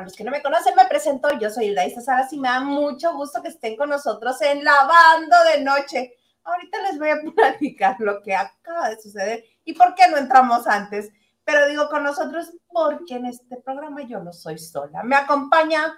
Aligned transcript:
Para 0.00 0.08
los 0.08 0.16
que 0.16 0.24
no 0.24 0.30
me 0.30 0.40
conocen, 0.40 0.74
me 0.74 0.86
presento. 0.86 1.28
Yo 1.38 1.50
soy 1.50 1.66
Hilda 1.66 1.82
Salas 2.00 2.32
y 2.32 2.40
me 2.40 2.48
da 2.48 2.60
mucho 2.60 3.12
gusto 3.12 3.42
que 3.42 3.48
estén 3.48 3.76
con 3.76 3.90
nosotros 3.90 4.40
en 4.40 4.64
Lavando 4.64 5.36
de 5.52 5.62
Noche. 5.62 6.16
Ahorita 6.42 6.80
les 6.84 6.98
voy 6.98 7.10
a 7.10 7.20
platicar 7.36 7.96
lo 7.98 8.22
que 8.22 8.34
acaba 8.34 8.88
de 8.88 8.98
suceder 8.98 9.44
y 9.62 9.74
por 9.74 9.94
qué 9.94 10.08
no 10.08 10.16
entramos 10.16 10.66
antes. 10.66 11.12
Pero 11.44 11.68
digo 11.68 11.90
con 11.90 12.02
nosotros 12.02 12.50
porque 12.66 13.16
en 13.16 13.26
este 13.26 13.58
programa 13.58 14.00
yo 14.00 14.20
no 14.20 14.32
soy 14.32 14.56
sola. 14.56 15.02
Me 15.02 15.16
acompaña 15.16 15.94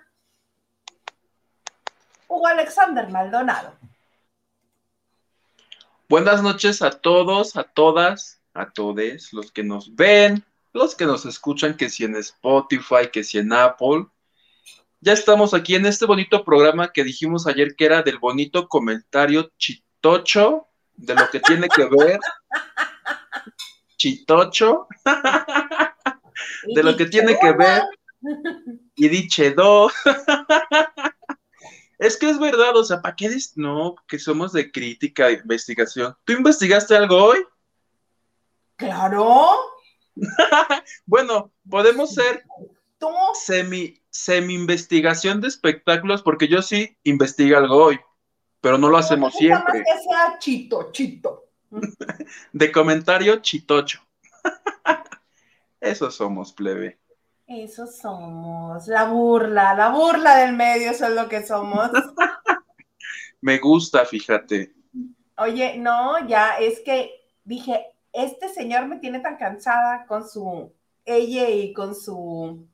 Hugo 2.27 2.49
Alexander 2.49 3.09
Maldonado. 3.09 3.73
Buenas 6.09 6.43
noches 6.43 6.83
a 6.83 6.91
todos, 6.91 7.57
a 7.57 7.63
todas, 7.63 8.43
a 8.53 8.69
todos 8.73 9.33
los 9.33 9.53
que 9.53 9.63
nos 9.63 9.95
ven, 9.95 10.45
los 10.73 10.95
que 10.95 11.07
nos 11.07 11.27
escuchan, 11.27 11.77
que 11.77 11.89
si 11.89 12.05
en 12.05 12.17
Spotify, 12.17 13.09
que 13.13 13.25
si 13.25 13.39
en 13.39 13.53
Apple. 13.53 14.07
Ya 15.01 15.13
estamos 15.13 15.53
aquí 15.53 15.75
en 15.75 15.87
este 15.87 16.07
bonito 16.07 16.45
programa 16.45 16.93
que 16.93 17.05
dijimos 17.05 17.47
ayer 17.47 17.75
que 17.77 17.87
era 17.87 18.03
del 18.03 18.19
bonito 18.19 18.69
comentario 18.69 19.51
chitocho, 19.59 20.69
de 20.95 21.15
lo 21.15 21.29
que 21.31 21.41
tiene 21.41 21.69
que 21.69 21.85
ver. 21.85 22.21
Chitocho, 23.97 24.89
de 26.75 26.83
lo 26.83 26.97
que 26.97 27.07
tiene 27.07 27.39
que 27.39 27.53
ver. 27.53 27.83
Y 28.97 29.09
dichedo. 29.09 29.91
Es 31.99 32.17
que 32.17 32.29
es 32.29 32.41
verdad, 32.41 32.77
o 32.77 32.83
sea, 32.83 33.01
¿para 33.01 33.15
qué? 33.15 33.31
No, 33.55 33.95
que 34.09 34.19
somos 34.19 34.53
de 34.53 34.73
crítica, 34.73 35.27
de 35.27 35.35
investigación. 35.35 36.17
¿Tú 36.25 36.33
investigaste 36.33 36.97
algo 36.97 37.27
hoy? 37.27 37.39
Claro. 38.75 39.51
bueno, 41.07 41.53
podemos 41.69 42.15
ser 42.15 42.45
semi, 43.35 44.01
semi 44.11 44.55
investigación 44.55 45.41
de 45.41 45.49
espectáculos, 45.49 46.23
porque 46.23 46.49
yo 46.49 46.63
sí 46.63 46.97
investigo 47.05 47.57
algo 47.57 47.85
hoy, 47.85 48.01
pero 48.61 48.79
no 48.79 48.89
lo 48.89 48.99
hacemos 48.99 49.35
siempre. 49.35 49.83
que 49.85 50.03
sea 50.03 50.39
chito, 50.39 50.93
chito. 50.93 51.49
de 52.53 52.73
comentario 52.73 53.37
chitocho. 53.37 54.01
Eso 55.81 56.11
somos, 56.11 56.53
plebe. 56.53 56.99
Eso 57.47 57.87
somos, 57.87 58.87
la 58.87 59.05
burla, 59.05 59.75
la 59.75 59.91
burla 59.91 60.37
del 60.37 60.55
medio, 60.55 60.91
eso 60.91 61.07
es 61.07 61.13
lo 61.13 61.29
que 61.29 61.45
somos. 61.45 61.91
Me 63.43 63.59
gusta, 63.59 64.07
fíjate. 64.07 64.73
Oye, 65.37 65.77
no, 65.77 66.27
ya 66.27 66.57
es 66.59 66.81
que 66.81 67.11
dije, 67.45 67.92
este 68.13 68.49
señor 68.49 68.87
me 68.87 68.99
tiene 68.99 69.21
tan 69.21 69.37
cansada 69.37 70.07
con 70.07 70.29
su 70.29 70.73
ella 71.05 71.49
y 71.49 71.73
con 71.73 71.95
su 71.95 72.69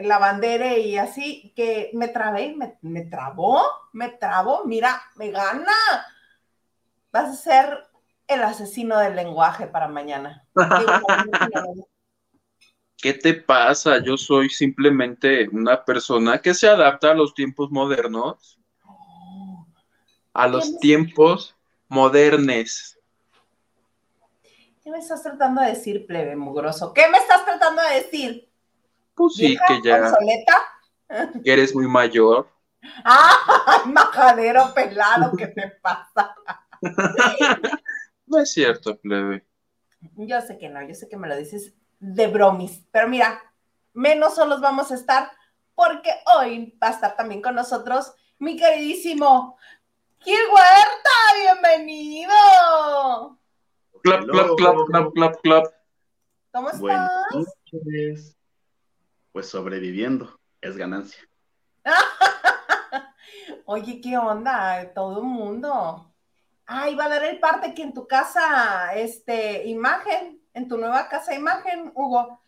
lavandera 0.00 0.76
y 0.78 0.96
así 0.96 1.52
que 1.54 1.90
me 1.94 2.08
trabé, 2.08 2.54
me, 2.56 2.78
me 2.80 3.02
trabó, 3.02 3.62
me 3.92 4.08
trabó, 4.08 4.64
mira, 4.64 5.02
me 5.16 5.30
gana. 5.30 5.72
Vas 7.12 7.28
a 7.28 7.34
ser 7.34 7.78
el 8.26 8.42
asesino 8.42 8.98
del 8.98 9.16
lenguaje 9.16 9.66
para 9.66 9.88
mañana. 9.88 10.46
¿Qué 12.96 13.14
te 13.14 13.34
pasa? 13.34 14.02
Yo 14.02 14.16
soy 14.16 14.48
simplemente 14.48 15.48
una 15.48 15.84
persona 15.84 16.38
que 16.40 16.54
se 16.54 16.68
adapta 16.68 17.10
a 17.10 17.14
los 17.14 17.34
tiempos 17.34 17.70
modernos. 17.70 18.60
A 20.32 20.46
los 20.46 20.78
tiempos 20.78 21.56
modernes. 21.88 22.98
¿Qué 24.82 24.90
me 24.90 24.98
estás 24.98 25.22
tratando 25.22 25.60
de 25.60 25.68
decir, 25.68 26.06
plebe 26.06 26.34
mugroso? 26.34 26.92
¿Qué 26.92 27.08
me 27.08 27.18
estás 27.18 27.44
tratando 27.44 27.82
de 27.82 27.94
decir? 28.02 28.50
Pues 29.14 29.34
sí, 29.34 29.56
que 29.68 29.80
ya. 29.82 30.12
Eres 31.44 31.74
muy 31.74 31.86
mayor. 31.86 32.48
¡Ah! 33.04 33.82
Majadero 33.86 34.74
pelado, 34.74 35.36
¿qué 35.36 35.46
te 35.48 35.68
pasa? 35.80 36.34
no 38.26 38.38
es 38.38 38.52
cierto, 38.52 38.96
plebe. 38.98 39.46
Yo 40.16 40.40
sé 40.40 40.58
que 40.58 40.68
no, 40.68 40.82
yo 40.82 40.94
sé 40.94 41.08
que 41.08 41.16
me 41.16 41.28
lo 41.28 41.36
dices 41.36 41.74
de 42.00 42.26
bromis. 42.26 42.82
Pero 42.90 43.08
mira, 43.08 43.40
menos 43.92 44.34
solos 44.34 44.60
vamos 44.60 44.90
a 44.90 44.96
estar 44.96 45.30
porque 45.76 46.10
hoy 46.36 46.76
va 46.82 46.88
a 46.88 46.92
estar 46.92 47.14
también 47.14 47.40
con 47.40 47.54
nosotros 47.54 48.14
mi 48.38 48.56
queridísimo 48.56 49.56
Gil 50.18 50.40
Huerta. 50.52 51.62
Bienvenido. 51.62 53.38
Clap, 54.02 54.26
clap, 54.26 54.56
clap, 54.56 54.76
clap, 54.86 55.12
clap, 55.12 55.40
clap. 55.42 55.64
¿Cómo 56.52 56.70
estás? 56.70 58.36
Pues 59.32 59.48
sobreviviendo, 59.48 60.38
es 60.60 60.76
ganancia. 60.76 61.22
Oye, 63.64 64.00
¿qué 64.00 64.18
onda? 64.18 64.92
Todo 64.94 65.20
el 65.20 65.26
mundo. 65.26 66.12
Ay, 66.66 66.94
va 66.94 67.06
a 67.06 67.08
dar 67.08 67.24
el 67.24 67.40
parte 67.40 67.68
aquí 67.68 67.82
en 67.82 67.94
tu 67.94 68.06
casa, 68.06 68.94
este, 68.94 69.66
imagen 69.66 70.42
en 70.54 70.68
tu 70.68 70.76
nueva 70.76 71.08
casa 71.08 71.34
imagen, 71.34 71.92
Hugo, 71.94 72.40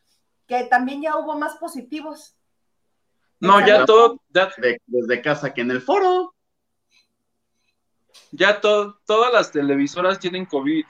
que 0.47 0.65
también 0.65 1.03
ya 1.03 1.17
hubo 1.17 1.39
más 1.39 1.57
positivos. 1.57 2.37
No, 3.41 3.65
ya 3.67 3.85
todo, 3.85 4.21
desde 4.87 5.23
casa 5.23 5.53
que 5.53 5.63
en 5.63 5.71
el 5.71 5.83
foro. 5.83 6.35
Ya 8.31 8.61
todas 8.61 9.33
las 9.33 9.51
televisoras 9.51 10.19
tienen 10.19 10.47
COVID. 10.47 10.85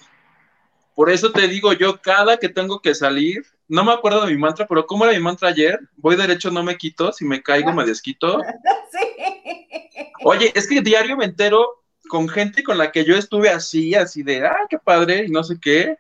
Por 0.94 1.10
eso 1.10 1.32
te 1.32 1.49
digo 1.49 1.72
yo, 1.72 2.00
cada 2.00 2.38
que 2.38 2.49
tengo 2.49 2.81
que 2.81 2.94
salir, 2.94 3.44
no 3.69 3.84
me 3.84 3.93
acuerdo 3.93 4.25
de 4.25 4.32
mi 4.32 4.38
mantra, 4.38 4.66
pero 4.66 4.87
¿cómo 4.87 5.05
era 5.05 5.15
mi 5.15 5.21
mantra 5.21 5.49
ayer? 5.49 5.81
Voy 5.97 6.16
derecho, 6.16 6.50
no 6.50 6.62
me 6.62 6.77
quito, 6.77 7.12
si 7.12 7.25
me 7.25 7.43
caigo 7.43 7.72
me 7.72 7.84
desquito. 7.84 8.38
sí. 8.93 10.09
Oye, 10.22 10.53
es 10.55 10.69
que 10.69 10.81
diario 10.81 11.16
me 11.16 11.25
entero 11.25 11.84
con 12.09 12.28
gente 12.28 12.62
con 12.62 12.78
la 12.78 12.93
que 12.93 13.05
yo 13.05 13.16
estuve 13.16 13.50
así, 13.50 13.94
así 13.94 14.22
de, 14.22 14.47
ah, 14.47 14.66
qué 14.69 14.78
padre, 14.78 15.25
y 15.27 15.31
no 15.31 15.43
sé 15.43 15.59
qué 15.60 15.99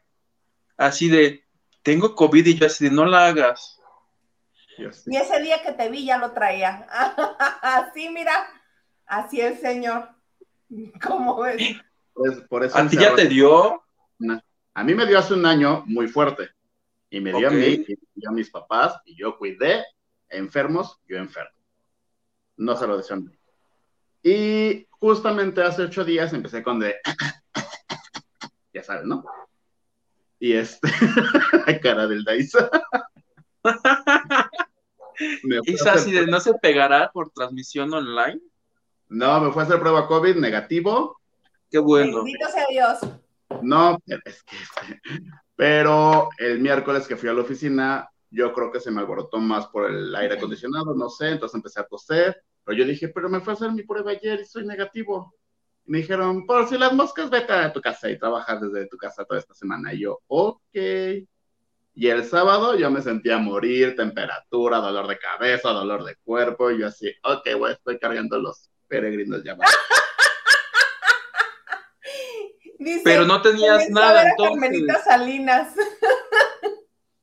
así 0.76 1.08
de, 1.08 1.44
tengo 1.82 2.14
COVID 2.14 2.46
y 2.46 2.58
yo 2.58 2.66
así 2.66 2.84
de, 2.84 2.90
no 2.90 3.04
la 3.04 3.26
hagas. 3.26 3.80
Y 5.06 5.16
ese 5.16 5.40
día 5.40 5.62
que 5.62 5.72
te 5.72 5.88
vi 5.88 6.04
ya 6.04 6.18
lo 6.18 6.32
traía. 6.32 6.86
así, 7.62 8.08
mira, 8.08 8.32
así 9.06 9.40
el 9.40 9.58
señor. 9.58 10.08
¿Cómo 11.00 11.40
ves? 11.40 11.76
Pues, 12.12 12.40
por 12.48 12.64
eso 12.64 12.76
¿A 12.76 12.88
ti 12.88 12.96
ya 12.96 13.14
te 13.14 13.26
dio? 13.26 13.84
A 14.74 14.82
mí 14.82 14.94
me 14.94 15.06
dio 15.06 15.18
hace 15.18 15.34
un 15.34 15.46
año 15.46 15.84
muy 15.86 16.08
fuerte. 16.08 16.50
Y 17.10 17.20
me 17.20 17.32
dio 17.32 17.48
a 17.48 17.50
mí, 17.50 17.84
y 17.86 17.90
me 17.90 18.08
dio 18.14 18.28
a 18.30 18.32
mis 18.32 18.50
papás, 18.50 19.00
y 19.04 19.16
yo 19.16 19.38
cuidé 19.38 19.84
enfermos, 20.28 21.00
yo 21.06 21.16
enfermo. 21.16 21.56
No 22.56 22.76
se 22.76 22.86
lo 22.86 22.96
decía 22.96 23.16
Y 24.22 24.88
justamente 24.90 25.62
hace 25.62 25.82
ocho 25.82 26.04
días 26.04 26.32
empecé 26.32 26.64
con 26.64 26.80
de, 26.80 26.96
ya 28.74 28.82
sabes, 28.82 29.04
¿no? 29.04 29.24
Y 30.40 30.54
este, 30.54 30.88
la 31.66 31.80
cara 31.80 32.08
del 32.08 32.24
Daisa. 32.24 32.68
¿Es 35.66 35.86
así 35.86 36.10
de 36.10 36.26
no 36.26 36.40
se 36.40 36.54
pegará 36.54 37.12
por 37.12 37.30
transmisión 37.30 37.94
online? 37.94 38.40
No, 39.08 39.40
me 39.40 39.52
fue 39.52 39.62
a 39.62 39.66
hacer 39.66 39.78
prueba 39.78 40.08
COVID 40.08 40.34
negativo. 40.36 41.20
Qué 41.70 41.78
bueno. 41.78 42.24
Bendito 42.24 42.48
sea 42.48 42.66
Dios. 42.68 42.98
No, 43.62 43.98
es 44.06 44.42
que, 44.42 44.56
pero 45.56 46.28
el 46.38 46.60
miércoles 46.60 47.06
que 47.06 47.16
fui 47.16 47.28
a 47.28 47.32
la 47.32 47.42
oficina, 47.42 48.08
yo 48.30 48.52
creo 48.52 48.72
que 48.72 48.80
se 48.80 48.90
me 48.90 49.00
alborotó 49.00 49.38
más 49.38 49.66
por 49.68 49.90
el 49.90 50.14
aire 50.14 50.34
acondicionado, 50.34 50.94
no 50.94 51.08
sé, 51.08 51.30
entonces 51.30 51.54
empecé 51.54 51.80
a 51.80 51.86
toser, 51.86 52.42
pero 52.64 52.78
yo 52.78 52.84
dije, 52.84 53.08
pero 53.08 53.28
me 53.28 53.40
fue 53.40 53.52
a 53.52 53.56
hacer 53.56 53.72
mi 53.72 53.82
prueba 53.82 54.10
ayer 54.10 54.40
y 54.40 54.44
soy 54.44 54.66
negativo 54.66 55.34
me 55.86 55.98
dijeron, 55.98 56.46
por 56.46 56.68
si 56.68 56.78
las 56.78 56.92
moscas, 56.92 57.30
vete 57.30 57.52
a 57.52 57.72
tu 57.72 57.80
casa 57.80 58.10
y 58.10 58.18
trabajas 58.18 58.60
desde 58.60 58.88
tu 58.88 58.96
casa 58.96 59.24
toda 59.24 59.40
esta 59.40 59.54
semana. 59.54 59.92
Y 59.92 60.00
yo, 60.00 60.20
ok. 60.26 60.76
Y 61.96 62.08
el 62.08 62.24
sábado 62.24 62.76
yo 62.76 62.90
me 62.90 63.02
sentía 63.02 63.38
morir, 63.38 63.94
temperatura, 63.94 64.78
dolor 64.78 65.06
de 65.06 65.18
cabeza, 65.18 65.70
dolor 65.70 66.04
de 66.04 66.16
cuerpo. 66.24 66.70
Y 66.70 66.80
yo 66.80 66.86
así, 66.86 67.12
ok, 67.22 67.48
güey, 67.58 67.74
estoy 67.74 67.98
cargando 67.98 68.38
los 68.38 68.70
peregrinos 68.88 69.44
llamados. 69.44 69.74
Pero 73.04 73.24
no 73.24 73.40
tenías 73.40 73.88
nada 73.90 74.24
entonces. 74.28 74.86
Salinas. 75.04 75.74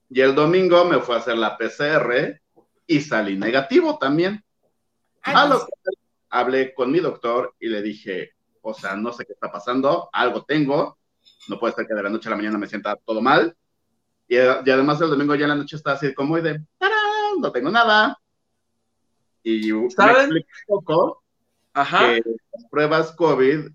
y 0.10 0.22
el 0.22 0.36
domingo 0.36 0.86
me 0.86 1.00
fue 1.00 1.16
a 1.16 1.20
hacer 1.20 1.38
la 1.38 1.58
PCR 1.58 2.40
y 2.88 3.02
salí 3.02 3.38
negativo 3.38 3.98
también. 3.98 4.44
hablé 6.30 6.74
con 6.74 6.92
mi 6.92 7.00
doctor 7.00 7.56
y 7.60 7.68
le 7.68 7.82
dije, 7.82 8.32
o 8.62 8.74
sea, 8.74 8.96
no 8.96 9.12
sé 9.12 9.26
qué 9.26 9.34
está 9.34 9.52
pasando, 9.52 10.10
algo 10.12 10.44
tengo, 10.44 10.98
no 11.48 11.60
puede 11.60 11.74
ser 11.74 11.88
que 11.88 11.94
de 11.94 12.04
la 12.04 12.10
noche 12.10 12.30
a 12.30 12.32
la 12.32 12.38
mañana 12.38 12.58
me 12.58 12.68
sienta 12.68 12.96
todo 12.96 13.22
mal, 13.22 13.56
y, 14.28 14.38
además 14.38 15.02
el 15.02 15.10
domingo 15.10 15.36
ya 15.36 15.44
en 15.44 15.50
la 15.50 15.56
noche 15.56 15.76
está 15.76 15.94
así 15.94 16.14
como 16.14 16.40
de, 16.42 16.60
no 17.40 17.52
tengo 17.52 17.70
nada, 17.70 18.18
y 19.44 19.72
¿saben? 19.90 20.30
me 20.30 20.46
poco 20.68 21.24
Ajá. 21.74 22.00
que 22.00 22.24
las 22.54 22.66
pruebas 22.70 23.12
COVID 23.14 23.70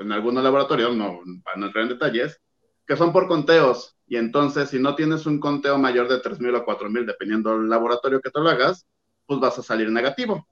en 0.00 0.12
algunos 0.12 0.42
laboratorios, 0.42 0.94
no, 0.96 1.20
para 1.42 1.56
no 1.58 1.66
entrar 1.66 1.84
en 1.84 1.90
detalles, 1.90 2.40
que 2.86 2.96
son 2.96 3.12
por 3.12 3.28
conteos. 3.28 3.96
Y 4.06 4.16
entonces, 4.16 4.68
si 4.70 4.78
no 4.78 4.94
tienes 4.94 5.26
un 5.26 5.40
conteo 5.40 5.78
mayor 5.78 6.08
de 6.08 6.20
3.000 6.20 6.54
o 6.56 6.64
4.000, 6.64 7.06
dependiendo 7.06 7.50
del 7.50 7.68
laboratorio 7.68 8.20
que 8.20 8.30
te 8.30 8.40
lo 8.40 8.50
hagas, 8.50 8.86
pues 9.26 9.40
vas 9.40 9.58
a 9.58 9.62
salir 9.62 9.90
negativo. 9.90 10.46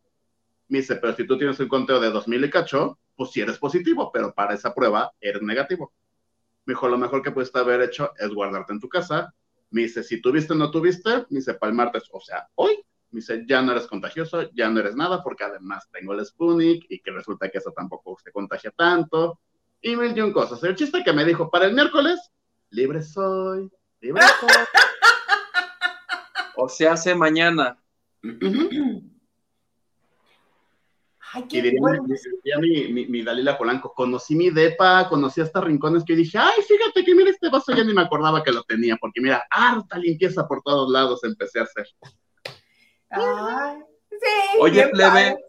Me 0.68 0.78
dice, 0.78 0.96
pero 0.96 1.14
si 1.14 1.26
tú 1.26 1.36
tienes 1.36 1.60
un 1.60 1.68
conteo 1.68 2.00
de 2.00 2.10
2.000 2.10 2.46
y 2.46 2.50
cacho, 2.50 2.98
pues 3.16 3.30
sí 3.30 3.40
eres 3.40 3.58
positivo, 3.58 4.10
pero 4.12 4.32
para 4.32 4.54
esa 4.54 4.74
prueba 4.74 5.12
eres 5.20 5.42
negativo. 5.42 5.92
Me 6.64 6.72
dijo, 6.72 6.88
lo 6.88 6.96
mejor 6.96 7.22
que 7.22 7.30
puedes 7.30 7.54
haber 7.54 7.82
hecho 7.82 8.12
es 8.18 8.30
guardarte 8.30 8.72
en 8.72 8.80
tu 8.80 8.88
casa. 8.88 9.34
Me 9.70 9.82
dice, 9.82 10.02
si 10.02 10.20
tuviste 10.20 10.54
o 10.54 10.56
no 10.56 10.70
tuviste, 10.70 11.10
me 11.28 11.38
dice, 11.38 11.54
para 11.54 11.70
el 11.70 11.76
martes, 11.76 12.04
o 12.12 12.20
sea, 12.20 12.48
hoy, 12.54 12.82
me 13.12 13.20
dice, 13.20 13.44
ya 13.46 13.60
no 13.62 13.72
eres 13.72 13.86
contagioso, 13.86 14.50
ya 14.52 14.70
no 14.70 14.80
eres 14.80 14.96
nada, 14.96 15.22
porque 15.22 15.44
además 15.44 15.86
tengo 15.92 16.14
el 16.14 16.24
Sputnik 16.24 16.86
y 16.88 17.00
que 17.00 17.10
resulta 17.10 17.50
que 17.50 17.58
eso 17.58 17.72
tampoco 17.72 18.16
se 18.22 18.32
contagia 18.32 18.70
tanto. 18.70 19.38
Y 19.82 19.96
mil 19.96 20.16
y 20.16 20.20
un 20.20 20.32
cosas. 20.32 20.62
El 20.64 20.76
chiste 20.76 21.02
que 21.04 21.12
me 21.12 21.24
dijo, 21.24 21.50
para 21.50 21.66
el 21.66 21.74
miércoles, 21.74 22.18
libre 22.70 23.02
soy, 23.02 23.70
libre 24.00 24.22
soy. 24.40 24.50
o 26.56 26.68
sea, 26.68 26.92
hace 26.92 27.14
mañana. 27.14 27.78
Ay, 31.34 31.44
Y 31.44 31.48
qué 31.48 31.62
diría, 31.62 31.80
bueno. 31.80 32.04
diría 32.06 32.58
mi, 32.58 32.92
mi, 32.92 33.06
mi 33.08 33.22
Dalila 33.22 33.58
Polanco, 33.58 33.92
conocí 33.94 34.34
mi 34.34 34.50
depa, 34.50 35.08
conocí 35.08 35.40
hasta 35.40 35.60
rincones 35.60 36.04
que 36.04 36.16
dije, 36.16 36.38
ay, 36.38 36.62
fíjate 36.66 37.04
que 37.04 37.14
mira 37.14 37.30
este 37.30 37.50
vaso, 37.50 37.74
ya 37.74 37.84
ni 37.84 37.92
me 37.92 38.02
acordaba 38.02 38.42
que 38.42 38.52
lo 38.52 38.62
tenía, 38.62 38.96
porque 38.96 39.20
mira, 39.20 39.44
harta 39.50 39.98
limpieza 39.98 40.46
por 40.46 40.62
todos 40.62 40.90
lados 40.90 41.24
empecé 41.24 41.60
a 41.60 41.64
hacer. 41.64 41.86
Ay, 43.12 43.78
sí. 44.10 44.58
Oye, 44.60 44.88
plebe, 44.88 45.10
padre. 45.10 45.44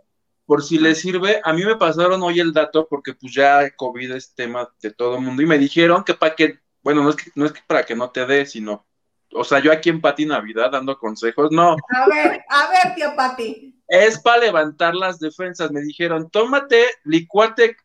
por 0.46 0.64
si 0.64 0.78
le 0.78 0.96
sirve, 0.96 1.42
a 1.44 1.54
mí 1.54 1.64
me 1.64 1.76
pasaron 1.76 2.22
hoy 2.22 2.40
el 2.40 2.54
dato 2.54 2.88
porque 2.88 3.14
pues 3.14 3.34
ya 3.34 3.70
COVID 3.76 4.12
es 4.12 4.36
tema 4.36 4.70
de 4.82 4.92
todo 4.92 5.16
el 5.16 5.22
mundo 5.22 5.42
y 5.42 5.46
me 5.46 5.58
dijeron 5.58 6.04
que 6.04 6.14
para 6.14 6.36
que, 6.36 6.60
bueno, 6.82 7.04
no 7.04 7.10
es 7.10 7.16
que, 7.16 7.32
no 7.36 7.46
es 7.46 7.52
que 7.54 7.62
para 7.66 7.86
que 7.86 7.96
no 7.96 8.12
te 8.12 8.26
dé, 8.26 8.46
sino, 8.46 8.86
o 9.34 9.44
sea, 9.44 9.60
yo 9.60 9.72
aquí 9.72 9.90
en 9.90 10.02
Pati 10.02 10.26
Navidad 10.26 10.72
dando 10.72 10.98
consejos, 10.98 11.52
no, 11.52 11.72
A 11.72 12.08
ver, 12.08 12.44
a 12.50 12.70
ver, 12.70 12.96
tía 12.96 13.16
Pati. 13.16 13.76
es 13.88 14.20
para 14.20 14.40
levantar 14.40 14.94
las 14.94 15.20
defensas. 15.20 15.72
Me 15.72 15.82
dijeron, 15.82 16.30
tómate, 16.30 16.86
licuate 17.04 17.78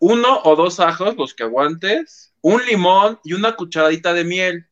uno 0.00 0.40
o 0.44 0.56
dos 0.56 0.80
ajos, 0.80 1.14
los 1.16 1.34
que 1.34 1.44
aguantes, 1.44 2.34
un 2.40 2.64
limón 2.66 3.20
y 3.22 3.34
una 3.34 3.54
cucharadita 3.54 4.12
de 4.14 4.24
miel. 4.24 4.66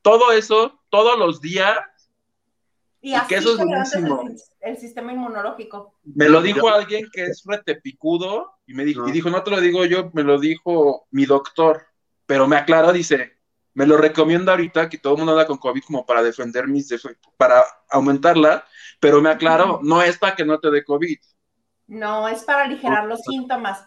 Todo 0.00 0.32
eso, 0.32 0.80
todos 0.88 1.18
los 1.18 1.40
días, 1.40 1.76
Y 3.00 3.14
Y 3.14 3.14
así 3.14 3.26
que 3.26 3.36
eso 3.36 3.52
es 3.52 3.56
te 3.56 3.64
levantas 3.66 4.02
buenísimo. 4.02 4.22
el, 4.22 4.36
el 4.60 4.78
sistema 4.78 5.12
inmunológico. 5.12 5.94
me 6.04 6.28
lo 6.28 6.42
dijo 6.42 6.68
alguien 6.68 7.08
que 7.12 7.24
es 7.26 7.42
retepicudo 7.44 8.52
y 8.66 8.74
me 8.74 8.84
dijo, 8.84 9.02
No. 9.02 9.08
y 9.08 9.12
dijo, 9.12 9.30
no 9.30 9.42
te 9.42 9.50
lo 9.50 9.60
digo 9.60 9.84
yo, 9.84 10.10
me 10.12 10.22
lo 10.22 10.38
dijo 10.38 11.06
mi 11.10 11.26
doctor, 11.26 11.82
pero 12.26 12.46
me 12.48 12.56
aclaró, 12.56 12.92
dice, 12.92 13.32
me 13.74 13.86
lo 13.86 13.96
recomiendo 13.96 14.50
ahorita 14.50 14.88
que 14.88 14.98
todo 14.98 15.14
el 15.14 15.18
mundo 15.18 15.32
anda 15.32 15.46
con 15.46 15.58
COVID 15.58 15.82
como 15.84 16.06
para 16.06 16.22
defender 16.22 16.66
mis 16.68 16.88
para 17.36 17.64
aumentarla, 17.90 18.64
pero 19.00 19.20
me 19.20 19.30
aclaró, 19.30 19.80
no 19.82 20.02
es 20.02 20.18
para 20.18 20.36
que 20.36 20.44
no 20.44 20.58
te 20.60 20.70
dé 20.70 20.84
COVID. 20.84 21.18
No, 21.86 22.28
es 22.28 22.44
para 22.44 22.64
aligerar 22.64 23.06
los 23.06 23.20
síntomas. 23.22 23.84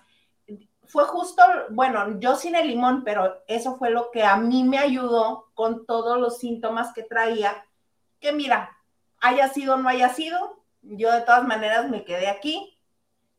Fue 0.85 1.05
justo, 1.05 1.41
bueno, 1.71 2.19
yo 2.19 2.35
sin 2.35 2.55
el 2.55 2.67
limón, 2.67 3.03
pero 3.03 3.41
eso 3.47 3.77
fue 3.77 3.89
lo 3.89 4.11
que 4.11 4.23
a 4.23 4.35
mí 4.37 4.63
me 4.63 4.77
ayudó 4.77 5.45
con 5.53 5.85
todos 5.85 6.19
los 6.19 6.37
síntomas 6.37 6.93
que 6.93 7.03
traía. 7.03 7.65
Que 8.19 8.33
mira, 8.33 8.69
haya 9.23 9.47
sido 9.47 9.75
o 9.75 9.77
no 9.77 9.89
haya 9.89 10.09
sido, 10.09 10.63
yo 10.81 11.11
de 11.11 11.21
todas 11.21 11.47
maneras 11.47 11.89
me 11.89 12.03
quedé 12.03 12.27
aquí. 12.27 12.77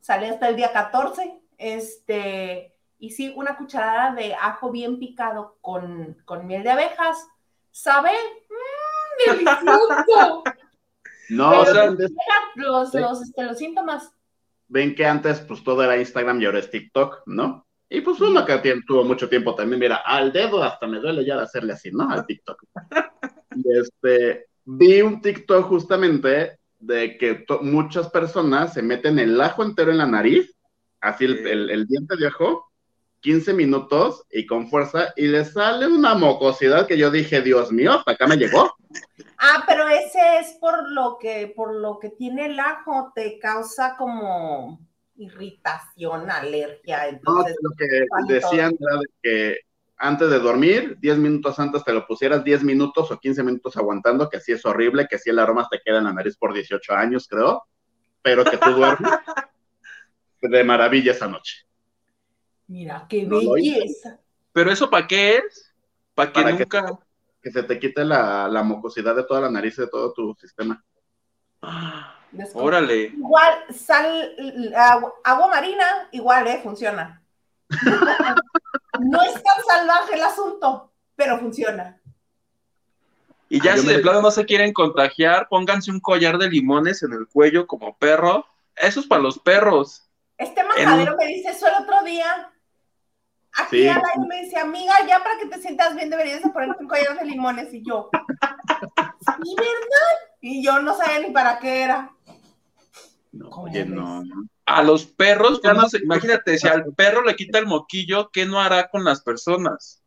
Salí 0.01 0.27
hasta 0.27 0.49
el 0.49 0.57
día 0.57 0.73
14. 0.73 1.41
Este, 1.59 2.75
y 2.99 3.11
sí, 3.11 3.33
una 3.37 3.57
cucharada 3.57 4.15
de 4.15 4.35
ajo 4.35 4.71
bien 4.71 4.99
picado 4.99 5.59
con, 5.61 6.17
con 6.25 6.47
miel 6.47 6.63
de 6.65 6.71
abejas. 6.71 7.27
¿Sabe? 7.71 8.11
¡Mmm, 8.51 9.33
delicioso! 9.33 10.43
No, 11.31 11.49
Pero 11.51 11.63
o 11.63 11.65
sea, 11.65 11.87
los, 12.55 12.93
los, 12.93 13.23
este, 13.23 13.45
los 13.45 13.57
síntomas. 13.57 14.13
ven 14.69 14.95
que 14.95 15.07
antes 15.07 15.41
pues 15.41 15.65
todo 15.65 15.83
era 15.83 15.97
Instagram 15.97 16.39
y 16.39 16.45
ahora 16.45 16.59
es 16.59 16.71
TikTok, 16.71 17.23
¿no? 17.25 17.67
Y 17.89 18.03
pues 18.03 18.21
uno 18.21 18.45
que 18.45 18.59
tuvo 18.87 19.05
mucho 19.05 19.27
tiempo 19.27 19.55
también, 19.55 19.81
mira, 19.81 20.03
al 20.05 20.31
dedo 20.35 20.63
hasta 20.63 20.87
me 20.87 20.99
duele 20.99 21.25
ya 21.25 21.37
de 21.37 21.45
hacerle 21.45 21.73
así, 21.73 21.91
¿no? 21.91 22.11
Al 22.11 22.27
TikTok. 22.27 22.63
Y 23.57 23.79
este, 23.79 24.49
vi 24.65 25.03
un 25.03 25.21
TikTok 25.21 25.67
justamente 25.69 26.59
de 26.79 27.17
que 27.19 27.45
muchas 27.63 28.11
personas 28.11 28.75
se 28.75 28.83
meten 28.83 29.19
el 29.19 29.41
ajo 29.41 29.63
entero 29.63 29.91
en 29.91 29.99
la 29.99 30.07
nariz, 30.07 30.55
así 31.01 31.25
el, 31.25 31.39
Sí. 31.39 31.45
el- 31.51 31.71
el 31.71 31.87
diente 31.87 32.17
de 32.17 32.27
ajo, 32.27 32.71
15 33.21 33.55
minutos 33.55 34.25
y 34.31 34.45
con 34.45 34.69
fuerza, 34.69 35.13
y 35.17 35.27
le 35.29 35.45
sale 35.47 35.87
una 35.87 36.15
mocosidad 36.15 36.87
que 36.87 36.99
yo 36.99 37.11
dije, 37.11 37.41
Dios 37.41 37.73
mío, 37.73 37.93
hasta 37.95 38.13
acá 38.13 38.27
me 38.27 38.37
llegó. 38.37 38.71
Ah, 39.39 39.65
pero 39.67 39.89
ese 39.89 40.39
es 40.41 40.57
por 40.61 40.89
lo 40.91 41.19
que, 41.19 41.53
por 41.55 41.75
lo 41.75 41.99
que 41.99 42.11
tiene 42.11 42.47
el 42.47 42.61
ajo, 42.61 43.11
te 43.15 43.39
causa 43.41 43.97
como 43.99 44.79
irritación, 45.17 46.31
alergia. 46.31 47.03
No, 47.05 47.09
Entonces, 47.09 47.57
lo 47.61 47.71
que 47.77 48.33
decían 48.33 48.77
era 48.81 48.97
de 49.01 49.07
que 49.23 49.57
antes 49.97 50.29
de 50.31 50.39
dormir, 50.39 50.97
10 51.01 51.19
minutos 51.19 51.59
antes 51.59 51.85
te 51.85 51.93
lo 51.93 52.07
pusieras 52.07 52.43
10 52.45 52.63
minutos 52.65 53.11
o 53.11 53.19
15 53.19 53.43
minutos 53.43 53.77
aguantando, 53.77 54.29
que 54.29 54.39
así 54.39 54.53
es 54.53 54.65
horrible, 54.67 55.07
que 55.09 55.17
así 55.17 55.31
el 55.31 55.39
aroma 55.39 55.69
te 55.71 55.81
queda 55.85 55.99
en 55.99 56.05
la 56.05 56.13
nariz 56.13 56.37
por 56.37 56.53
18 56.53 56.93
años, 56.95 57.27
creo, 57.29 57.65
pero 58.23 58.45
que 58.45 58.57
tú 58.59 58.71
duermes 58.73 59.11
de 60.43 60.65
maravilla 60.65 61.13
esa 61.13 61.27
noche. 61.29 61.67
mira, 62.67 63.07
qué 63.09 63.23
No 63.25 63.39
belleza. 63.53 64.19
Pero 64.53 64.71
eso 64.71 64.89
para 64.91 65.07
qué 65.07 65.37
es? 65.39 65.73
Para 66.15 66.33
que 66.33 66.43
Para 66.43 66.57
que- 66.57 66.63
nunca... 66.65 66.99
Que 67.43 67.51
se 67.51 67.63
te 67.63 67.79
quite 67.79 68.05
la, 68.07 68.49
la 68.49 68.63
mucosidad 68.63 69.15
de 69.15 69.25
toda 69.25 69.43
la 69.43 69.51
nariz 69.51 69.77
y 69.77 69.83
de 69.83 69.89
todo 69.89 70.15
tu 70.15 70.35
sistema. 70.41 70.83
Ah, 71.61 72.19
Órale. 72.55 73.03
Igual, 73.09 73.55
sal, 73.71 74.35
agua, 74.75 75.13
agua 75.23 75.49
marina, 75.49 75.85
igual, 76.13 76.47
¿eh? 76.49 76.61
Funciona. 76.63 77.23
no 79.01 79.23
es 79.23 79.35
tan 79.35 79.65
salvaje 79.67 80.15
el 80.15 80.23
asunto, 80.23 80.93
pero 81.17 81.39
funciona. 81.39 82.01
Y 83.49 83.61
ya 83.63 83.75
Ah, 83.75 83.77
si 83.79 83.87
me- 83.87 83.93
de 83.95 83.99
plano 84.01 84.23
no 84.23 84.31
se 84.31 84.45
quieren 84.47 84.73
contagiar, 84.73 85.49
pónganse 85.49 85.91
un 85.91 86.01
collar 86.01 86.39
de 86.39 86.49
limones 86.49 87.03
en 87.03 87.13
el 87.13 87.27
cuello 87.29 87.67
como 87.67 87.97
perro. 87.99 88.47
Eso 88.77 89.01
es 89.01 89.07
para 89.07 89.23
los 89.23 89.39
perros. 89.39 90.09
Este 90.39 90.65
majadero 90.65 91.17
me 91.17 91.27
dice 91.27 91.51
eso 91.51 91.67
el 91.69 91.75
otro 91.85 92.03
día. 92.05 92.51
Aquí 93.57 93.83
Sí. 93.83 93.89
al 93.89 93.97
aire 93.99 94.27
me 94.29 94.43
dice, 94.43 94.59
amiga, 94.59 94.95
ya 95.07 95.21
para 95.23 95.39
que 95.39 95.47
te 95.47 95.61
sientas 95.61 95.95
bien 95.95 96.11
deberías 96.11 96.43
de 96.43 96.51
ponerte 96.51 96.83
un 96.83 96.89
collar 96.89 97.17
de 97.19 97.25
limones. 97.27 97.73
Y 97.73 97.85
yo, 97.85 98.11
¿sí, 98.13 99.55
verdad? 99.57 100.19
Y 100.41 100.65
yo 100.65 100.81
no 100.83 100.97
sabía 100.97 101.21
ni 101.21 101.31
para 101.33 101.59
qué 101.61 101.83
era. 101.83 102.11
No, 103.31 103.51
¿Cómo 103.51 103.67
oye, 103.67 103.85
ves? 103.85 103.91
no. 103.93 104.23
A 104.67 104.83
los 104.83 105.05
perros, 105.07 105.61
Ya 105.63 105.71
no- 105.71 105.77
¿cómo 105.81 105.89
se- 105.89 105.99
imagínate, 106.03 106.59
si 106.59 106.69
al 106.69 106.85
perro 106.97 107.23
le 107.25 107.37
quita 107.37 107.59
el 107.59 107.67
moquillo, 107.67 108.31
¿qué 108.33 108.47
no 108.47 108.61
hará 108.61 108.89
con 108.89 109.05
las 109.05 109.23
personas? 109.23 110.03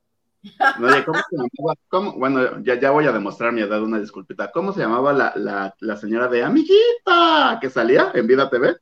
No, 0.79 0.87
¿cómo 1.05 1.19
se 1.29 1.35
llamaba? 1.35 1.75
¿Cómo? 1.89 2.13
Bueno, 2.13 2.63
ya, 2.63 2.79
ya 2.79 2.91
voy 2.91 3.05
a 3.05 3.11
demostrar 3.11 3.51
mi 3.51 3.61
edad, 3.61 3.81
una 3.81 3.99
disculpita. 3.99 4.51
¿Cómo 4.51 4.73
se 4.73 4.81
llamaba 4.81 5.11
la, 5.13 5.33
la, 5.35 5.75
la 5.79 5.97
señora 5.97 6.27
de 6.27 6.43
amiguita 6.43 7.57
que 7.61 7.69
salía 7.69 8.11
en 8.13 8.27
Vida 8.27 8.49
TV? 8.49 8.77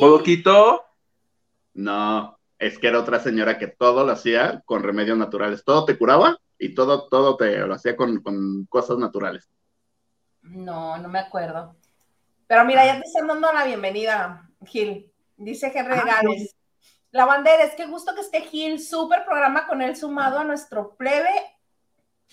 Bodoquito, 0.00 0.84
No, 1.74 2.38
es 2.58 2.78
que 2.78 2.88
era 2.88 3.00
otra 3.00 3.20
señora 3.20 3.58
que 3.58 3.66
todo 3.68 4.04
lo 4.04 4.12
hacía 4.12 4.62
con 4.64 4.82
remedios 4.82 5.18
naturales. 5.18 5.64
Todo 5.64 5.84
te 5.84 5.96
curaba 5.98 6.38
y 6.58 6.74
todo, 6.74 7.08
todo 7.08 7.36
te 7.36 7.58
lo 7.58 7.74
hacía 7.74 7.96
con, 7.96 8.20
con 8.22 8.66
cosas 8.66 8.98
naturales. 8.98 9.48
No, 10.42 10.98
no 10.98 11.08
me 11.08 11.18
acuerdo. 11.18 11.76
Pero 12.50 12.64
mira, 12.64 12.84
ya 12.84 13.00
te 13.00 13.06
están 13.06 13.28
dando 13.28 13.52
la 13.52 13.64
bienvenida, 13.64 14.50
Gil. 14.66 15.08
Dice 15.36 15.70
Henry 15.72 15.94
Ah, 15.94 16.20
Gales. 16.20 16.56
La 17.12 17.24
bandera, 17.24 17.62
es 17.62 17.76
que 17.76 17.86
gusto 17.86 18.12
que 18.12 18.22
esté 18.22 18.40
Gil, 18.40 18.80
súper 18.80 19.24
programa 19.24 19.68
con 19.68 19.80
él 19.80 19.94
sumado 19.94 20.40
a 20.40 20.42
nuestro 20.42 20.96
plebe, 20.96 21.30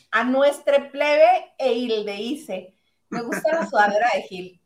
a 0.10 0.24
nuestra 0.24 0.90
plebe 0.90 1.54
e 1.60 1.72
Hildeice. 1.72 2.76
Me 3.12 3.22
gusta 3.22 3.58
la 3.58 3.68
sudadera 3.68 4.08
de 4.16 4.24
Gil. 4.24 4.62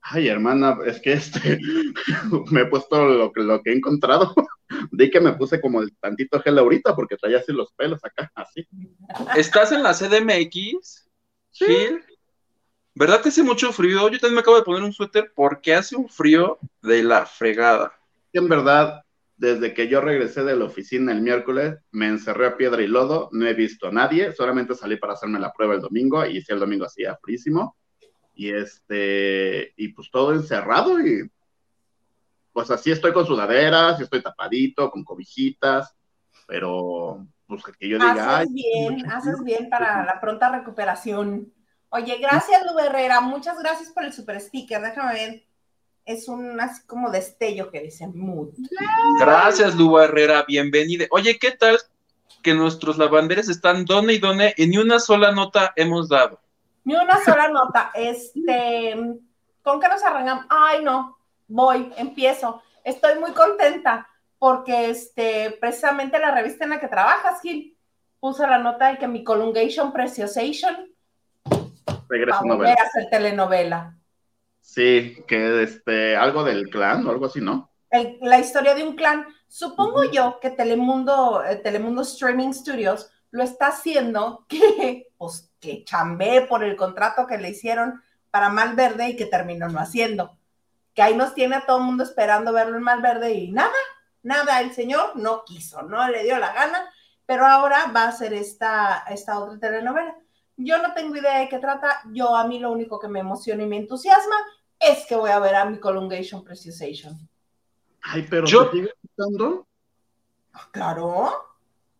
Ay, 0.00 0.28
hermana, 0.28 0.78
es 0.86 0.98
que 0.98 1.12
este 1.12 1.58
me 2.50 2.62
he 2.62 2.66
puesto 2.68 3.04
lo 3.04 3.30
que, 3.30 3.42
lo 3.42 3.62
que 3.62 3.72
he 3.72 3.76
encontrado. 3.76 4.34
Di 4.92 5.10
que 5.10 5.20
me 5.20 5.34
puse 5.34 5.60
como 5.60 5.82
el 5.82 5.94
tantito 5.98 6.40
gel 6.40 6.58
ahorita 6.58 6.96
porque 6.96 7.18
traía 7.18 7.40
así 7.40 7.52
los 7.52 7.70
pelos 7.74 8.02
acá, 8.02 8.32
así. 8.34 8.66
¿estás 9.36 9.72
en 9.72 9.82
la 9.82 9.92
CDMX? 9.92 11.06
Gil? 11.52 12.02
¿Verdad 12.98 13.22
que 13.22 13.28
hace 13.28 13.44
mucho 13.44 13.72
frío? 13.72 14.08
Yo 14.08 14.18
también 14.18 14.34
me 14.34 14.40
acabo 14.40 14.56
de 14.56 14.64
poner 14.64 14.82
un 14.82 14.92
suéter 14.92 15.30
porque 15.32 15.72
hace 15.72 15.94
un 15.94 16.08
frío 16.08 16.58
de 16.82 17.04
la 17.04 17.26
fregada. 17.26 17.92
En 18.32 18.48
verdad, 18.48 19.04
desde 19.36 19.72
que 19.72 19.86
yo 19.86 20.00
regresé 20.00 20.42
de 20.42 20.56
la 20.56 20.64
oficina 20.64 21.12
el 21.12 21.22
miércoles, 21.22 21.76
me 21.92 22.08
encerré 22.08 22.48
a 22.48 22.56
piedra 22.56 22.82
y 22.82 22.88
lodo, 22.88 23.28
no 23.30 23.46
he 23.46 23.54
visto 23.54 23.86
a 23.86 23.92
nadie, 23.92 24.32
solamente 24.32 24.74
salí 24.74 24.96
para 24.96 25.12
hacerme 25.12 25.38
la 25.38 25.52
prueba 25.52 25.74
el 25.74 25.80
domingo 25.80 26.26
y 26.26 26.42
si 26.42 26.52
el 26.52 26.58
domingo 26.58 26.86
hacía 26.86 27.16
frísimo. 27.22 27.76
Y 28.34 28.50
este, 28.50 29.74
y 29.76 29.88
pues 29.92 30.10
todo 30.10 30.34
encerrado 30.34 30.98
y 30.98 31.30
pues 32.52 32.68
así 32.72 32.90
estoy 32.90 33.12
con 33.12 33.26
sudaderas, 33.26 34.00
y 34.00 34.02
estoy 34.02 34.22
tapadito, 34.22 34.90
con 34.90 35.04
cobijitas, 35.04 35.94
pero 36.48 37.24
pues 37.46 37.62
que 37.78 37.88
yo 37.88 37.96
diga, 37.96 38.38
haces 38.38 38.52
bien, 38.52 39.08
haces 39.08 39.44
bien 39.44 39.70
para 39.70 40.04
la 40.04 40.20
pronta 40.20 40.50
recuperación. 40.50 41.52
Oye, 41.90 42.18
gracias, 42.18 42.62
Lu 42.66 42.78
Herrera, 42.78 43.20
muchas 43.20 43.58
gracias 43.58 43.90
por 43.90 44.04
el 44.04 44.12
super 44.12 44.38
sticker, 44.40 44.80
déjame 44.82 45.14
ver. 45.14 45.42
Es 46.04 46.28
un 46.28 46.60
así 46.60 46.86
como 46.86 47.10
destello 47.10 47.70
que 47.70 47.80
dice 47.80 48.06
mood. 48.06 48.50
Gracias, 49.20 49.74
Lu 49.74 49.98
Herrera, 49.98 50.44
bienvenida. 50.46 51.06
Oye, 51.10 51.38
¿qué 51.38 51.52
tal 51.52 51.78
que 52.42 52.52
nuestros 52.54 52.98
lavanderes 52.98 53.48
están 53.48 53.86
donde 53.86 54.14
y 54.14 54.18
donde 54.18 54.54
y 54.56 54.66
ni 54.66 54.76
una 54.76 55.00
sola 55.00 55.32
nota 55.32 55.72
hemos 55.76 56.08
dado? 56.08 56.40
Ni 56.84 56.94
una 56.94 57.22
sola 57.24 57.48
nota. 57.48 57.90
Este, 57.94 58.94
¿con 59.62 59.80
qué 59.80 59.88
nos 59.88 60.02
arrancamos? 60.02 60.44
Ay, 60.50 60.82
no, 60.84 61.18
voy, 61.46 61.90
empiezo. 61.96 62.62
Estoy 62.84 63.18
muy 63.18 63.32
contenta 63.32 64.08
porque 64.38 64.90
este, 64.90 65.56
precisamente 65.58 66.18
la 66.18 66.34
revista 66.34 66.64
en 66.64 66.70
la 66.70 66.80
que 66.80 66.88
trabajas, 66.88 67.40
Gil, 67.40 67.76
puso 68.20 68.46
la 68.46 68.58
nota 68.58 68.88
de 68.88 68.98
que 68.98 69.08
mi 69.08 69.24
Colungation 69.24 69.92
Preciosation 69.92 70.88
regresa 72.08 72.38
a 72.38 72.42
volver 72.42 72.78
a 72.78 72.82
hacer 72.82 73.08
telenovela. 73.10 73.96
Sí, 74.60 75.24
que 75.26 75.62
este, 75.62 76.16
algo 76.16 76.44
del 76.44 76.68
clan 76.68 77.06
o 77.06 77.10
algo 77.10 77.26
así, 77.26 77.40
¿no? 77.40 77.70
El, 77.90 78.18
la 78.20 78.38
historia 78.38 78.74
de 78.74 78.84
un 78.84 78.96
clan. 78.96 79.26
Supongo 79.48 80.04
yo 80.04 80.38
que 80.40 80.50
Telemundo, 80.50 81.42
eh, 81.42 81.56
Telemundo 81.56 82.02
Streaming 82.02 82.52
Studios 82.52 83.10
lo 83.30 83.42
está 83.42 83.68
haciendo 83.68 84.44
que, 84.48 85.08
pues, 85.16 85.50
que 85.60 85.84
chambee 85.84 86.42
por 86.42 86.64
el 86.64 86.76
contrato 86.76 87.26
que 87.26 87.38
le 87.38 87.50
hicieron 87.50 88.02
para 88.30 88.50
Malverde 88.50 89.10
y 89.10 89.16
que 89.16 89.26
terminó 89.26 89.68
no 89.68 89.80
haciendo. 89.80 90.36
Que 90.94 91.02
ahí 91.02 91.16
nos 91.16 91.34
tiene 91.34 91.56
a 91.56 91.66
todo 91.66 91.78
el 91.78 91.84
mundo 91.84 92.04
esperando 92.04 92.52
verlo 92.52 92.76
en 92.76 92.82
Malverde 92.82 93.32
y 93.32 93.50
nada, 93.50 93.72
nada, 94.22 94.60
el 94.60 94.72
señor 94.72 95.16
no 95.16 95.44
quiso, 95.44 95.82
no 95.82 96.08
le 96.08 96.24
dio 96.24 96.38
la 96.38 96.52
gana, 96.52 96.90
pero 97.24 97.46
ahora 97.46 97.90
va 97.94 98.02
a 98.02 98.08
hacer 98.08 98.34
esta, 98.34 99.04
esta 99.08 99.38
otra 99.38 99.58
telenovela. 99.58 100.14
Yo 100.60 100.82
no 100.82 100.92
tengo 100.92 101.14
idea 101.16 101.38
de 101.38 101.48
qué 101.48 101.58
trata, 101.58 102.02
yo 102.12 102.34
a 102.34 102.44
mí 102.46 102.58
lo 102.58 102.72
único 102.72 102.98
que 102.98 103.06
me 103.08 103.20
emociona 103.20 103.62
y 103.62 103.66
me 103.66 103.76
entusiasma 103.76 104.34
es 104.80 105.06
que 105.06 105.14
voy 105.16 105.30
a 105.30 105.38
ver 105.38 105.54
a 105.54 105.64
mi 105.64 105.78
Colungation 105.78 106.42
Preciosation. 106.42 107.16
Ay, 108.02 108.26
pero 108.28 108.46
Yo- 108.46 108.68
¿te 108.68 108.76
sigue 108.76 108.92
gustando? 109.02 109.66
Claro, 110.72 111.30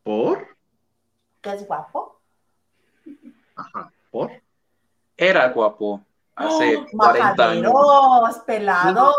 ¿Por? 0.02 0.48
que 1.40 1.50
es 1.50 1.66
guapo. 1.66 2.20
Ajá, 3.54 3.92
¿por? 4.10 4.32
Era 5.16 5.48
guapo 5.50 6.04
hace 6.34 6.76
¡Oh, 6.78 6.86
40 6.96 7.50
años. 7.50 7.72
pelados. 8.44 9.14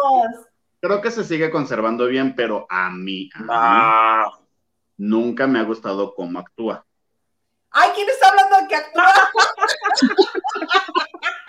Creo 0.81 1.01
que 1.01 1.11
se 1.11 1.23
sigue 1.23 1.49
conservando 1.49 2.07
bien, 2.07 2.35
pero 2.35 2.65
a 2.69 2.89
mí, 2.89 3.29
a 3.33 3.39
mí 3.39 3.47
Ah, 3.51 4.31
nunca 4.97 5.47
me 5.47 5.59
ha 5.59 5.63
gustado 5.63 6.13
cómo 6.15 6.39
actúa. 6.39 6.85
Ay, 7.71 7.91
¿quién 7.93 8.09
está 8.09 8.29
hablando 8.29 8.57
de 8.57 8.67
que 8.67 8.75
actúa? 8.75 9.13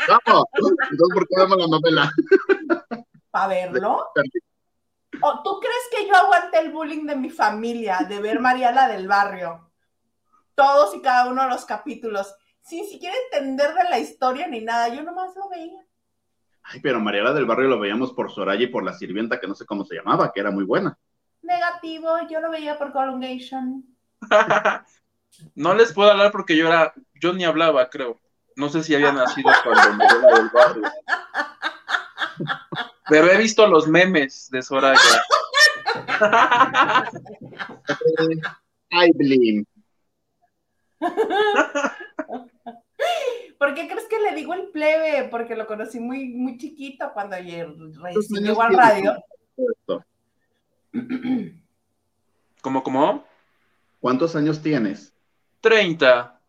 ¡Vamos! 0.08 0.44
Entonces, 0.54 1.14
¿por 1.14 1.28
qué 1.28 1.34
vemos 1.38 1.58
la 1.58 1.66
novela? 1.66 2.10
¿Para 3.30 3.46
verlo? 3.46 4.08
¿O 5.22 5.42
tú 5.42 5.60
crees 5.60 5.88
que 5.90 6.06
yo 6.06 6.14
aguanté 6.14 6.58
el 6.58 6.72
bullying 6.72 7.06
de 7.06 7.16
mi 7.16 7.30
familia 7.30 8.06
de 8.08 8.20
ver 8.20 8.40
Mariela 8.40 8.88
del 8.88 9.08
Barrio? 9.08 9.70
Todos 10.54 10.94
y 10.94 11.02
cada 11.02 11.30
uno 11.30 11.42
de 11.42 11.48
los 11.48 11.64
capítulos, 11.64 12.34
sin 12.60 12.86
siquiera 12.86 13.14
entender 13.30 13.74
de 13.74 13.84
la 13.84 13.98
historia 13.98 14.46
ni 14.46 14.60
nada, 14.60 14.88
yo 14.88 15.02
nomás 15.02 15.34
lo 15.36 15.48
veía. 15.48 15.80
Ay, 16.62 16.80
pero 16.80 17.00
Mariela 17.00 17.32
del 17.32 17.46
Barrio 17.46 17.68
lo 17.68 17.80
veíamos 17.80 18.12
por 18.12 18.30
Soraya 18.30 18.62
y 18.62 18.68
por 18.68 18.84
la 18.84 18.92
sirvienta, 18.92 19.40
que 19.40 19.46
no 19.46 19.54
sé 19.54 19.64
cómo 19.64 19.84
se 19.84 19.96
llamaba, 19.96 20.32
que 20.32 20.40
era 20.40 20.50
muy 20.50 20.64
buena. 20.64 20.98
Negativo, 21.42 22.08
yo 22.28 22.40
lo 22.40 22.50
veía 22.50 22.78
por 22.78 22.92
Colungation. 22.92 23.84
no 25.54 25.75
les 25.75 25.92
puedo 25.92 26.11
hablar 26.11 26.32
porque 26.32 26.56
yo 26.56 26.66
era, 26.66 26.92
yo 27.14 27.32
ni 27.32 27.44
hablaba, 27.44 27.88
creo. 27.90 28.20
No 28.56 28.68
sé 28.68 28.82
si 28.82 28.94
había 28.94 29.12
nacido 29.12 29.50
cuando 29.64 29.94
me 29.94 30.04
era 30.04 30.35
del 30.37 30.50
barrio. 30.50 30.82
Pero 33.09 33.30
he 33.30 33.38
visto 33.38 33.66
los 33.66 33.88
memes 33.88 34.49
de 34.50 34.62
Soraya. 34.62 35.00
Ay, 38.90 39.12
Blim. 39.14 39.64
¿Por 43.59 43.75
qué 43.75 43.88
crees 43.88 44.06
que 44.09 44.20
le 44.20 44.35
digo 44.35 44.54
el 44.54 44.68
plebe? 44.68 45.28
Porque 45.28 45.54
lo 45.56 45.66
conocí 45.66 46.00
muy, 46.00 46.28
muy 46.28 46.59
chiquito 46.59 47.11
cuando 47.12 47.37
llegó 47.38 48.62
al 48.62 48.75
radio. 48.75 49.23
¿Cómo, 52.62 52.82
cómo? 52.82 53.25
¿Cuántos 54.00 54.37
años 54.37 54.62
tienes? 54.62 55.14
30. 55.60 56.40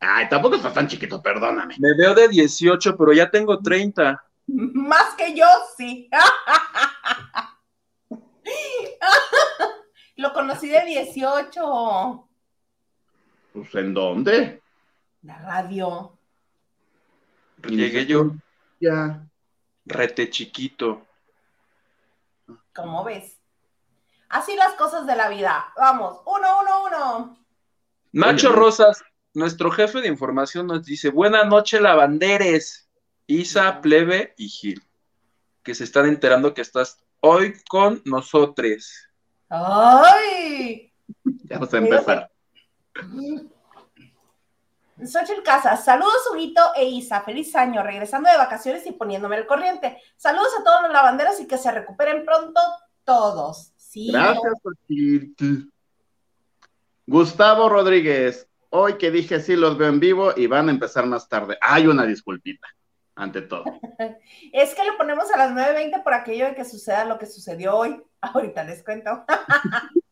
Ay, 0.00 0.28
tampoco 0.28 0.56
estás 0.56 0.74
tan 0.74 0.88
chiquito, 0.88 1.22
perdóname. 1.22 1.76
Me 1.78 1.94
veo 1.96 2.14
de 2.14 2.28
18, 2.28 2.96
pero 2.96 3.12
ya 3.12 3.30
tengo 3.30 3.58
30. 3.60 4.24
Más 4.46 5.14
que 5.14 5.36
yo, 5.36 5.46
sí. 5.76 6.08
Lo 10.16 10.32
conocí 10.32 10.68
de 10.68 10.84
18. 10.84 12.28
Pues, 13.52 13.74
¿en 13.74 13.94
dónde? 13.94 14.62
La 15.22 15.38
radio. 15.38 16.16
Llegué 17.68 18.06
yo 18.06 18.32
Ya. 18.80 19.22
rete 19.84 20.30
chiquito. 20.30 21.06
¿Cómo 22.74 23.04
ves? 23.04 23.36
Así 24.30 24.56
las 24.56 24.72
cosas 24.74 25.06
de 25.06 25.16
la 25.16 25.28
vida. 25.28 25.72
Vamos, 25.76 26.20
uno, 26.24 26.60
uno, 26.62 26.84
uno. 26.86 27.36
Nacho 28.12 28.48
Oye. 28.48 28.56
Rosas, 28.56 29.02
nuestro 29.34 29.70
jefe 29.70 30.00
de 30.00 30.08
información, 30.08 30.66
nos 30.66 30.84
dice: 30.84 31.10
Buena 31.10 31.44
noche, 31.44 31.80
lavanderes. 31.80 32.88
Isa, 33.26 33.80
Plebe 33.80 34.34
y 34.36 34.48
Gil. 34.48 34.82
Que 35.62 35.74
se 35.74 35.84
están 35.84 36.06
enterando 36.06 36.52
que 36.52 36.62
estás 36.62 36.98
hoy 37.20 37.54
con 37.68 38.02
nosotros. 38.04 39.06
¡Ay! 39.48 40.92
Ya 41.44 41.58
vamos 41.58 41.72
a 41.72 41.78
empezar. 41.78 42.30
Xochitl 45.04 45.42
Casas, 45.42 45.84
saludos 45.84 46.28
Huguito 46.30 46.60
e 46.76 46.84
Isa, 46.84 47.22
feliz 47.22 47.54
año, 47.56 47.82
regresando 47.82 48.28
de 48.30 48.36
vacaciones 48.36 48.86
y 48.86 48.92
poniéndome 48.92 49.36
al 49.36 49.46
corriente. 49.46 49.98
Saludos 50.16 50.50
a 50.58 50.64
todos 50.64 50.82
los 50.82 50.92
lavanderos 50.92 51.40
y 51.40 51.46
que 51.46 51.56
se 51.56 51.70
recuperen 51.70 52.24
pronto 52.24 52.60
todos. 53.04 53.72
Sí, 53.76 54.10
Gracias, 54.12 54.52
Xochitl. 54.62 55.70
Gustavo 57.10 57.68
Rodríguez, 57.68 58.48
hoy 58.68 58.96
que 58.96 59.10
dije 59.10 59.40
sí 59.40 59.56
los 59.56 59.76
veo 59.76 59.88
en 59.88 59.98
vivo 59.98 60.32
y 60.36 60.46
van 60.46 60.68
a 60.68 60.70
empezar 60.70 61.06
más 61.06 61.28
tarde. 61.28 61.58
Hay 61.60 61.88
una 61.88 62.06
disculpita, 62.06 62.68
ante 63.16 63.42
todo. 63.42 63.64
es 64.52 64.74
que 64.76 64.84
lo 64.84 64.96
ponemos 64.96 65.28
a 65.32 65.36
las 65.36 65.50
9.20 65.50 66.04
por 66.04 66.14
aquello 66.14 66.44
de 66.44 66.54
que 66.54 66.64
suceda 66.64 67.04
lo 67.04 67.18
que 67.18 67.26
sucedió 67.26 67.76
hoy. 67.76 68.00
Ahorita 68.20 68.62
les 68.62 68.84
cuento. 68.84 69.24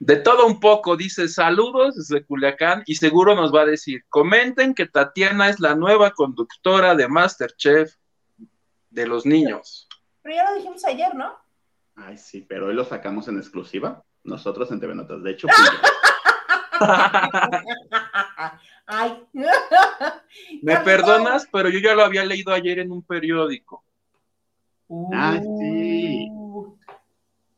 De 0.00 0.16
todo 0.16 0.48
un 0.48 0.58
poco, 0.58 0.96
dice 0.96 1.28
saludos 1.28 1.94
desde 1.94 2.26
Culiacán 2.26 2.82
y 2.86 2.96
seguro 2.96 3.36
nos 3.36 3.54
va 3.54 3.60
a 3.60 3.66
decir, 3.66 4.04
comenten 4.08 4.74
que 4.74 4.86
Tatiana 4.86 5.50
es 5.50 5.60
la 5.60 5.76
nueva 5.76 6.10
conductora 6.10 6.96
de 6.96 7.06
Masterchef 7.06 7.94
de 8.90 9.06
los 9.06 9.24
niños. 9.24 9.88
Pero 10.22 10.34
ya 10.34 10.50
lo 10.50 10.56
dijimos 10.56 10.84
ayer, 10.84 11.14
¿no? 11.14 11.38
Ay, 11.94 12.18
sí, 12.18 12.40
pero 12.40 12.66
hoy 12.66 12.74
lo 12.74 12.84
sacamos 12.84 13.28
en 13.28 13.38
exclusiva. 13.38 14.04
Nosotros 14.24 14.70
en 14.70 14.80
TV 14.80 14.94
Notas. 14.94 15.22
De 15.22 15.30
hecho, 15.32 15.48
Ay. 18.86 19.24
Me 20.62 20.76
perdonas, 20.78 21.46
pero 21.52 21.68
yo 21.68 21.78
ya 21.78 21.94
lo 21.94 22.04
había 22.04 22.24
leído 22.24 22.52
ayer 22.52 22.78
en 22.80 22.92
un 22.92 23.02
periódico. 23.02 23.84
Ah, 25.14 25.38
sí. 25.40 26.28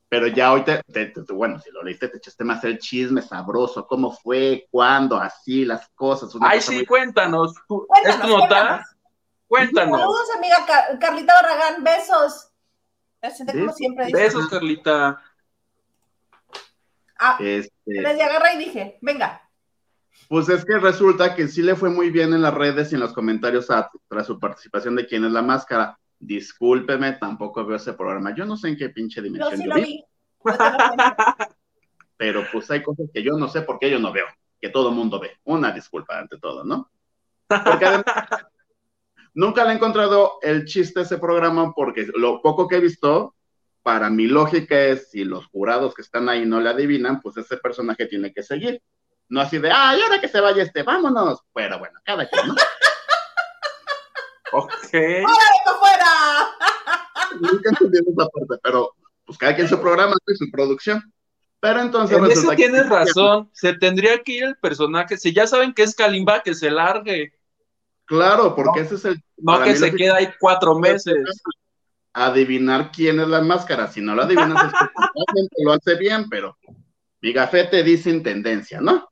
pero 0.09 0.29
ya 0.29 0.53
hoy 0.53 0.63
te, 0.63 0.81
te- 0.85 1.07
te- 1.07 1.33
bueno, 1.33 1.59
si 1.59 1.73
lo 1.73 1.83
leíste, 1.83 2.07
te 2.09 2.19
echaste 2.19 2.45
más 2.45 2.63
el 2.63 2.79
chisme 2.79 3.21
sabroso, 3.23 3.89
cómo 3.89 4.13
fue, 4.13 4.69
cuándo, 4.71 5.17
así, 5.17 5.65
las 5.65 5.89
cosas. 5.97 6.33
una 6.37 6.49
Ay, 6.51 6.59
cosa 6.59 6.71
sí, 6.71 6.77
muy- 6.77 6.87
cuéntanos. 6.87 7.55
¿tú- 7.67 7.85
Cuéntanos, 7.89 8.17
¿Es 8.17 8.23
tu 8.23 8.29
nota? 8.39 8.47
cuéntanos. 8.47 8.87
Cuéntanos. 9.49 10.01
Saludos, 10.01 10.29
amiga 10.37 10.57
Car- 10.67 10.99
Carlita 11.01 11.35
Barragán, 11.35 11.83
besos. 11.83 12.51
Presente 13.21 13.53
como 13.53 13.65
Besos. 13.65 13.77
siempre. 13.79 14.07
dice. 14.07 14.19
Besos, 14.19 14.49
Carlita. 14.49 15.21
Ah, 17.27 17.37
Este, 17.41 17.71
les 17.87 18.21
agarré 18.21 18.55
y 18.55 18.59
dije, 18.59 18.99
venga. 19.01 19.41
Pues 20.29 20.49
es 20.49 20.65
que 20.65 20.79
resulta 20.79 21.35
que 21.35 21.49
sí 21.49 21.63
le 21.63 21.75
fue 21.75 21.91
muy 21.91 22.11
bien 22.11 22.33
en 22.35 22.43
las 22.43 22.55
redes 22.55 22.93
y 22.93 22.95
en 22.95 23.01
los 23.01 23.13
comentarios 23.13 23.71
a- 23.71 23.91
tras 24.09 24.27
su 24.27 24.39
participación 24.39 24.95
de 24.97 25.07
quién 25.07 25.25
es 25.25 25.33
la 25.33 25.43
máscara. 25.43 25.99
Discúlpeme, 26.19 27.13
tampoco 27.15 27.65
veo 27.65 27.77
ese 27.77 27.93
programa. 27.95 28.35
Yo 28.35 28.45
no 28.47 28.57
sé 28.57 28.69
en 28.69 28.77
qué 28.77 28.89
pinche 28.91 29.21
Yo 29.21 29.25
dimensión 29.25 29.57
sí 29.57 29.65
yo 29.65 29.69
lo 29.71 29.75
vi, 29.77 29.83
vi. 29.83 30.05
Te 30.45 30.51
lo 30.51 30.77
cuento. 30.77 31.55
pero 32.17 32.45
pues 32.53 32.71
hay 32.71 32.83
cosas 32.83 33.07
que 33.13 33.23
yo 33.23 33.33
no 33.39 33.49
sé 33.49 33.63
por 33.63 33.79
qué 33.79 33.91
yo 33.91 33.99
no 33.99 34.13
veo, 34.13 34.27
que 34.61 34.69
todo 34.71 34.91
mundo 34.93 35.19
ve. 35.21 35.33
Una 35.45 35.73
disculpa 35.73 36.19
ante 36.19 36.39
todo, 36.39 36.65
¿no? 36.65 36.91
Porque 37.49 37.85
además, 37.85 38.05
nunca 39.35 39.65
le 39.65 39.73
he 39.73 39.75
encontrado 39.75 40.39
el 40.43 40.65
chiste 40.65 41.01
a 41.01 41.03
ese 41.03 41.19
programa 41.19 41.73
porque 41.75 42.07
lo 42.15 42.41
poco 42.41 42.69
que 42.69 42.77
he 42.77 42.81
visto 42.81 43.35
para 43.85 44.09
mi 44.11 44.27
lógica 44.27 44.77
es, 44.81 45.11
si 45.11 45.25
los 45.25 45.47
jurados 45.47 45.95
que 45.95 46.01
están 46.03 46.29
ahí 46.31 46.47
no 46.47 46.59
le 46.59 46.71
adivinan, 46.71 47.21
pues 47.21 47.37
ese 47.37 47.59
personaje 47.59 48.07
tiene 48.07 48.33
que 48.33 48.43
seguir. 48.43 48.83
No 49.29 49.43
así 49.43 49.59
de, 49.59 49.71
ay, 49.71 50.01
ahora 50.01 50.21
que 50.21 50.29
se 50.29 50.41
vaya 50.41 50.63
este, 50.63 50.83
vámonos. 50.83 51.41
Pero 51.55 51.79
bueno, 51.79 52.01
cada 52.05 52.27
quien, 52.29 52.49
¿no? 52.49 52.55
Ok. 54.53 54.71
¡Órale, 54.93 55.79
fuera! 55.81 56.51
Nunca 57.41 57.71
entendí 57.71 57.99
esa 57.99 58.29
parte, 58.29 58.61
pero 58.63 58.95
pues 59.27 59.37
cada 59.37 59.57
quien 59.57 59.69
su 59.69 59.81
programa 59.81 60.15
y 60.27 60.35
su 60.37 60.49
producción. 60.51 61.13
Pero 61.61 61.81
entonces 61.81 62.17
En 62.17 62.25
eso 62.27 62.51
que- 62.51 62.57
tienes 62.57 62.89
razón. 62.89 63.51
Se 63.53 63.75
tendría 63.75 64.23
que 64.23 64.33
ir 64.33 64.45
el 64.45 64.57
personaje. 64.57 65.17
Si 65.17 65.33
ya 65.33 65.47
saben 65.47 65.75
que 65.75 65.83
es 65.83 65.95
Kalimba, 65.97 66.43
que 66.43 66.55
se 66.55 66.71
largue. 66.71 67.33
Claro, 68.05 68.55
porque 68.55 68.81
ese 68.81 68.95
es 68.95 69.05
el. 69.07 69.25
No 69.39 69.61
que 69.63 69.75
se 69.75 69.91
lo 69.91 69.97
quede 69.97 70.11
ahí 70.13 70.29
cuatro 70.39 70.79
meses. 70.79 71.17
Adivinar 72.15 72.91
quién 72.93 73.21
es 73.21 73.29
la 73.29 73.43
máscara. 73.43 73.89
Si 73.89 74.01
no 74.01 74.15
lo 74.15 74.23
adivinas, 74.23 74.73
es 74.73 75.49
que 75.55 75.65
lo 75.65 75.73
hace 75.73 75.97
bien, 75.97 76.29
pero 76.31 76.57
mi 77.21 77.33
gafete 77.33 77.83
dice 77.83 78.11
intendencia, 78.11 78.81
¿no? 78.81 79.09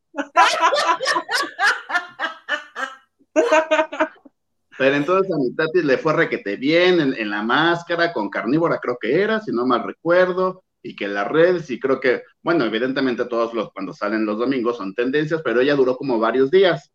Pero 4.78 4.96
entonces 4.96 5.32
a 5.32 5.36
mi 5.38 5.54
Tati 5.54 5.82
le 5.82 5.98
fue 5.98 6.12
requete 6.12 6.56
bien 6.56 7.00
en, 7.00 7.14
en 7.14 7.30
la 7.30 7.42
máscara, 7.42 8.12
con 8.12 8.30
carnívora 8.30 8.78
creo 8.80 8.98
que 9.00 9.20
era, 9.20 9.40
si 9.40 9.52
no 9.52 9.66
mal 9.66 9.84
recuerdo, 9.84 10.64
y 10.82 10.96
que 10.96 11.06
las 11.08 11.28
redes, 11.28 11.70
y 11.70 11.78
creo 11.78 12.00
que, 12.00 12.22
bueno, 12.42 12.64
evidentemente 12.64 13.24
todos 13.26 13.54
los, 13.54 13.72
cuando 13.72 13.92
salen 13.92 14.26
los 14.26 14.38
domingos 14.38 14.76
son 14.76 14.94
tendencias, 14.94 15.40
pero 15.44 15.60
ella 15.60 15.76
duró 15.76 15.96
como 15.96 16.18
varios 16.18 16.50
días. 16.50 16.90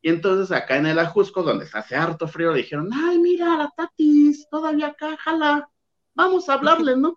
Y 0.00 0.10
entonces 0.10 0.50
acá 0.56 0.76
en 0.76 0.86
el 0.86 0.98
Ajusco, 0.98 1.42
donde 1.42 1.66
se 1.66 1.76
hace 1.76 1.96
harto 1.96 2.28
frío, 2.28 2.52
le 2.52 2.58
dijeron, 2.58 2.90
ay, 2.92 3.18
mira, 3.18 3.56
la 3.56 3.72
Tatis, 3.76 4.48
todavía 4.48 4.88
acá, 4.88 5.16
jala, 5.16 5.68
vamos 6.14 6.48
a 6.48 6.54
hablarle, 6.54 6.96
¿no? 6.96 7.16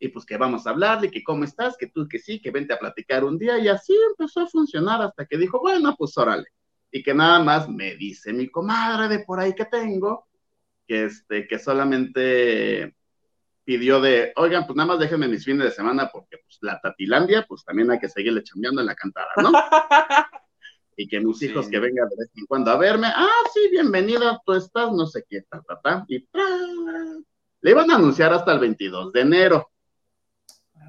Y 0.00 0.08
pues 0.08 0.24
que 0.24 0.36
vamos 0.36 0.66
a 0.66 0.70
hablarle, 0.70 1.10
que 1.10 1.22
cómo 1.22 1.44
estás, 1.44 1.76
que 1.76 1.88
tú 1.88 2.08
que 2.08 2.18
sí, 2.18 2.40
que 2.40 2.50
vente 2.50 2.74
a 2.74 2.78
platicar 2.78 3.24
un 3.24 3.38
día, 3.38 3.58
y 3.58 3.68
así 3.68 3.94
empezó 4.10 4.40
a 4.40 4.46
funcionar 4.46 5.02
hasta 5.02 5.26
que 5.26 5.36
dijo, 5.36 5.60
bueno, 5.60 5.94
pues 5.96 6.16
órale 6.18 6.48
y 6.90 7.02
que 7.02 7.14
nada 7.14 7.38
más 7.40 7.68
me 7.68 7.96
dice 7.96 8.32
mi 8.32 8.48
comadre 8.48 9.08
de 9.08 9.24
por 9.24 9.40
ahí 9.40 9.54
que 9.54 9.66
tengo, 9.66 10.26
que, 10.86 11.04
este, 11.06 11.46
que 11.46 11.58
solamente 11.58 12.94
pidió 13.64 14.00
de, 14.00 14.32
oigan, 14.36 14.66
pues 14.66 14.76
nada 14.76 14.86
más 14.88 14.98
déjenme 14.98 15.28
mis 15.28 15.44
fines 15.44 15.64
de 15.64 15.70
semana 15.70 16.08
porque 16.10 16.38
pues 16.38 16.58
la 16.62 16.80
Tatilandia, 16.80 17.44
pues 17.46 17.64
también 17.64 17.90
hay 17.90 17.98
que 17.98 18.08
seguirle 18.08 18.42
chambeando 18.42 18.80
en 18.80 18.86
la 18.86 18.94
cantada, 18.94 19.28
¿no? 19.36 19.52
y 20.98 21.06
que 21.06 21.20
mis 21.20 21.40
hijos 21.42 21.68
que 21.68 21.78
vengan 21.78 22.08
de 22.08 22.16
vez 22.18 22.30
en 22.34 22.44
cuando 22.46 22.72
a 22.72 22.76
verme, 22.76 23.06
ah, 23.06 23.28
sí, 23.54 23.68
bienvenida, 23.70 24.42
tú 24.44 24.54
estás, 24.54 24.92
no 24.92 25.06
sé 25.06 25.24
qué, 25.30 25.42
ta, 25.42 25.62
ta, 25.62 25.80
ta, 25.80 26.04
y 26.08 26.26
¡tra! 26.26 26.44
le 27.60 27.70
iban 27.70 27.88
a 27.92 27.94
anunciar 27.94 28.32
hasta 28.32 28.52
el 28.52 28.58
22 28.58 29.12
de 29.12 29.20
enero, 29.20 29.70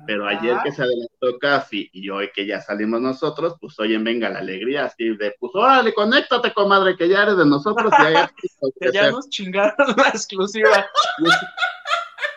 pero 0.07 0.27
ayer 0.27 0.57
que 0.63 0.71
se 0.71 0.81
adelantó 0.81 1.37
Casi 1.39 1.91
y 1.93 2.09
hoy 2.09 2.31
que 2.33 2.47
ya 2.47 2.59
salimos 2.59 2.99
nosotros, 2.99 3.55
pues 3.61 3.79
oye, 3.79 3.99
venga 3.99 4.31
la 4.31 4.39
alegría, 4.39 4.85
así 4.85 5.15
de, 5.15 5.35
pues 5.39 5.51
órale, 5.53 5.93
conéctate, 5.93 6.53
comadre, 6.53 6.97
que 6.97 7.07
ya 7.07 7.21
eres 7.21 7.37
de 7.37 7.45
nosotros 7.45 7.93
y 7.99 8.03
ya, 8.13 8.31
Que 8.81 8.91
ya 8.91 9.11
nos 9.11 9.29
chingaron 9.29 9.93
la 9.95 10.09
exclusiva. 10.09 10.89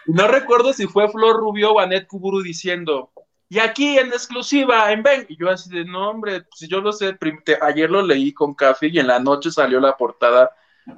No 0.05 0.27
recuerdo 0.27 0.73
si 0.73 0.89
fue 0.89 1.09
Flor 1.09 1.37
Rubio 1.37 1.75
o 1.75 1.79
Anet 1.79 2.09
Kuburu 2.09 2.43
diciendo, 2.43 3.13
y 3.53 3.59
aquí 3.59 3.99
en 3.99 4.07
exclusiva, 4.07 4.91
en 4.93 5.03
Ven. 5.03 5.27
Y 5.29 5.37
yo 5.37 5.51
así 5.51 5.69
de, 5.69 5.85
no, 5.85 6.09
hombre, 6.09 6.47
si 6.55 6.67
yo 6.69 6.81
lo 6.81 6.91
sé, 6.91 7.19
ayer 7.61 7.91
lo 7.91 8.01
leí 8.01 8.33
con 8.33 8.55
Café 8.55 8.87
y 8.87 8.99
en 8.99 9.07
la 9.07 9.19
noche 9.19 9.51
salió 9.51 9.79
la 9.79 9.95
portada 9.95 10.51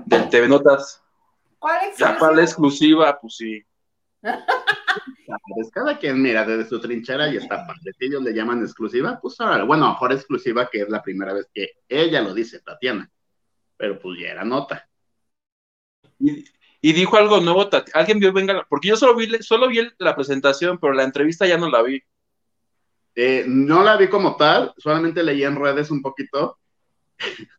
del 0.07 0.29
TV 0.29 0.47
Notas. 0.47 1.03
¿Cuál 1.59 1.91
Ya 1.99 2.17
para 2.17 2.37
la 2.37 2.43
exclusiva, 2.43 3.19
pues 3.21 3.35
sí. 3.39 3.61
Pues 5.57 5.69
cada 5.73 5.99
quien 5.99 6.23
mira 6.23 6.45
desde 6.45 6.69
su 6.69 6.81
trinchera 6.81 7.29
y 7.29 7.39
está 7.39 7.67
padre. 7.67 7.93
Si 7.99 8.05
ellos 8.05 8.23
le 8.23 8.33
llaman 8.33 8.63
exclusiva, 8.63 9.19
pues 9.21 9.41
ahora, 9.41 9.65
bueno, 9.65 9.89
mejor 9.89 10.13
exclusiva 10.13 10.69
que 10.71 10.83
es 10.83 10.89
la 10.89 11.03
primera 11.03 11.33
vez 11.33 11.49
que 11.53 11.71
ella 11.89 12.21
lo 12.21 12.33
dice, 12.35 12.61
Tatiana. 12.61 13.11
Pero 13.77 13.99
pues 13.99 14.21
ya 14.21 14.29
era 14.29 14.45
nota. 14.45 14.89
Y, 16.21 16.45
y 16.81 16.93
dijo 16.93 17.17
algo 17.17 17.41
nuevo, 17.41 17.69
Tati- 17.69 17.91
alguien 17.95 18.21
vio, 18.21 18.33
venga, 18.33 18.65
porque 18.69 18.89
yo 18.89 18.97
solo 18.97 19.17
vi, 19.17 19.27
solo 19.43 19.67
vi 19.67 19.81
la 19.99 20.15
presentación, 20.15 20.79
pero 20.79 20.93
la 20.93 21.03
entrevista 21.03 21.47
ya 21.49 21.59
no 21.59 21.69
la 21.69 21.83
vi. 21.83 22.01
Eh, 23.15 23.45
no 23.47 23.83
la 23.83 23.97
vi 23.97 24.09
como 24.09 24.37
tal, 24.37 24.75
solamente 24.77 25.23
leí 25.23 25.45
en 25.45 25.57
redes 25.57 25.91
un 25.91 26.03
poquito 26.03 26.59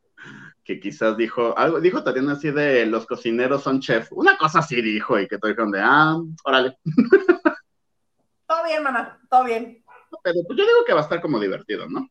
que 0.63 0.79
quizás 0.79 1.15
dijo, 1.15 1.57
algo, 1.57 1.79
dijo 1.79 2.03
Tatiana 2.03 2.33
así 2.33 2.51
de 2.51 2.85
los 2.85 3.05
cocineros 3.05 3.63
son 3.63 3.79
chef, 3.79 4.11
una 4.11 4.37
cosa 4.37 4.59
así 4.59 4.81
dijo, 4.81 5.17
y 5.19 5.27
que 5.27 5.37
todo 5.37 5.49
dijeron 5.49 5.71
de, 5.71 5.79
ah, 5.81 6.17
órale, 6.43 6.77
Todo 8.47 8.63
bien, 8.63 8.83
mana, 8.83 9.19
todo 9.29 9.43
bien. 9.43 9.83
pero 10.23 10.35
pues 10.45 10.57
yo 10.57 10.65
digo 10.65 10.85
que 10.85 10.93
va 10.93 10.99
a 10.99 11.03
estar 11.03 11.19
como 11.19 11.39
divertido, 11.39 11.87
¿no? 11.89 12.07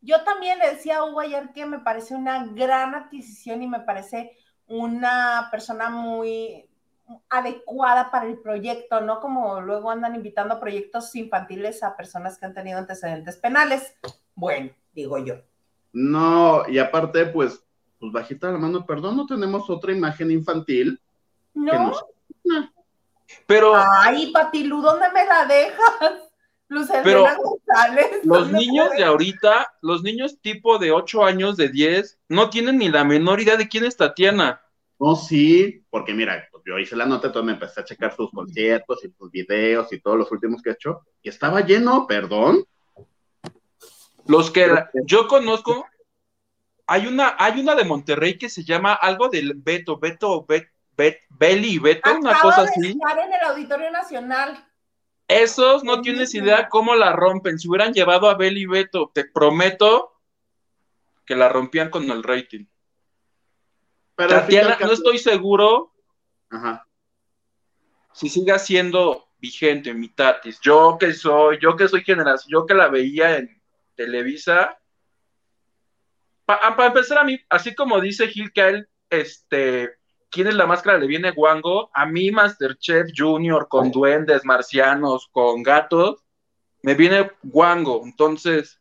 Yo 0.00 0.24
también 0.24 0.58
le 0.58 0.70
decía 0.70 0.98
a 0.98 1.04
Hugo 1.04 1.20
ayer 1.20 1.50
que 1.54 1.64
me 1.66 1.78
parece 1.78 2.16
una 2.16 2.46
gran 2.46 2.94
adquisición 2.94 3.62
y 3.62 3.68
me 3.68 3.78
parece 3.80 4.36
una 4.66 5.48
persona 5.52 5.88
muy 5.88 6.68
adecuada 7.28 8.10
para 8.10 8.26
el 8.26 8.38
proyecto, 8.38 9.00
¿no? 9.00 9.20
Como 9.20 9.60
luego 9.60 9.90
andan 9.90 10.14
invitando 10.14 10.54
a 10.54 10.60
proyectos 10.60 11.14
infantiles 11.14 11.82
a 11.82 11.96
personas 11.96 12.38
que 12.38 12.46
han 12.46 12.54
tenido 12.54 12.78
antecedentes 12.78 13.36
penales. 13.36 13.94
Bueno, 14.34 14.70
digo 14.92 15.18
yo. 15.18 15.36
No, 15.92 16.66
y 16.68 16.78
aparte, 16.78 17.26
pues, 17.26 17.64
pues 17.98 18.12
bajita 18.12 18.50
la 18.50 18.58
mano, 18.58 18.86
perdón, 18.86 19.16
no 19.16 19.26
tenemos 19.26 19.68
otra 19.68 19.92
imagen 19.92 20.30
infantil 20.30 21.00
que 21.54 21.60
No, 21.60 21.88
nos... 21.88 22.04
Pero 23.46 23.74
ay, 23.74 24.30
Patilu, 24.32 24.80
¿dónde 24.80 25.06
me 25.12 25.24
la 25.24 25.44
dejas? 25.46 26.28
Luz 26.68 26.88
Pero 27.04 27.26
González. 27.36 28.24
los 28.24 28.50
¿dónde 28.50 28.58
niños 28.58 28.88
puede? 28.88 29.00
de 29.00 29.04
ahorita, 29.04 29.74
los 29.82 30.02
niños 30.02 30.40
tipo 30.40 30.78
de 30.78 30.90
8 30.92 31.24
años, 31.24 31.56
de 31.56 31.68
10, 31.68 32.18
no 32.28 32.48
tienen 32.48 32.78
ni 32.78 32.88
la 32.88 33.04
menor 33.04 33.40
idea 33.40 33.56
de 33.56 33.68
quién 33.68 33.84
es 33.84 33.96
Tatiana. 33.96 34.62
No, 34.98 35.16
sí, 35.16 35.84
porque 35.90 36.14
mira, 36.14 36.48
yo 36.64 36.78
hice 36.78 36.96
la 36.96 37.06
nota, 37.06 37.28
entonces 37.28 37.46
me 37.46 37.52
empecé 37.52 37.80
a 37.80 37.84
checar 37.84 38.14
sus 38.14 38.30
conciertos 38.30 39.04
y 39.04 39.10
sus 39.10 39.30
videos 39.30 39.92
y 39.92 40.00
todos 40.00 40.18
los 40.18 40.32
últimos 40.32 40.62
que 40.62 40.70
he 40.70 40.72
hecho, 40.72 41.02
y 41.22 41.28
estaba 41.28 41.60
lleno, 41.60 42.06
perdón. 42.06 42.64
Los 44.26 44.50
que 44.50 44.68
yo 45.06 45.26
conozco, 45.26 45.86
hay 46.86 47.06
una, 47.06 47.36
hay 47.38 47.60
una 47.60 47.74
de 47.74 47.84
Monterrey 47.84 48.38
que 48.38 48.48
se 48.48 48.64
llama 48.64 48.94
algo 48.94 49.28
del 49.28 49.54
Beto, 49.56 49.98
Beto, 49.98 50.44
Bet, 50.46 50.68
Bet, 50.96 51.18
Beli, 51.30 51.78
Beto, 51.78 52.16
una 52.16 52.38
cosa 52.40 52.62
de 52.62 52.68
así. 52.68 52.90
estar 52.90 53.18
en 53.18 53.32
el 53.32 53.40
Auditorio 53.48 53.90
Nacional. 53.90 54.68
Esos 55.26 55.82
no 55.84 56.02
tienes 56.02 56.34
idea 56.34 56.68
cómo 56.68 56.94
la 56.94 57.12
rompen. 57.12 57.58
Si 57.58 57.68
hubieran 57.68 57.94
llevado 57.94 58.28
a 58.28 58.34
Beli 58.34 58.62
y 58.62 58.66
Beto, 58.66 59.10
te 59.14 59.24
prometo 59.24 60.12
que 61.24 61.34
la 61.34 61.48
rompían 61.48 61.90
con 61.90 62.10
el 62.10 62.22
rating. 62.22 62.66
Pero 64.14 64.28
Tatiana, 64.28 64.76
no 64.80 64.92
estoy 64.92 65.18
seguro 65.18 65.91
Ajá. 66.52 66.86
si 68.12 68.28
siga 68.28 68.58
siendo 68.58 69.26
vigente 69.38 69.92
mi 69.94 70.08
Tatis. 70.08 70.60
Yo 70.60 70.96
que 71.00 71.14
soy, 71.14 71.58
yo 71.60 71.76
que 71.76 71.88
soy 71.88 72.04
generación, 72.04 72.50
yo 72.50 72.66
que 72.66 72.74
la 72.74 72.88
veía 72.88 73.38
en 73.38 73.60
Televisa. 73.96 74.78
Para 76.44 76.86
empezar 76.86 77.18
a 77.18 77.24
mí, 77.24 77.40
así 77.48 77.74
como 77.74 78.00
dice 78.00 78.28
Gil 78.28 78.52
que 78.52 78.62
a 78.62 78.68
él, 78.68 78.88
este, 79.08 79.96
¿quién 80.30 80.46
es 80.46 80.54
la 80.54 80.66
máscara? 80.66 80.98
Le 80.98 81.06
viene 81.06 81.30
guango. 81.30 81.90
A 81.94 82.04
mí 82.04 82.30
Masterchef 82.30 83.10
Junior 83.16 83.66
con 83.68 83.90
duendes, 83.90 84.44
marcianos, 84.44 85.28
con 85.32 85.62
gatos, 85.62 86.22
me 86.82 86.94
viene 86.94 87.32
guango. 87.42 88.02
Entonces, 88.04 88.80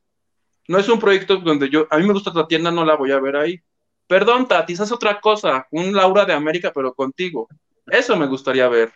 no 0.67 0.77
es 0.77 0.89
un 0.89 0.99
proyecto 0.99 1.37
donde 1.37 1.69
yo, 1.69 1.87
a 1.89 1.97
mí 1.97 2.05
me 2.05 2.13
gusta 2.13 2.33
Tatiana, 2.33 2.69
no 2.69 2.83
la 2.83 2.95
voy 2.95 3.11
a 3.11 3.19
ver 3.19 3.37
ahí. 3.37 3.63
Perdón, 4.11 4.45
Tati, 4.45 4.73
haz 4.73 4.91
otra 4.91 5.21
cosa, 5.21 5.65
un 5.71 5.93
Laura 5.93 6.25
de 6.25 6.33
América, 6.33 6.73
pero 6.75 6.93
contigo. 6.93 7.47
Eso 7.87 8.17
me 8.17 8.27
gustaría 8.27 8.67
ver. 8.67 8.91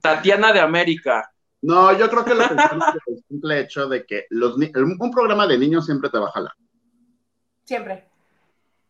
Tatiana 0.00 0.52
de 0.52 0.58
América. 0.58 1.32
No, 1.60 1.96
yo 1.96 2.10
creo 2.10 2.24
que 2.24 2.34
lo 2.34 2.48
pensamos 2.48 2.84
por 2.92 3.14
el 3.14 3.22
simple 3.28 3.60
hecho 3.60 3.88
de 3.88 4.04
que 4.04 4.26
los 4.30 4.56
un 4.56 5.10
programa 5.12 5.46
de 5.46 5.58
niños 5.58 5.86
siempre 5.86 6.10
te 6.10 6.18
va 6.18 6.26
a 6.26 6.32
jalar. 6.32 6.52
Siempre. 7.64 8.08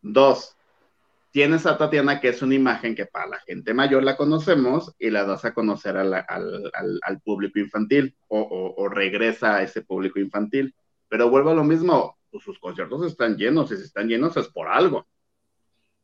Dos, 0.00 0.56
tienes 1.32 1.66
a 1.66 1.76
Tatiana, 1.76 2.18
que 2.18 2.30
es 2.30 2.40
una 2.40 2.54
imagen 2.54 2.94
que 2.94 3.04
para 3.04 3.26
la 3.26 3.40
gente 3.40 3.74
mayor 3.74 4.02
la 4.02 4.16
conocemos 4.16 4.94
y 4.98 5.10
la 5.10 5.24
das 5.24 5.44
a 5.44 5.52
conocer 5.52 5.98
a 5.98 6.04
la- 6.04 6.20
al, 6.20 6.70
al- 6.72 6.98
al 7.02 7.20
público 7.20 7.58
infantil 7.58 8.16
o, 8.28 8.40
o- 8.40 8.82
o 8.82 8.88
regresa 8.88 9.56
a 9.56 9.62
ese 9.64 9.82
público 9.82 10.18
infantil. 10.18 10.74
Pero 11.10 11.28
vuelvo 11.28 11.50
a 11.50 11.54
lo 11.54 11.62
mismo, 11.62 12.16
pues 12.32 12.42
sus 12.42 12.58
conciertos 12.58 13.04
están 13.04 13.36
llenos 13.36 13.70
y 13.70 13.76
si 13.76 13.84
están 13.84 14.08
llenos 14.08 14.36
es 14.36 14.48
por 14.48 14.68
algo. 14.68 15.06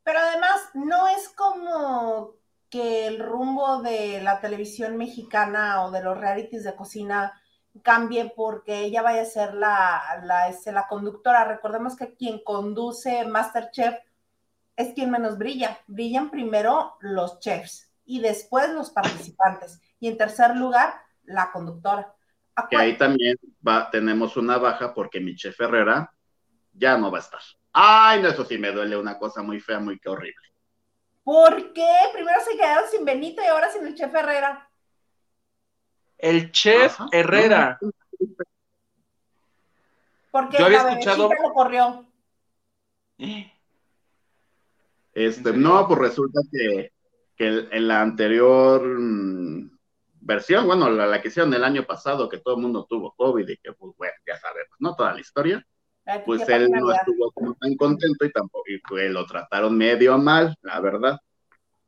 Pero 0.04 0.18
además, 0.20 0.70
no 0.74 1.08
es 1.08 1.30
como 1.30 2.34
que 2.68 3.06
el 3.06 3.18
rumbo 3.18 3.82
de 3.82 4.20
la 4.22 4.40
televisión 4.40 4.96
mexicana 4.96 5.84
o 5.84 5.90
de 5.90 6.02
los 6.02 6.18
realities 6.18 6.64
de 6.64 6.76
cocina 6.76 7.32
cambie 7.82 8.32
porque 8.36 8.80
ella 8.80 9.02
vaya 9.02 9.22
a 9.22 9.26
ser 9.26 9.54
la, 9.54 10.20
la, 10.24 10.48
este, 10.48 10.70
la 10.70 10.86
conductora. 10.86 11.44
Recordemos 11.44 11.96
que 11.96 12.14
quien 12.14 12.42
conduce 12.44 13.24
Masterchef 13.26 13.96
es 14.76 14.94
quien 14.94 15.10
menos 15.10 15.38
brilla. 15.38 15.78
Brillan 15.86 16.30
primero 16.30 16.96
los 17.00 17.40
chefs 17.40 17.90
y 18.04 18.20
después 18.20 18.70
los 18.70 18.90
participantes. 18.90 19.80
Y 20.00 20.08
en 20.08 20.16
tercer 20.16 20.56
lugar, 20.56 20.94
la 21.24 21.50
conductora. 21.52 22.14
Que 22.68 22.76
ahí 22.76 22.98
también 22.98 23.36
va, 23.66 23.90
tenemos 23.90 24.36
una 24.36 24.58
baja 24.58 24.92
porque 24.92 25.20
Miche 25.20 25.52
Ferrera 25.52 26.12
ya 26.78 26.96
no 26.96 27.10
va 27.10 27.18
a 27.18 27.20
estar. 27.20 27.40
Ay, 27.72 28.22
no, 28.22 28.28
eso 28.28 28.44
sí 28.44 28.58
me 28.58 28.70
duele 28.72 28.96
una 28.96 29.18
cosa 29.18 29.42
muy 29.42 29.60
fea, 29.60 29.78
muy 29.78 29.98
que 29.98 30.08
horrible. 30.08 30.46
¿Por 31.22 31.72
qué? 31.72 31.88
Primero 32.14 32.40
se 32.48 32.56
quedaron 32.56 32.88
sin 32.90 33.04
Benito 33.04 33.42
y 33.42 33.46
ahora 33.46 33.70
sin 33.70 33.86
el 33.86 33.94
chef 33.94 34.14
Herrera. 34.14 34.68
El 36.16 36.50
chef 36.50 36.98
Herrera. 37.12 37.78
Porque 40.30 40.58
Yo 40.58 40.66
había 40.66 40.82
la 40.84 40.90
escuchado- 40.92 41.28
lo 41.30 41.52
corrió. 41.52 42.04
Este, 45.14 45.52
no, 45.52 45.86
pues 45.88 45.98
resulta 46.00 46.40
que, 46.52 46.92
que 47.36 47.46
el- 47.48 47.68
en 47.72 47.88
la 47.88 48.00
anterior 48.02 48.82
mm, 48.82 49.70
versión, 50.20 50.66
bueno, 50.66 50.88
la, 50.90 51.06
la 51.06 51.20
que 51.20 51.28
hicieron 51.28 51.52
el 51.54 51.64
año 51.64 51.84
pasado, 51.84 52.28
que 52.28 52.38
todo 52.38 52.56
el 52.56 52.62
mundo 52.62 52.86
tuvo 52.88 53.14
COVID 53.14 53.48
y 53.48 53.56
que, 53.58 53.72
pues, 53.72 53.94
bueno, 53.96 54.14
ya 54.26 54.36
sabemos, 54.38 54.76
¿no? 54.78 54.94
Toda 54.94 55.12
la 55.14 55.20
historia. 55.20 55.64
Pues 56.24 56.48
él 56.48 56.70
no 56.70 56.90
estuvo 56.90 57.54
tan 57.60 57.76
contento 57.76 58.24
y 58.24 58.32
tampoco, 58.32 58.64
y 58.68 58.78
pues, 58.78 59.10
lo 59.10 59.26
trataron 59.26 59.76
medio 59.76 60.16
mal, 60.16 60.56
la 60.62 60.80
verdad. 60.80 61.20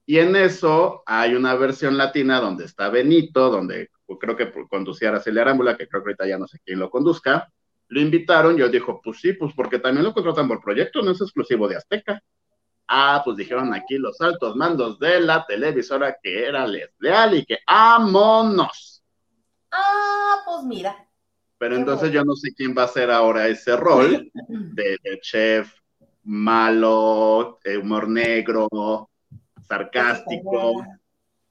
Y 0.05 0.19
en 0.19 0.37
eso 0.37 1.03
hay 1.07 1.35
una 1.35 1.55
versión 1.55 1.97
latina 1.97 2.41
donde 2.41 2.65
está 2.65 2.91
Benito, 2.91 3.49
donde 3.49 3.91
pues, 4.05 4.19
creo 4.21 4.37
que 4.37 4.53
conducía 4.69 5.09
Araceli 5.09 5.39
Arámbula, 5.39 5.77
que 5.77 5.89
creo 5.89 6.03
que 6.03 6.11
ahorita 6.11 6.27
ya 6.27 6.37
no 6.37 6.47
sé 6.47 6.59
quién 6.65 6.79
lo 6.79 6.91
conduzca. 6.91 7.51
Lo 7.89 8.01
invitaron 8.01 8.59
y 8.59 8.63
él 8.63 8.71
dijo, 8.71 9.01
pues 9.03 9.21
sí, 9.21 9.33
pues 9.33 9.55
porque 9.55 9.79
también 9.79 10.05
lo 10.05 10.13
contratan 10.13 10.49
por 10.49 10.61
proyecto, 10.61 11.01
no 11.03 11.13
es 11.13 11.21
exclusivo 11.21 11.67
de 11.67 11.77
Azteca. 11.77 12.23
Ah, 12.89 13.23
pues 13.25 13.37
dijeron 13.37 13.73
aquí 13.73 13.99
los 13.99 14.21
altos 14.21 14.55
mandos 14.57 14.99
de 14.99 15.21
la 15.21 15.47
televisora 15.47 16.17
que 16.23 16.45
era 16.45 16.67
lesleal 16.67 17.37
y 17.37 17.47
que 17.47 17.59
¡ámonos! 17.67 19.03
Ah, 19.71 20.43
pues 20.45 20.65
mira. 20.65 21.10
Pero 21.61 21.77
entonces 21.77 22.11
yo 22.11 22.25
no 22.25 22.35
sé 22.37 22.55
quién 22.55 22.75
va 22.77 22.83
a 22.83 22.85
hacer 22.87 23.11
ahora 23.11 23.47
ese 23.47 23.77
rol 23.77 24.31
de, 24.49 24.99
de 25.03 25.21
chef 25.21 25.71
malo, 26.25 27.59
eh, 27.63 27.77
humor 27.77 28.09
negro, 28.09 29.11
sarcástico, 29.69 30.83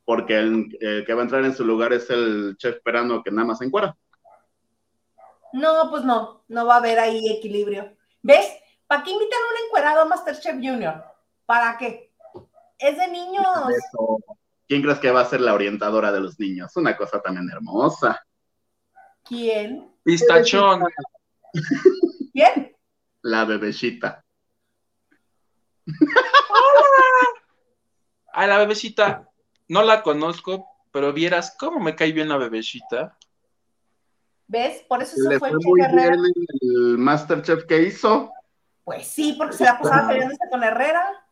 porque 0.04 0.40
el, 0.40 0.76
el 0.82 1.06
que 1.06 1.14
va 1.14 1.22
a 1.22 1.26
entrar 1.26 1.46
en 1.46 1.54
su 1.54 1.64
lugar 1.64 1.94
es 1.94 2.10
el 2.10 2.56
chef 2.58 2.82
perano 2.82 3.22
que 3.22 3.30
nada 3.30 3.50
más 3.50 3.60
se 3.60 3.66
encuera. 3.66 3.96
No, 5.54 5.92
pues 5.92 6.04
no, 6.04 6.44
no 6.48 6.66
va 6.66 6.76
a 6.76 6.78
haber 6.80 6.98
ahí 6.98 7.30
equilibrio. 7.30 7.96
¿Ves? 8.24 8.48
¿Para 8.88 9.04
qué 9.04 9.12
invitan 9.12 9.40
a 9.40 9.52
un 9.52 9.68
encuerado 9.68 10.02
a 10.02 10.06
Masterchef 10.06 10.56
Junior? 10.56 11.04
¿Para 11.46 11.78
qué? 11.78 12.12
Es 12.80 12.98
de 12.98 13.08
niños. 13.10 13.46
Eso. 13.70 14.18
¿Quién 14.68 14.82
crees 14.82 14.98
que 14.98 15.12
va 15.12 15.22
a 15.22 15.26
ser 15.26 15.42
la 15.42 15.54
orientadora 15.54 16.12
de 16.12 16.20
los 16.20 16.40
niños? 16.40 16.76
Una 16.78 16.98
cosa 16.98 17.22
también 17.22 17.48
hermosa. 17.52 18.20
¿Quién? 19.24 19.89
Pistachón. 20.04 20.84
¿Quién? 22.34 22.76
La 23.22 23.46
bebecita. 23.46 24.24
A 28.34 28.48
la 28.48 28.58
bebecita, 28.60 29.30
no 29.68 29.84
la 29.84 30.02
conozco, 30.04 30.68
pero 30.92 31.14
vieras 31.14 31.56
cómo 31.60 31.80
me 31.80 31.96
cae 31.96 32.12
bien 32.12 32.30
la 32.30 32.38
bebecita. 32.38 33.18
¿Ves? 34.48 34.84
Por 34.88 35.02
eso 35.04 35.16
se 35.16 35.30
Le 35.30 35.40
fue 35.40 35.50
fue 35.50 35.50
el 35.50 35.58
muy 35.64 35.82
Chef 35.82 35.90
Herrera. 35.92 36.16
bien 36.16 36.26
en 36.26 36.92
el 36.92 36.98
Masterchef 36.98 37.66
que 37.66 37.82
hizo, 37.84 38.32
Pues 38.84 39.08
sí, 39.08 39.36
porque 39.38 39.56
se 39.58 39.64
la 39.66 39.78
pasaba 39.80 40.08
peleándose 40.08 40.40
con 40.50 40.64
Herrera. 40.64 41.26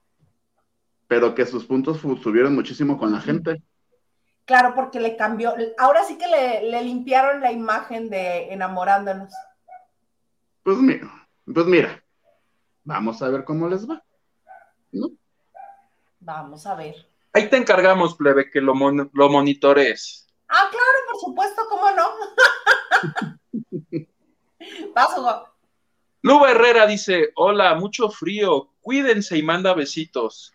pero 1.07 1.33
que 1.33 1.45
sus 1.45 1.65
puntos 1.65 1.99
subieron 1.99 2.53
muchísimo 2.53 2.97
con 2.97 3.11
la 3.11 3.21
gente. 3.21 3.61
Claro, 4.47 4.73
porque 4.73 4.99
le 5.01 5.17
cambió. 5.17 5.53
Ahora 5.77 6.05
sí 6.05 6.17
que 6.17 6.25
le, 6.27 6.63
le 6.71 6.81
limpiaron 6.81 7.41
la 7.41 7.51
imagen 7.51 8.09
de 8.09 8.51
enamorándonos. 8.53 9.29
Pues 10.63 10.77
mira, 10.77 11.27
pues 11.53 11.65
mira, 11.65 12.01
vamos 12.85 13.21
a 13.21 13.27
ver 13.27 13.43
cómo 13.43 13.67
les 13.67 13.87
va. 13.87 14.01
¿no? 14.93 15.09
Vamos 16.21 16.65
a 16.65 16.75
ver. 16.75 16.95
Ahí 17.33 17.49
te 17.49 17.57
encargamos, 17.57 18.15
plebe, 18.15 18.49
que 18.49 18.61
lo, 18.61 18.73
mon- 18.73 19.11
lo 19.13 19.29
monitores. 19.29 20.25
Ah, 20.47 20.69
claro, 20.71 20.99
por 21.11 21.19
supuesto, 21.19 21.61
¿cómo 21.69 21.91
no? 21.91 22.07
Hugo. 25.17 25.49
Luba 26.21 26.51
Herrera 26.51 26.87
dice, 26.87 27.31
hola, 27.35 27.75
mucho 27.75 28.09
frío, 28.09 28.69
cuídense 28.81 29.37
y 29.37 29.43
manda 29.43 29.73
besitos. 29.73 30.53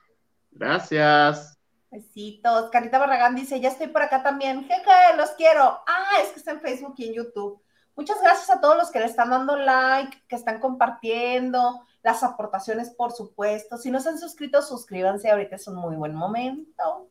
Gracias. 0.50 1.51
Besitos. 1.92 2.70
Carita 2.70 2.98
Barragán 2.98 3.34
dice, 3.34 3.60
ya 3.60 3.68
estoy 3.68 3.88
por 3.88 4.02
acá 4.02 4.22
también. 4.22 4.64
Jeje, 4.64 5.16
los 5.16 5.30
quiero. 5.32 5.62
Ah, 5.86 6.20
es 6.22 6.30
que 6.30 6.38
está 6.38 6.52
en 6.52 6.60
Facebook 6.60 6.94
y 6.96 7.08
en 7.08 7.14
YouTube. 7.14 7.62
Muchas 7.94 8.20
gracias 8.22 8.48
a 8.48 8.60
todos 8.60 8.76
los 8.78 8.90
que 8.90 8.98
le 8.98 9.04
están 9.04 9.28
dando 9.28 9.54
like, 9.56 10.24
que 10.26 10.34
están 10.34 10.58
compartiendo, 10.58 11.82
las 12.02 12.22
aportaciones, 12.22 12.90
por 12.90 13.12
supuesto. 13.12 13.76
Si 13.76 13.90
no 13.90 14.00
se 14.00 14.08
han 14.08 14.18
suscrito, 14.18 14.62
suscríbanse. 14.62 15.30
Ahorita 15.30 15.56
es 15.56 15.68
un 15.68 15.76
muy 15.76 15.94
buen 15.96 16.14
momento. 16.14 17.08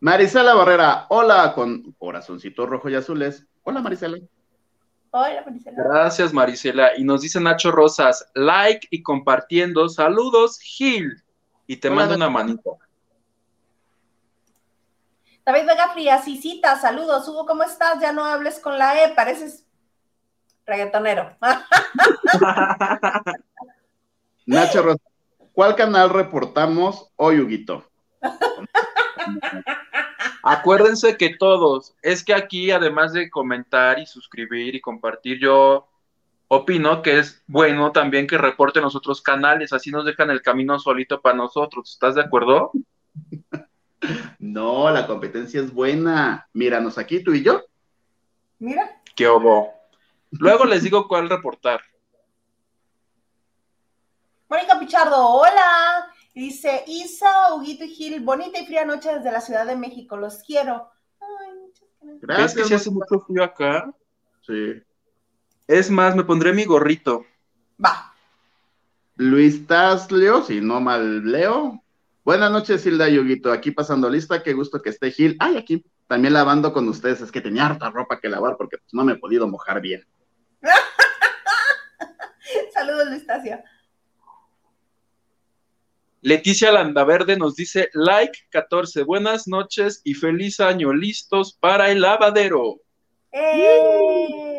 Marisela 0.00 0.54
Barrera, 0.54 1.04
hola, 1.10 1.52
con 1.54 1.92
corazoncitos 1.98 2.66
rojos 2.66 2.90
y 2.90 2.94
azules. 2.94 3.46
Hola, 3.64 3.82
Marisela. 3.82 4.16
Hola, 5.10 5.42
Maricela. 5.44 5.76
Gracias, 5.82 6.32
Marisela. 6.32 6.96
Y 6.96 7.04
nos 7.04 7.20
dice 7.20 7.38
Nacho 7.38 7.70
Rosas, 7.70 8.26
like 8.34 8.88
y 8.90 9.02
compartiendo. 9.02 9.88
Saludos, 9.90 10.58
Gil. 10.60 11.22
Y 11.66 11.76
te 11.76 11.88
Hola, 11.88 11.96
mando 11.96 12.16
Nacho. 12.16 12.30
una 12.30 12.30
manita. 12.30 12.70
David 15.50 15.66
Vega 15.66 15.88
Frías, 15.88 16.28
y 16.28 16.36
cita, 16.36 16.78
saludos. 16.78 17.26
Hugo, 17.26 17.44
¿cómo 17.44 17.64
estás? 17.64 18.00
Ya 18.00 18.12
no 18.12 18.24
hables 18.24 18.60
con 18.60 18.78
la 18.78 19.02
E, 19.02 19.14
pareces 19.16 19.66
reggaetonero. 20.64 21.36
Nacho 24.46 24.82
Rosa, 24.82 25.02
¿cuál 25.52 25.74
canal 25.74 26.10
reportamos 26.10 27.10
hoy, 27.16 27.40
Huguito? 27.40 27.84
Acuérdense 30.44 31.16
que 31.16 31.34
todos, 31.36 31.96
es 32.00 32.22
que 32.22 32.32
aquí 32.32 32.70
además 32.70 33.12
de 33.12 33.28
comentar 33.28 33.98
y 33.98 34.06
suscribir 34.06 34.76
y 34.76 34.80
compartir, 34.80 35.40
yo 35.40 35.88
opino 36.46 37.02
que 37.02 37.18
es 37.18 37.42
bueno 37.48 37.90
también 37.90 38.28
que 38.28 38.38
reporten 38.38 38.84
los 38.84 38.94
otros 38.94 39.20
canales, 39.20 39.72
así 39.72 39.90
nos 39.90 40.04
dejan 40.04 40.30
el 40.30 40.42
camino 40.42 40.78
solito 40.78 41.20
para 41.20 41.36
nosotros. 41.36 41.90
¿Estás 41.90 42.14
de 42.14 42.20
acuerdo? 42.20 42.70
No, 44.38 44.90
la 44.90 45.06
competencia 45.06 45.60
es 45.60 45.72
buena. 45.72 46.48
Míranos 46.52 46.98
aquí, 46.98 47.22
tú 47.22 47.34
y 47.34 47.42
yo. 47.42 47.62
Mira, 48.58 49.00
¿Qué 49.14 49.26
obo? 49.26 49.72
Luego 50.30 50.64
les 50.64 50.82
digo 50.82 51.06
cuál 51.08 51.28
reportar. 51.28 51.80
Mónica 54.48 54.78
Pichardo, 54.78 55.16
hola. 55.16 56.10
Dice 56.34 56.84
Isa, 56.86 57.54
Huguito 57.54 57.84
y 57.84 57.88
Gil, 57.88 58.20
bonita 58.20 58.58
y 58.58 58.66
fría 58.66 58.84
noche 58.84 59.14
desde 59.14 59.32
la 59.32 59.40
Ciudad 59.40 59.66
de 59.66 59.76
México, 59.76 60.16
los 60.16 60.42
quiero. 60.42 60.90
Ay, 61.20 61.58
muchas 61.60 61.88
gracias. 62.22 62.54
¿Ves 62.54 62.62
que 62.62 62.68
si 62.68 62.74
hace 62.74 62.90
mucho 62.90 63.20
frío 63.20 63.44
acá? 63.44 63.92
Sí. 64.46 64.82
Es 65.66 65.90
más, 65.90 66.16
me 66.16 66.24
pondré 66.24 66.52
mi 66.52 66.64
gorrito. 66.64 67.26
Va. 67.84 68.14
Luis 69.16 69.66
Tasleo, 69.66 70.42
si 70.42 70.60
no 70.60 70.80
mal 70.80 71.30
leo. 71.30 71.82
Buenas 72.30 72.52
noches, 72.52 72.86
Hilda 72.86 73.08
y 73.08 73.18
Huguito. 73.18 73.50
Aquí 73.50 73.72
pasando 73.72 74.08
lista. 74.08 74.40
Qué 74.40 74.52
gusto 74.52 74.80
que 74.80 74.90
esté 74.90 75.10
Gil. 75.10 75.36
Ay, 75.40 75.56
aquí 75.56 75.84
también 76.06 76.32
lavando 76.32 76.72
con 76.72 76.88
ustedes. 76.88 77.20
Es 77.20 77.32
que 77.32 77.40
tenía 77.40 77.66
harta 77.66 77.90
ropa 77.90 78.20
que 78.20 78.28
lavar 78.28 78.56
porque 78.56 78.78
pues, 78.78 78.94
no 78.94 79.04
me 79.04 79.14
he 79.14 79.16
podido 79.16 79.48
mojar 79.48 79.80
bien. 79.80 80.06
Saludos, 82.72 83.08
Luistacia. 83.08 83.64
Leticia 86.20 86.70
Landaverde 86.70 87.36
nos 87.36 87.56
dice 87.56 87.90
like 87.94 88.38
14. 88.50 89.02
Buenas 89.02 89.48
noches 89.48 90.00
y 90.04 90.14
feliz 90.14 90.60
año. 90.60 90.92
Listos 90.92 91.58
para 91.60 91.90
el 91.90 92.00
lavadero. 92.00 92.76
¡Eh! 93.32 94.49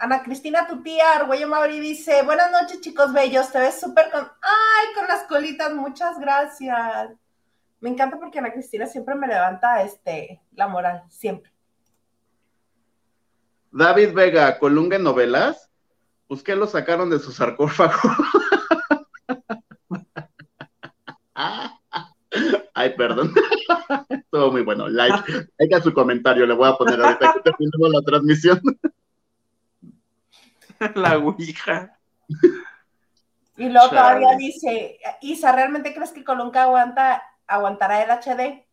Ana 0.00 0.22
Cristina, 0.22 0.66
tu 0.66 0.82
tía, 0.82 1.16
Argüello 1.16 1.46
Mauri 1.46 1.78
dice, 1.78 2.22
buenas 2.22 2.50
noches, 2.50 2.80
chicos 2.80 3.12
bellos, 3.12 3.52
te 3.52 3.58
ves 3.58 3.78
súper 3.78 4.10
con... 4.10 4.22
¡Ay, 4.22 4.94
con 4.94 5.06
las 5.06 5.24
colitas! 5.24 5.74
Muchas 5.74 6.18
gracias. 6.18 7.10
Me 7.80 7.90
encanta 7.90 8.18
porque 8.18 8.38
Ana 8.38 8.50
Cristina 8.50 8.86
siempre 8.86 9.14
me 9.14 9.26
levanta 9.26 9.82
este, 9.82 10.40
la 10.54 10.68
moral, 10.68 11.02
siempre. 11.10 11.52
David 13.70 14.14
Vega, 14.14 14.58
Colunga 14.58 14.96
en 14.96 15.02
novelas. 15.02 15.70
Pues 16.28 16.42
que 16.42 16.56
lo 16.56 16.66
sacaron 16.66 17.10
de 17.10 17.18
su 17.18 17.30
sarcófago. 17.30 17.92
Ay, 22.72 22.94
perdón. 22.96 23.34
Estuvo 24.08 24.50
muy 24.50 24.62
bueno. 24.62 24.88
Like, 24.88 25.50
like 25.58 25.82
su 25.82 25.92
comentario, 25.92 26.46
le 26.46 26.54
voy 26.54 26.70
a 26.70 26.76
poner 26.76 27.02
ahorita 27.02 27.34
que 27.34 27.50
terminemos 27.50 27.90
la 27.90 28.00
transmisión. 28.00 28.62
La 30.94 31.18
ouija. 31.18 31.98
Y 33.56 33.68
luego 33.68 33.90
Chale. 33.90 34.00
todavía 34.20 34.36
dice, 34.36 34.98
Isa, 35.20 35.52
¿realmente 35.52 35.94
crees 35.94 36.12
que 36.12 36.24
Colunga 36.24 36.62
aguanta 36.62 37.22
aguantará 37.50 38.02
el 38.02 38.10
HD. 38.10 38.64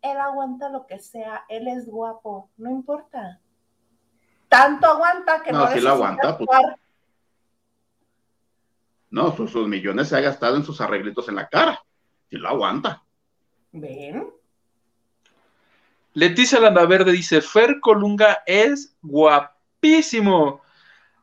Él 0.00 0.18
aguanta 0.18 0.68
lo 0.68 0.86
que 0.86 0.98
sea, 0.98 1.44
él 1.48 1.68
es 1.68 1.86
guapo, 1.86 2.50
no 2.56 2.70
importa. 2.70 3.40
Tanto 4.48 4.86
aguanta 4.86 5.42
que 5.42 5.50
no, 5.50 5.60
no 5.60 5.72
si 5.72 5.80
lo 5.80 5.90
aguanta, 5.90 6.38
pues. 6.38 6.48
No, 9.10 9.34
sus, 9.34 9.54
millones 9.68 10.08
se 10.08 10.16
ha 10.16 10.20
gastado 10.20 10.56
en 10.56 10.64
sus 10.64 10.80
arreglitos 10.80 11.28
en 11.28 11.36
la 11.36 11.48
cara. 11.48 11.82
Si 12.28 12.36
lo 12.36 12.48
aguanta. 12.48 13.02
¿Ven? 13.72 14.28
Leticia 16.12 16.60
Landaverde 16.60 17.12
dice, 17.12 17.40
Fer 17.40 17.80
Colunga 17.80 18.42
es 18.44 18.96
guapísimo. 19.02 20.60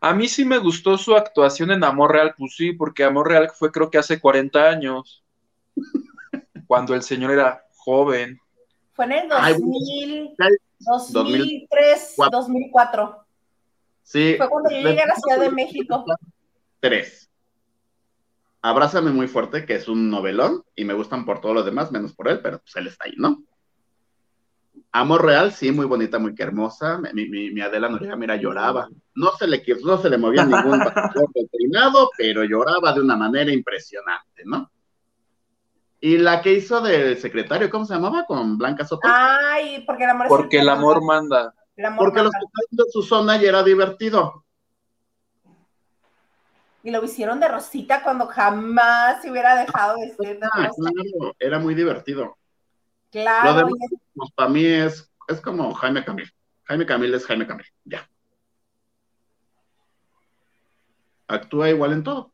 A 0.04 0.14
mí 0.16 0.28
sí 0.28 0.44
me 0.44 0.58
gustó 0.58 0.98
su 0.98 1.16
actuación 1.16 1.70
en 1.70 1.84
Amor 1.84 2.12
Real, 2.14 2.34
pues 2.36 2.56
sí, 2.56 2.74
porque 2.74 3.04
Amor 3.04 3.28
Real 3.28 3.52
fue 3.52 3.72
creo 3.72 3.92
que 3.92 4.00
hace 4.00 4.20
40 4.20 4.68
años, 4.68 5.24
cuando 6.68 6.96
el 6.96 7.04
señor 7.04 7.32
era 7.32 7.64
joven. 7.76 8.40
Fue 8.94 9.06
en 9.06 9.12
el 9.12 9.30
2000, 9.30 10.36
2003, 10.80 12.16
2004. 12.32 13.26
Sí. 14.02 14.34
Fue 14.38 14.50
cuando 14.50 14.72
yo 14.72 14.78
llegué 14.78 15.02
a 15.02 15.08
la 15.08 15.16
Ciudad 15.16 15.40
de 15.40 15.52
México. 15.52 16.04
Tres. 16.80 17.30
Abrázame 18.64 19.12
muy 19.12 19.28
fuerte, 19.28 19.68
que 19.68 19.76
es 19.76 19.88
un 19.88 20.10
novelón, 20.10 20.64
y 20.76 20.84
me 20.84 20.96
gustan 20.96 21.26
por 21.26 21.42
todos 21.42 21.54
los 21.54 21.66
demás, 21.66 21.92
menos 21.92 22.14
por 22.14 22.28
él, 22.28 22.42
pero 22.42 22.60
pues 22.60 22.76
él 22.76 22.88
está 22.88 23.06
ahí, 23.06 23.14
¿no? 23.18 23.44
Amor 24.94 25.24
real, 25.24 25.54
sí, 25.54 25.72
muy 25.72 25.86
bonita, 25.86 26.20
muy 26.20 26.36
hermosa. 26.38 27.00
Mi, 27.14 27.28
mi, 27.30 27.62
Adela 27.62 27.88
Noriega, 27.88 28.18
mira, 28.18 28.36
lloraba. 28.36 28.90
No 29.16 29.32
se 29.40 29.48
le, 29.48 29.64
no 29.84 29.98
se 29.98 30.10
le 30.10 30.18
movía 30.18 30.44
ningún 30.44 30.80
peinado, 31.52 32.10
pero 32.18 32.44
lloraba 32.44 32.92
de 32.92 33.00
una 33.00 33.16
manera 33.16 33.52
impresionante, 33.52 34.44
¿no? 34.46 34.70
Y 36.02 36.18
la 36.18 36.42
que 36.42 36.54
hizo 36.54 36.82
del 36.82 37.18
secretario, 37.18 37.70
¿cómo 37.70 37.86
se 37.86 37.94
llamaba? 37.94 38.26
Con 38.26 38.58
Blanca 38.58 38.84
Soto. 38.84 39.08
Ay, 39.08 39.84
porque 39.86 40.04
el 40.04 40.10
amor 40.10 40.28
Porque 40.28 40.60
el 40.60 40.68
amor 40.68 41.02
manda. 41.06 41.54
porque 41.98 42.24
los 42.24 42.32
que 42.32 42.76
de 42.76 42.84
su 42.92 43.02
zona 43.04 43.40
ya 43.40 43.50
era 43.50 43.64
divertido. 43.64 44.44
Y 46.84 46.92
lo 46.92 47.04
hicieron 47.04 47.40
de 47.40 47.48
rosita 47.48 48.04
cuando 48.04 48.26
jamás 48.26 49.22
se 49.22 49.30
hubiera 49.30 49.56
dejado 49.56 49.96
de 49.98 50.10
ser 50.16 50.40
de 50.40 50.48
ah, 50.52 50.70
Claro, 50.76 51.36
era 51.38 51.60
muy 51.60 51.76
divertido. 51.76 52.36
Claro. 53.12 53.68
Pues, 54.16 54.32
para 54.32 54.50
mí 54.50 54.66
es, 54.66 55.12
es 55.28 55.42
como 55.42 55.74
Jaime 55.74 56.04
Camil. 56.04 56.32
Jaime 56.64 56.86
Camil 56.86 57.14
es 57.14 57.26
Jaime 57.26 57.46
Camil, 57.46 57.66
ya. 57.84 58.10
Actúa 61.28 61.70
igual 61.70 61.94
en 61.94 62.04
todo. 62.04 62.32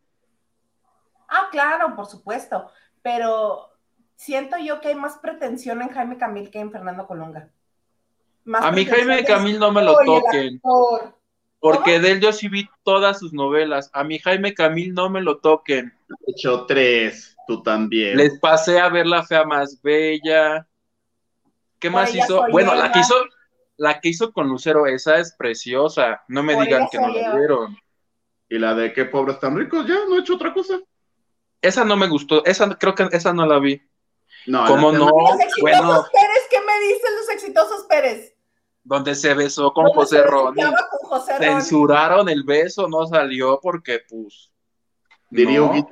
Ah, 1.28 1.50
claro, 1.52 1.96
por 1.96 2.06
supuesto. 2.06 2.70
Pero 3.02 3.70
siento 4.16 4.58
yo 4.58 4.80
que 4.82 4.90
hay 4.90 4.96
más 4.96 5.18
pretensión 5.18 5.82
en 5.82 5.90
Jaime 5.90 6.18
Camil 6.18 6.50
que 6.50 6.60
en 6.60 6.72
Fernando 6.72 7.08
Colunga. 7.08 7.50
a 8.54 8.72
mí 8.72 8.86
Jaime 8.86 9.24
Camil 9.24 9.60
no 9.60 9.72
me 9.72 9.84
lo 9.84 9.98
toquen. 10.06 10.62
Porque 11.60 12.00
de 12.00 12.12
él 12.12 12.20
yo 12.20 12.32
sí 12.32 12.48
vi 12.48 12.70
todas 12.84 13.20
sus 13.20 13.34
novelas. 13.34 13.90
A 13.94 14.04
mi 14.04 14.20
Jaime 14.20 14.54
Camil 14.54 14.94
no 14.94 15.10
me 15.10 15.22
lo 15.22 15.38
toquen. 15.40 15.94
Hecho 16.28 16.66
tres, 16.66 17.36
tú 17.48 17.64
también. 17.64 18.18
Les 18.18 18.40
pasé 18.40 18.80
a 18.80 18.90
ver 18.90 19.08
La 19.08 19.24
Fea 19.24 19.44
Más 19.44 19.82
Bella. 19.82 20.67
¿Qué 21.80 21.90
más 21.90 22.14
hizo? 22.14 22.46
Bueno, 22.52 22.74
la 22.76 22.92
que 22.92 23.00
hizo, 23.00 23.16
la 23.78 24.00
que 24.00 24.10
hizo 24.10 24.32
con 24.32 24.48
Lucero, 24.48 24.88
esa 24.88 25.18
es 25.18 25.36
preciosa. 25.38 26.24
No 26.28 26.44
me 26.44 26.60
digan 26.62 26.88
que 26.92 27.00
no 27.00 27.10
la 27.10 27.36
vieron. 27.36 27.78
Y 28.50 28.58
la 28.60 28.74
de 28.74 28.94
qué 28.94 29.06
pobres 29.06 29.40
tan 29.40 29.58
ricos, 29.58 29.86
ya 29.88 29.96
no 30.08 30.16
he 30.16 30.20
hecho 30.22 30.36
otra 30.36 30.54
cosa. 30.54 30.80
Esa 31.62 31.84
no 31.84 31.98
me 31.98 32.08
gustó, 32.08 32.46
esa 32.46 32.78
creo 32.78 32.96
que 32.96 33.10
esa 33.12 33.34
no 33.34 33.46
la 33.46 33.60
vi. 33.60 33.82
No, 34.46 34.66
¿Cómo 34.66 34.92
no? 34.92 35.08
Los 35.08 35.40
exitosos 35.40 35.62
bueno, 35.62 36.06
Pérez, 36.12 36.48
¿qué 36.50 36.60
me 36.62 36.80
dicen 36.88 37.16
los 37.18 37.30
exitosos 37.30 37.86
Pérez? 37.88 38.34
Donde 38.84 39.16
se 39.16 39.34
besó 39.34 39.74
con 39.74 39.88
José 39.90 40.24
Ron. 40.24 40.56
Censuraron 41.40 42.30
el 42.30 42.44
beso, 42.44 42.88
no 42.88 43.06
salió 43.06 43.60
porque, 43.62 44.02
pues. 44.08 44.52
Diría 45.30 45.62
un 45.62 45.86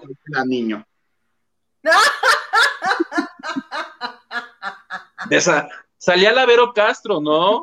niño. 0.45 0.86
Esa, 5.29 5.67
salía 5.97 6.33
la 6.33 6.45
Vero 6.45 6.73
Castro, 6.73 7.21
¿no? 7.21 7.61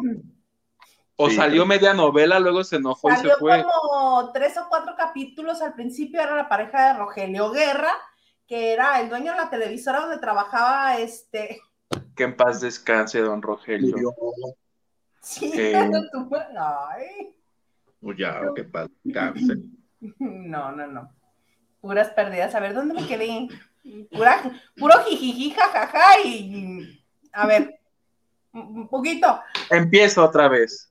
O 1.16 1.30
salió 1.30 1.64
media 1.66 1.94
novela, 1.94 2.40
luego 2.40 2.64
se 2.64 2.76
enojó 2.76 3.10
y 3.12 3.16
se 3.16 3.30
fue. 3.36 3.62
como 3.62 4.32
tres 4.32 4.56
o 4.56 4.66
cuatro 4.68 4.94
capítulos. 4.96 5.62
Al 5.62 5.74
principio 5.74 6.20
era 6.20 6.34
la 6.34 6.48
pareja 6.48 6.88
de 6.88 6.98
Rogelio 6.98 7.50
Guerra, 7.50 7.92
que 8.46 8.72
era 8.72 9.00
el 9.00 9.08
dueño 9.08 9.32
de 9.32 9.38
la 9.38 9.50
televisora 9.50 10.00
donde 10.00 10.18
trabajaba 10.18 10.98
este. 10.98 11.60
Que 12.16 12.24
en 12.24 12.36
paz 12.36 12.60
descanse, 12.60 13.20
don 13.20 13.42
Rogelio. 13.42 14.14
Sí, 15.20 15.52
eh... 15.54 15.74
Ay. 16.58 17.36
Pues 18.00 18.18
ya, 18.18 18.40
que 18.54 18.64
paz 18.64 18.88
descanse. 19.02 19.56
No, 20.18 20.72
no, 20.72 20.84
no. 20.88 21.14
Puras 21.80 22.10
pérdidas. 22.10 22.52
A 22.56 22.58
ver, 22.60 22.74
¿dónde 22.74 22.92
me 22.92 23.06
quedé? 23.06 23.46
Pura, 24.10 24.42
puro 24.76 24.94
jijiji, 25.04 25.52
jajaja 25.52 26.20
y 26.24 27.01
a 27.32 27.46
ver, 27.46 27.80
un 28.52 28.88
poquito. 28.88 29.40
Empiezo 29.70 30.24
otra 30.24 30.48
vez. 30.48 30.90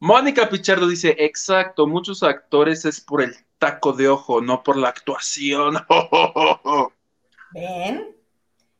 Mónica 0.00 0.48
Pichardo 0.48 0.86
dice, 0.86 1.16
exacto, 1.18 1.86
muchos 1.86 2.22
actores 2.22 2.84
es 2.84 3.00
por 3.00 3.22
el 3.22 3.34
taco 3.58 3.92
de 3.92 4.08
ojo, 4.08 4.40
no 4.40 4.62
por 4.62 4.76
la 4.76 4.88
actuación. 4.88 5.76
¿Ven? 7.52 8.16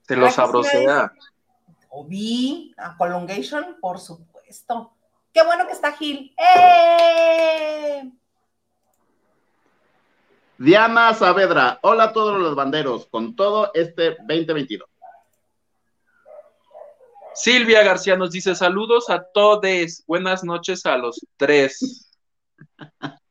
Se 0.02 0.16
lo 0.16 0.30
sabrosea. 0.30 1.12
O 1.90 2.04
vi 2.04 2.74
a 2.76 2.96
Colongation, 2.96 3.76
por 3.80 3.98
supuesto. 3.98 4.92
Qué 5.32 5.42
bueno 5.42 5.66
que 5.66 5.72
está 5.72 5.92
Gil. 5.92 6.34
¡Eh! 6.36 8.10
Diana 10.58 11.14
Saavedra, 11.14 11.78
hola 11.82 12.04
a 12.04 12.12
todos 12.12 12.40
los 12.40 12.54
banderos, 12.56 13.06
con 13.06 13.36
todo 13.36 13.70
este 13.74 14.16
2022. 14.26 14.88
Silvia 17.38 17.84
García 17.84 18.16
nos 18.16 18.32
dice 18.32 18.56
saludos 18.56 19.08
a 19.10 19.22
todos, 19.22 20.02
buenas 20.08 20.42
noches 20.42 20.84
a 20.86 20.96
los 20.98 21.24
tres. 21.36 22.10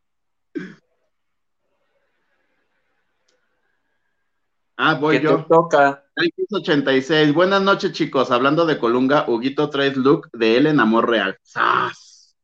Ah, 4.79 4.93
voy 4.93 5.19
yo. 5.19 5.37
Te 5.37 5.43
toca. 5.49 6.03
86. 6.51 7.33
Buenas 7.33 7.63
noches, 7.63 7.93
chicos. 7.93 8.29
Hablando 8.29 8.63
de 8.67 8.77
Colunga, 8.77 9.25
Huguito 9.27 9.71
traes 9.71 9.97
look 9.97 10.29
de 10.33 10.55
él 10.55 10.67
en 10.67 10.79
Amor 10.79 11.09
Real. 11.09 11.35
¡Sas! 11.41 12.37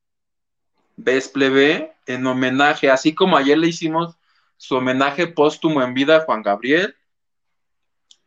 ¿Ves, 0.95 1.29
plebe? 1.29 1.93
En 2.07 2.25
homenaje, 2.25 2.89
así 2.89 3.13
como 3.13 3.37
ayer 3.37 3.59
le 3.59 3.67
hicimos 3.67 4.17
su 4.57 4.75
homenaje 4.75 5.27
póstumo 5.27 5.83
en 5.83 5.93
vida 5.93 6.17
a 6.17 6.21
Juan 6.21 6.41
Gabriel, 6.41 6.95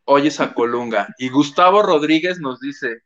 hoy 0.05 0.29
es 0.29 0.38
a 0.38 0.55
Colunga. 0.55 1.09
Y 1.18 1.29
Gustavo 1.29 1.83
Rodríguez 1.83 2.38
nos 2.38 2.61
dice, 2.61 3.03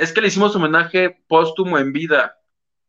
es 0.00 0.12
que 0.12 0.20
le 0.22 0.28
hicimos 0.28 0.56
homenaje 0.56 1.22
póstumo 1.28 1.78
en 1.78 1.92
vida. 1.92 2.38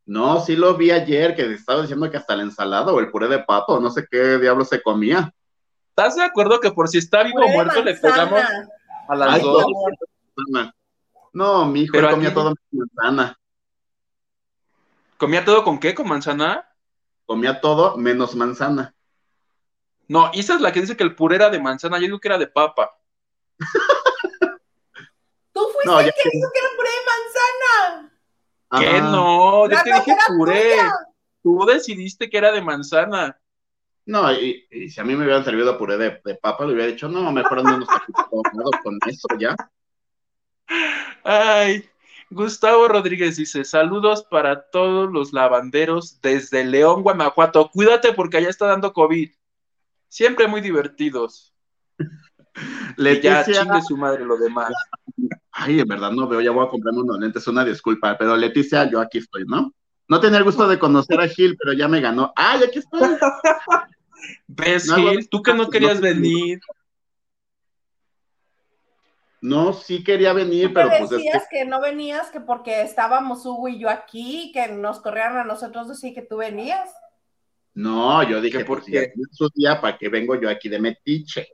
No, 0.06 0.40
sí 0.40 0.56
lo 0.56 0.74
vi 0.76 0.90
ayer, 0.90 1.36
que 1.36 1.42
estaba 1.52 1.82
diciendo 1.82 2.10
que 2.10 2.16
hasta 2.16 2.34
la 2.34 2.42
ensalada 2.42 2.92
o 2.92 3.00
el 3.00 3.10
puré 3.10 3.28
de 3.28 3.38
papo, 3.38 3.78
no 3.78 3.90
sé 3.90 4.06
qué 4.10 4.38
diablo 4.38 4.64
se 4.64 4.82
comía. 4.82 5.32
¿Estás 5.90 6.16
de 6.16 6.22
acuerdo 6.22 6.58
que 6.58 6.70
por 6.72 6.88
si 6.88 6.98
está 6.98 7.22
vivo 7.22 7.40
o 7.40 7.48
muerto 7.48 7.84
le 7.84 7.94
pegamos 7.94 8.40
a 9.08 9.14
las 9.14 9.42
dos? 9.42 9.66
No, 11.34 11.66
mi 11.66 11.82
hijo 11.82 11.98
comía 12.10 12.32
todo 12.32 12.54
con 12.54 12.88
manzana. 12.96 13.38
¿Comía 15.18 15.44
todo 15.44 15.62
con 15.62 15.78
qué? 15.78 15.94
¿Con 15.94 16.08
manzana? 16.08 16.66
Comía 17.26 17.60
todo 17.60 17.96
menos 17.98 18.34
manzana. 18.34 18.94
No, 20.08 20.30
esa 20.32 20.54
es 20.54 20.60
la 20.62 20.72
que 20.72 20.80
dice 20.80 20.96
que 20.96 21.04
el 21.04 21.14
puré 21.14 21.36
era 21.36 21.50
de 21.50 21.60
manzana, 21.60 21.98
yo 21.98 22.04
digo 22.04 22.20
que 22.20 22.28
era 22.28 22.38
de 22.38 22.48
papa. 22.48 22.90
Tú 25.52 25.60
fuiste 25.72 26.08
el 26.08 26.12
que 26.14 26.30
dijo 26.32 26.50
que 26.52 26.58
era 26.58 26.68
puré 26.76 26.90
de 26.90 27.04
manzana. 27.12 28.12
¿Qué 28.78 29.00
no? 29.02 29.68
Yo 29.68 29.82
te 29.82 29.92
dije 29.92 30.16
puré. 30.28 30.76
Tú 31.42 31.66
decidiste 31.66 32.30
que 32.30 32.38
era 32.38 32.52
de 32.52 32.62
manzana. 32.62 33.38
No, 34.04 34.32
y, 34.32 34.66
si 34.88 35.00
a 35.00 35.04
mí 35.04 35.14
me 35.14 35.24
hubieran 35.24 35.44
servido 35.44 35.78
puré 35.78 35.96
de, 35.96 36.10
papa, 36.36 36.64
le 36.64 36.72
hubiera 36.72 36.90
dicho, 36.90 37.08
no, 37.08 37.30
mejor 37.32 37.62
no 37.62 37.78
nos 37.78 37.88
con 38.82 38.98
eso 39.06 39.28
ya. 39.38 39.54
Ay, 41.22 41.88
Gustavo 42.30 42.88
Rodríguez 42.88 43.36
dice, 43.36 43.64
saludos 43.64 44.24
para 44.24 44.70
todos 44.70 45.12
los 45.12 45.32
lavanderos 45.32 46.20
desde 46.20 46.64
León, 46.64 47.02
Guanajuato. 47.02 47.70
Cuídate 47.70 48.12
porque 48.12 48.38
allá 48.38 48.48
está 48.48 48.66
dando 48.66 48.92
COVID. 48.92 49.30
Siempre 50.08 50.48
muy 50.48 50.60
divertidos. 50.60 51.54
Le 52.96 53.20
ya 53.20 53.44
chingue 53.44 53.82
su 53.82 53.96
madre 53.96 54.24
lo 54.24 54.36
demás. 54.36 54.72
Ay, 55.52 55.80
en 55.80 55.86
verdad 55.86 56.10
no 56.10 56.26
veo, 56.26 56.40
ya 56.40 56.50
voy 56.50 56.66
a 56.66 56.70
comprarme 56.70 57.02
unos 57.02 57.18
lentes, 57.18 57.46
una 57.46 57.64
disculpa, 57.64 58.16
pero 58.18 58.36
Leticia, 58.36 58.90
yo 58.90 59.00
aquí 59.00 59.18
estoy, 59.18 59.44
¿no? 59.44 59.72
No 60.08 60.18
tenía 60.18 60.38
el 60.38 60.44
gusto 60.44 60.66
de 60.66 60.78
conocer 60.78 61.20
a 61.20 61.28
Gil, 61.28 61.56
pero 61.56 61.74
ya 61.74 61.88
me 61.88 62.00
ganó. 62.00 62.32
¡Ay, 62.34 62.62
aquí 62.64 62.78
estoy! 62.78 63.00
¿Ves, 64.46 64.92
Gil? 64.92 65.28
Tú 65.28 65.42
que 65.42 65.54
no 65.54 65.68
querías 65.68 66.00
venir. 66.00 66.60
No, 69.42 69.72
sí 69.72 70.04
quería 70.04 70.32
venir, 70.32 70.68
Tú 70.68 70.74
pero 70.74 70.88
pues 70.88 71.02
es 71.02 71.08
que 71.08 71.16
decías 71.16 71.46
que... 71.50 71.64
no 71.64 71.80
venías, 71.80 72.30
que 72.30 72.40
porque 72.40 72.82
estábamos 72.82 73.44
Hugo 73.44 73.68
y 73.68 73.78
yo 73.78 73.90
aquí, 73.90 74.52
que 74.54 74.68
nos 74.68 75.00
corrieran 75.00 75.36
a 75.36 75.44
nosotros 75.44 75.88
decir 75.88 76.14
que 76.14 76.22
tú 76.22 76.36
venías. 76.38 76.88
No, 77.74 78.22
yo 78.22 78.40
dije, 78.40 78.58
¿Que 78.58 78.64
por 78.64 78.82
pues, 78.82 78.92
es 78.94 79.12
su 79.32 79.50
día, 79.54 79.80
¿para 79.80 79.98
qué 79.98 80.08
vengo 80.08 80.40
yo 80.40 80.48
aquí 80.48 80.68
de 80.68 80.78
metiche? 80.78 81.48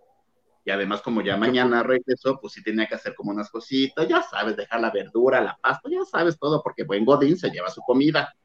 Y 0.68 0.70
además, 0.70 1.00
como 1.00 1.22
ya 1.22 1.35
mañana 1.35 1.83
regreso, 1.83 2.38
pues 2.38 2.52
sí 2.52 2.62
tenía 2.62 2.87
que 2.87 2.94
hacer 2.94 3.14
como 3.14 3.31
unas 3.31 3.48
cositas, 3.48 4.07
ya 4.07 4.20
sabes, 4.20 4.54
dejar 4.54 4.83
la 4.83 4.90
verdura, 4.90 5.40
la 5.40 5.57
pasta, 5.57 5.88
ya 5.90 6.04
sabes 6.04 6.38
todo, 6.38 6.62
porque 6.62 6.85
buen 6.85 7.07
Godín 7.07 7.38
se 7.38 7.48
lleva 7.48 7.70
su 7.70 7.81
comida. 7.81 8.37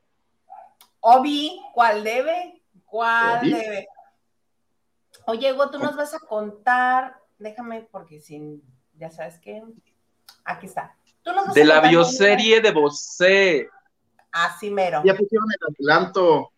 Obi, 1.01 1.59
¿cuál 1.73 2.01
debe? 2.01 2.63
¿Cuál 2.85 3.39
Obi. 3.39 3.51
debe? 3.51 3.87
Oye, 5.25 5.51
Hugo, 5.51 5.69
tú 5.69 5.79
nos 5.79 5.97
vas 5.97 6.13
a 6.13 6.19
contar, 6.19 7.17
déjame, 7.39 7.89
porque 7.91 8.21
sin, 8.21 8.63
ya 8.93 9.09
sabes 9.09 9.37
que, 9.39 9.61
aquí 10.45 10.67
está. 10.67 10.95
Tú 11.23 11.33
nos 11.33 11.47
vas 11.47 11.55
De 11.55 11.63
a 11.63 11.65
la 11.65 11.81
bioserie 11.81 12.61
de 12.61 12.71
Bosé. 12.71 13.67
Así 14.31 14.71
mero. 14.71 15.01
Ya 15.03 15.13
pusieron 15.13 15.49
el 15.51 15.75
adelanto. 15.75 16.53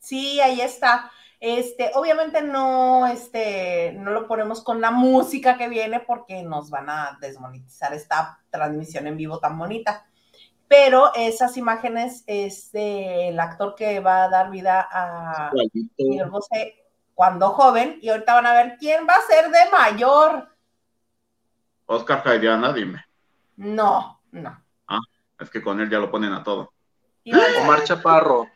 Sí, 0.00 0.40
ahí 0.40 0.60
está. 0.60 1.12
Este, 1.38 1.90
obviamente 1.94 2.42
no, 2.42 3.06
este, 3.06 3.92
no 3.98 4.10
lo 4.10 4.26
ponemos 4.26 4.64
con 4.64 4.80
la 4.80 4.90
música 4.90 5.58
que 5.58 5.68
viene 5.68 6.00
porque 6.00 6.42
nos 6.42 6.70
van 6.70 6.88
a 6.88 7.18
desmonetizar 7.20 7.92
esta 7.92 8.40
transmisión 8.50 9.06
en 9.06 9.16
vivo 9.16 9.38
tan 9.38 9.58
bonita. 9.58 10.06
Pero 10.68 11.12
esas 11.14 11.56
imágenes 11.56 12.24
es 12.26 12.72
del 12.72 13.38
actor 13.38 13.74
que 13.76 14.00
va 14.00 14.24
a 14.24 14.28
dar 14.28 14.50
vida 14.50 14.88
a. 14.90 15.50
Miguel 15.98 16.30
Bosé 16.30 16.74
cuando 17.14 17.50
joven 17.50 17.98
y 18.02 18.08
ahorita 18.08 18.34
van 18.34 18.46
a 18.46 18.52
ver 18.52 18.76
quién 18.78 19.06
va 19.06 19.14
a 19.14 19.26
ser 19.26 19.50
de 19.50 19.70
mayor. 19.70 20.48
Oscar 21.86 22.22
Jaidiana, 22.22 22.72
dime. 22.72 23.04
No, 23.56 24.20
no. 24.32 24.62
Es 25.38 25.50
que 25.50 25.62
con 25.62 25.80
él 25.80 25.90
ya 25.90 25.98
lo 25.98 26.10
ponen 26.10 26.32
a 26.32 26.42
todo. 26.42 26.72
Omar 27.62 27.84
Chaparro. 27.84 28.48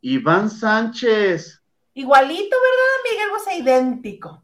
Iván 0.00 0.50
Sánchez. 0.50 1.62
Igualito, 1.96 2.56
¿verdad? 2.56 3.10
Miguel 3.10 3.30
Bosé, 3.30 3.56
idéntico. 3.56 4.42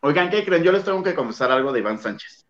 Oigan, 0.00 0.30
¿qué 0.30 0.44
creen? 0.44 0.62
Yo 0.62 0.70
les 0.72 0.84
tengo 0.84 1.02
que 1.02 1.14
confesar 1.14 1.50
algo 1.50 1.72
de 1.72 1.80
Iván 1.80 1.98
Sánchez. 1.98 2.46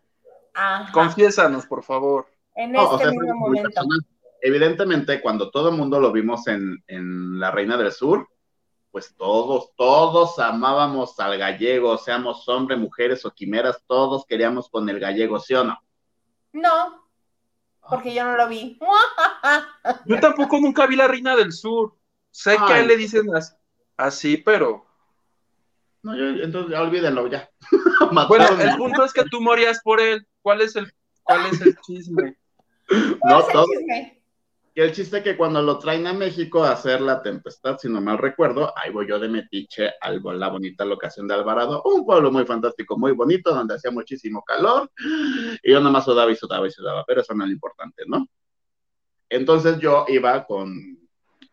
Ajá. 0.53 0.91
Confiésanos, 0.91 1.65
por 1.65 1.83
favor. 1.83 2.27
en 2.55 2.71
No, 2.73 2.83
este 2.83 2.95
o 2.95 2.97
sea, 2.97 3.07
es 3.07 3.13
mismo 3.13 3.35
momento. 3.35 3.69
personal. 3.69 3.99
Evidentemente, 4.41 5.21
cuando 5.21 5.49
todo 5.49 5.69
el 5.69 5.77
mundo 5.77 5.99
lo 5.99 6.11
vimos 6.11 6.47
en, 6.47 6.83
en 6.87 7.39
La 7.39 7.49
Reina 7.51 7.77
del 7.77 7.91
Sur, 7.91 8.27
pues 8.91 9.15
todos, 9.17 9.73
todos 9.75 10.37
amábamos 10.39 11.19
al 11.19 11.37
gallego, 11.37 11.97
seamos 11.97 12.47
hombres, 12.47 12.77
mujeres 12.79 13.25
o 13.25 13.31
quimeras, 13.31 13.83
todos 13.87 14.25
queríamos 14.25 14.69
con 14.69 14.87
el 14.89 14.99
gallego, 14.99 15.39
¿sí 15.39 15.53
o 15.53 15.63
no? 15.63 15.77
No, 16.53 17.07
porque 17.89 18.13
yo 18.13 18.23
no 18.23 18.35
lo 18.37 18.47
vi. 18.47 18.79
Yo 20.05 20.19
tampoco 20.19 20.57
nunca 20.59 20.85
vi 20.87 20.95
la 20.95 21.07
Reina 21.07 21.35
del 21.35 21.51
Sur. 21.51 21.93
Sé 22.35 22.57
que 22.67 22.73
a 22.73 22.79
él 22.81 22.87
le 22.87 22.97
dicen 22.97 23.33
as- 23.33 23.57
así, 23.95 24.35
pero. 24.35 24.85
No, 26.03 26.17
yo, 26.17 26.43
entonces 26.43 26.69
ya 26.73 26.81
olvídenlo 26.81 27.27
ya. 27.27 27.49
Bueno, 28.27 28.45
el 28.61 28.75
punto 28.75 29.05
es 29.05 29.13
que 29.13 29.23
tú 29.23 29.39
morías 29.39 29.79
por 29.81 30.01
él. 30.01 30.27
¿Cuál 30.41 30.59
es 30.61 30.75
el, 30.75 30.91
cuál 31.23 31.45
es 31.45 31.61
el 31.61 31.77
chisme? 31.77 32.37
no, 33.23 33.39
Ese 33.39 33.51
todo. 33.53 33.65
chisme. 33.67 34.21
Y 34.75 34.81
el 34.81 34.91
chiste 34.91 35.23
que 35.23 35.37
cuando 35.37 35.61
lo 35.61 35.79
traen 35.79 36.05
a 36.07 36.13
México 36.13 36.61
a 36.65 36.73
hacer 36.73 36.99
la 36.99 37.23
tempestad, 37.23 37.77
si 37.77 37.87
no 37.87 38.01
mal 38.01 38.17
recuerdo, 38.17 38.73
ahí 38.77 38.91
voy 38.91 39.07
yo 39.07 39.17
de 39.17 39.29
Metiche 39.29 39.93
a 40.01 40.11
la 40.11 40.49
bonita 40.49 40.83
locación 40.83 41.29
de 41.29 41.35
Alvarado, 41.35 41.81
un 41.85 42.05
pueblo 42.05 42.29
muy 42.33 42.45
fantástico, 42.45 42.97
muy 42.97 43.13
bonito, 43.13 43.55
donde 43.55 43.75
hacía 43.75 43.91
muchísimo 43.91 44.43
calor, 44.43 44.91
y 45.63 45.71
yo 45.71 45.79
nada 45.79 45.91
más 45.91 46.03
sudaba 46.03 46.29
y 46.29 46.35
sudaba 46.35 46.67
y 46.67 46.71
sudaba, 46.71 47.05
pero 47.07 47.21
eso 47.21 47.33
no 47.33 47.45
es 47.45 47.47
lo 47.51 47.53
importante, 47.53 48.03
¿no? 48.05 48.27
Entonces 49.29 49.79
yo 49.79 50.03
iba 50.09 50.45
con, 50.45 51.04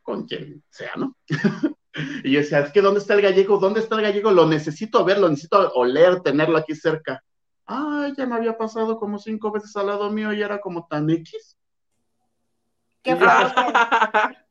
con 0.03 0.27
quien 0.27 0.63
sea, 0.71 0.93
¿no? 0.97 1.17
y 2.25 2.33
yo 2.33 2.41
decía, 2.41 2.61
es 2.61 2.73
que 2.73 2.81
¿dónde 2.81 3.01
está 3.01 3.15
el 3.15 3.23
gallego? 3.23 3.59
¿Dónde 3.59 3.81
está 3.81 3.97
el 3.97 4.03
gallego? 4.03 4.31
Lo 4.31 4.47
necesito 4.47 5.05
ver, 5.05 5.19
lo 5.19 5.29
necesito 5.29 5.73
oler, 5.75 6.21
tenerlo 6.21 6.59
aquí 6.59 6.75
cerca. 6.75 7.23
Ay, 7.67 8.13
ya 8.17 8.27
me 8.27 8.35
había 8.35 8.57
pasado 8.57 8.99
como 8.99 9.19
cinco 9.19 9.51
veces 9.51 9.75
al 9.77 9.87
lado 9.87 10.11
mío 10.11 10.33
y 10.33 10.43
era 10.43 10.61
como 10.61 10.87
tan 10.87 11.09
X. 11.09 11.57
¿Qué 13.03 13.17
fue? 13.17 13.27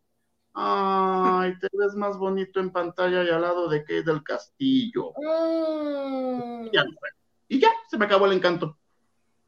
Ay, 0.53 1.57
te 1.59 1.67
ves 1.71 1.95
más 1.95 2.17
bonito 2.17 2.59
en 2.59 2.71
pantalla 2.71 3.23
y 3.23 3.29
al 3.29 3.41
lado 3.41 3.69
de 3.69 3.81
Kate 3.81 4.03
del 4.03 4.23
Castillo. 4.23 5.13
Mm. 5.15 6.69
Ya 6.73 6.83
no 6.83 6.91
fue. 6.99 7.09
Y 7.47 7.59
ya, 7.59 7.69
se 7.89 7.97
me 7.97 8.05
acabó 8.05 8.25
el 8.25 8.33
encanto. 8.33 8.77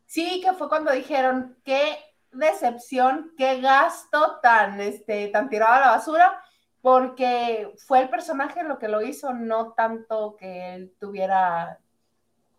Sí, 0.05 0.41
que 0.41 0.53
fue 0.53 0.69
cuando 0.69 0.91
dijeron 0.91 1.57
qué 1.63 1.97
decepción, 2.34 3.32
qué 3.38 3.62
gasto 3.62 4.39
tan, 4.41 4.80
este, 4.82 5.28
tan 5.30 5.50
tirado 5.50 5.74
a 5.74 5.80
la 5.80 5.91
basura, 5.91 6.41
porque 6.82 7.74
fue 7.88 8.02
el 8.02 8.10
personaje 8.10 8.63
lo 8.63 8.78
que 8.78 8.88
lo 8.88 9.02
hizo, 9.02 9.34
no 9.34 9.74
tanto 9.74 10.36
que 10.38 10.76
él 10.76 10.93
tuviera, 11.00 11.80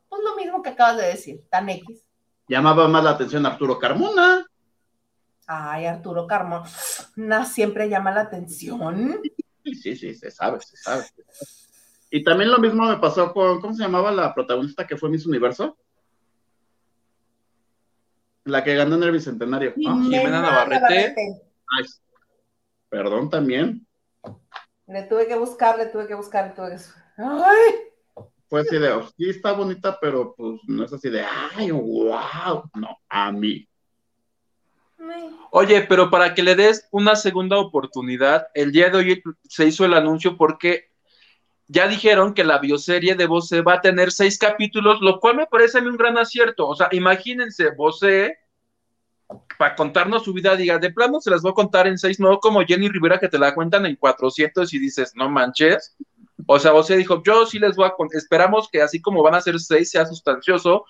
pues 0.08 0.22
lo 0.22 0.36
mismo 0.36 0.62
que 0.62 0.70
acabas 0.70 0.96
de 0.96 1.06
decir, 1.06 1.44
tan 1.50 1.68
X. 1.68 2.04
Llamaba 2.48 2.88
más 2.88 3.04
la 3.04 3.10
atención 3.10 3.44
Arturo 3.46 3.78
Carmona. 3.78 4.46
Ay, 5.46 5.86
Arturo 5.86 6.26
Carmona 6.26 7.44
siempre 7.44 7.88
llama 7.88 8.12
la 8.12 8.22
atención. 8.22 9.20
Sí, 9.62 9.74
sí, 9.74 9.96
sí, 9.96 10.14
se 10.14 10.30
sabe, 10.30 10.60
se 10.60 10.76
sabe. 10.76 11.02
se 11.02 11.22
sabe. 11.22 11.64
Y 12.10 12.22
también 12.22 12.50
lo 12.50 12.58
mismo 12.58 12.86
me 12.86 12.98
pasó 12.98 13.32
con, 13.32 13.60
¿cómo 13.60 13.74
se 13.74 13.82
llamaba 13.82 14.12
la 14.12 14.32
protagonista 14.32 14.86
que 14.86 14.96
fue 14.96 15.10
Miss 15.10 15.26
Universo? 15.26 15.76
La 18.44 18.62
que 18.62 18.74
ganó 18.74 18.96
en 18.96 19.02
el 19.04 19.12
Bicentenario. 19.12 19.72
¿no? 19.76 20.02
Jimena 20.02 20.42
Navarrete. 20.42 21.14
Ay, 21.16 21.84
perdón 22.88 23.30
también. 23.30 23.86
Le 24.86 25.02
tuve 25.04 25.26
que 25.26 25.36
buscar, 25.36 25.78
le 25.78 25.86
tuve 25.86 26.06
que 26.06 26.14
buscar, 26.14 26.48
le 26.48 26.54
tuve 26.54 26.76
que... 26.76 26.82
Ay, 27.16 28.26
Fue 28.48 28.60
así 28.60 28.78
de, 28.78 28.90
oh, 28.92 29.08
sí 29.16 29.30
está 29.30 29.52
bonita, 29.52 29.98
pero 29.98 30.34
pues 30.36 30.60
no 30.66 30.84
es 30.84 30.92
así 30.92 31.08
de, 31.08 31.24
ay, 31.56 31.70
wow. 31.70 32.70
No, 32.74 32.98
a 33.08 33.32
mí. 33.32 33.66
Oye, 35.50 35.82
pero 35.82 36.10
para 36.10 36.34
que 36.34 36.42
le 36.42 36.54
des 36.54 36.88
una 36.90 37.16
segunda 37.16 37.58
oportunidad, 37.58 38.48
el 38.54 38.72
día 38.72 38.90
de 38.90 38.98
hoy 38.98 39.22
se 39.44 39.66
hizo 39.66 39.84
el 39.84 39.94
anuncio 39.94 40.36
porque 40.36 40.90
ya 41.68 41.88
dijeron 41.88 42.34
que 42.34 42.44
la 42.44 42.58
bioserie 42.58 43.14
de 43.14 43.26
Bosé 43.26 43.62
va 43.62 43.74
a 43.74 43.80
tener 43.80 44.12
seis 44.12 44.38
capítulos, 44.38 45.00
lo 45.00 45.18
cual 45.20 45.36
me 45.36 45.46
parece 45.46 45.78
a 45.78 45.80
mí 45.80 45.88
un 45.88 45.96
gran 45.96 46.18
acierto. 46.18 46.68
O 46.68 46.74
sea, 46.74 46.88
imagínense, 46.92 47.70
Bosé, 47.70 48.38
para 49.58 49.74
contarnos 49.74 50.24
su 50.24 50.32
vida, 50.32 50.56
diga, 50.56 50.78
de 50.78 50.92
plano 50.92 51.20
se 51.20 51.30
las 51.30 51.42
voy 51.42 51.52
a 51.52 51.54
contar 51.54 51.86
en 51.86 51.98
seis, 51.98 52.20
no 52.20 52.38
como 52.38 52.64
Jenny 52.64 52.88
Rivera 52.88 53.18
que 53.18 53.28
te 53.28 53.38
la 53.38 53.54
cuentan 53.54 53.86
en 53.86 53.96
400 53.96 54.72
y 54.74 54.78
dices, 54.78 55.12
no 55.14 55.30
manches. 55.30 55.96
O 56.46 56.58
sea, 56.58 56.72
Bosé 56.72 56.96
dijo, 56.96 57.22
yo 57.24 57.46
sí 57.46 57.58
les 57.58 57.76
voy 57.76 57.86
a 57.86 57.92
contar, 57.92 58.18
esperamos 58.18 58.68
que 58.70 58.82
así 58.82 59.00
como 59.00 59.22
van 59.22 59.34
a 59.34 59.40
ser 59.40 59.58
seis 59.58 59.90
sea 59.90 60.04
sustancioso, 60.04 60.84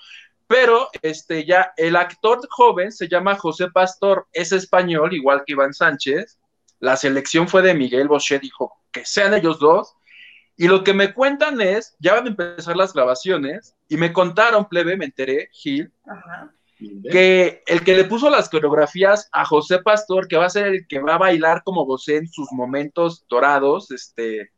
pero 0.47 0.89
este 1.03 1.45
ya 1.45 1.73
el 1.77 1.97
actor 1.97 2.41
joven 2.51 2.93
se 2.93 3.09
llama 3.09 3.37
José 3.37 3.71
Pastor, 3.71 4.27
es 4.33 4.53
español, 4.53 5.15
igual 5.15 5.45
que 5.47 5.53
Iván 5.53 5.73
Sánchez. 5.73 6.39
La 6.81 6.97
selección 6.97 7.49
fue 7.49 7.63
de 7.63 7.75
Miguel 7.75 8.09
Bosé, 8.09 8.39
dijo 8.41 8.73
que 8.93 9.05
sean 9.05 9.33
ellos 9.35 9.59
dos. 9.59 9.95
Y 10.57 10.69
lo 10.69 10.85
que 10.85 10.95
me 10.95 11.13
cuentan 11.13 11.61
es, 11.61 11.97
ya 11.99 12.15
van 12.15 12.27
a 12.27 12.29
empezar 12.29 12.77
las 12.77 12.93
grabaciones, 12.93 13.77
y 13.89 13.97
me 13.97 14.13
contaron, 14.13 14.69
plebe, 14.69 14.97
me 14.97 15.07
enteré, 15.07 15.49
Gil, 15.53 15.93
Ajá. 16.07 16.53
que 17.11 17.63
el 17.67 17.83
que 17.83 17.95
le 17.95 18.05
puso 18.05 18.31
las 18.31 18.49
coreografías 18.49 19.29
a 19.33 19.45
José 19.45 19.81
Pastor, 19.81 20.29
que 20.29 20.37
va 20.37 20.47
a 20.47 20.51
ser 20.51 20.67
el 20.67 20.87
que 20.87 21.01
va 21.01 21.15
a 21.15 21.19
bailar 21.19 21.63
como 21.65 21.87
Bosé 21.87 22.19
en 22.19 22.29
sus 22.29 22.53
momentos 22.53 23.27
dorados, 23.29 23.91
este, 23.91 24.53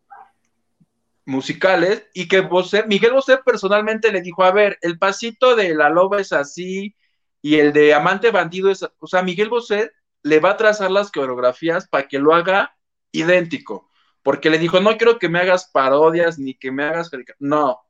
musicales, 1.25 2.07
y 2.13 2.29
que 2.29 2.41
Bosé, 2.41 2.85
Miguel 2.87 3.13
Bosé 3.13 3.39
personalmente 3.39 4.13
le 4.13 4.21
dijo, 4.21 4.45
a 4.45 4.53
ver, 4.53 4.79
el 4.83 4.99
pasito 4.99 5.57
de 5.57 5.75
la 5.75 5.89
loba 5.89 6.21
es 6.21 6.33
así, 6.33 6.95
y 7.41 7.57
el 7.57 7.73
de 7.73 7.95
amante 7.95 8.31
bandido 8.31 8.71
es, 8.71 8.87
o 8.99 9.07
sea, 9.07 9.23
Miguel 9.23 9.49
Bosé 9.49 9.93
le 10.23 10.41
va 10.41 10.51
a 10.51 10.57
trazar 10.57 10.91
las 10.91 11.11
coreografías 11.11 11.89
para 11.89 12.07
que 12.09 12.19
lo 12.19 12.35
haga 12.35 12.77
idéntico, 13.13 13.89
porque 14.27 14.51
le 14.51 14.59
dijo, 14.59 14.81
no 14.81 14.97
quiero 14.97 15.21
que 15.21 15.29
me 15.29 15.39
hagas 15.39 15.71
parodias, 15.71 16.37
ni 16.37 16.53
que 16.53 16.73
me 16.73 16.83
hagas, 16.83 17.13
no, 17.39 17.81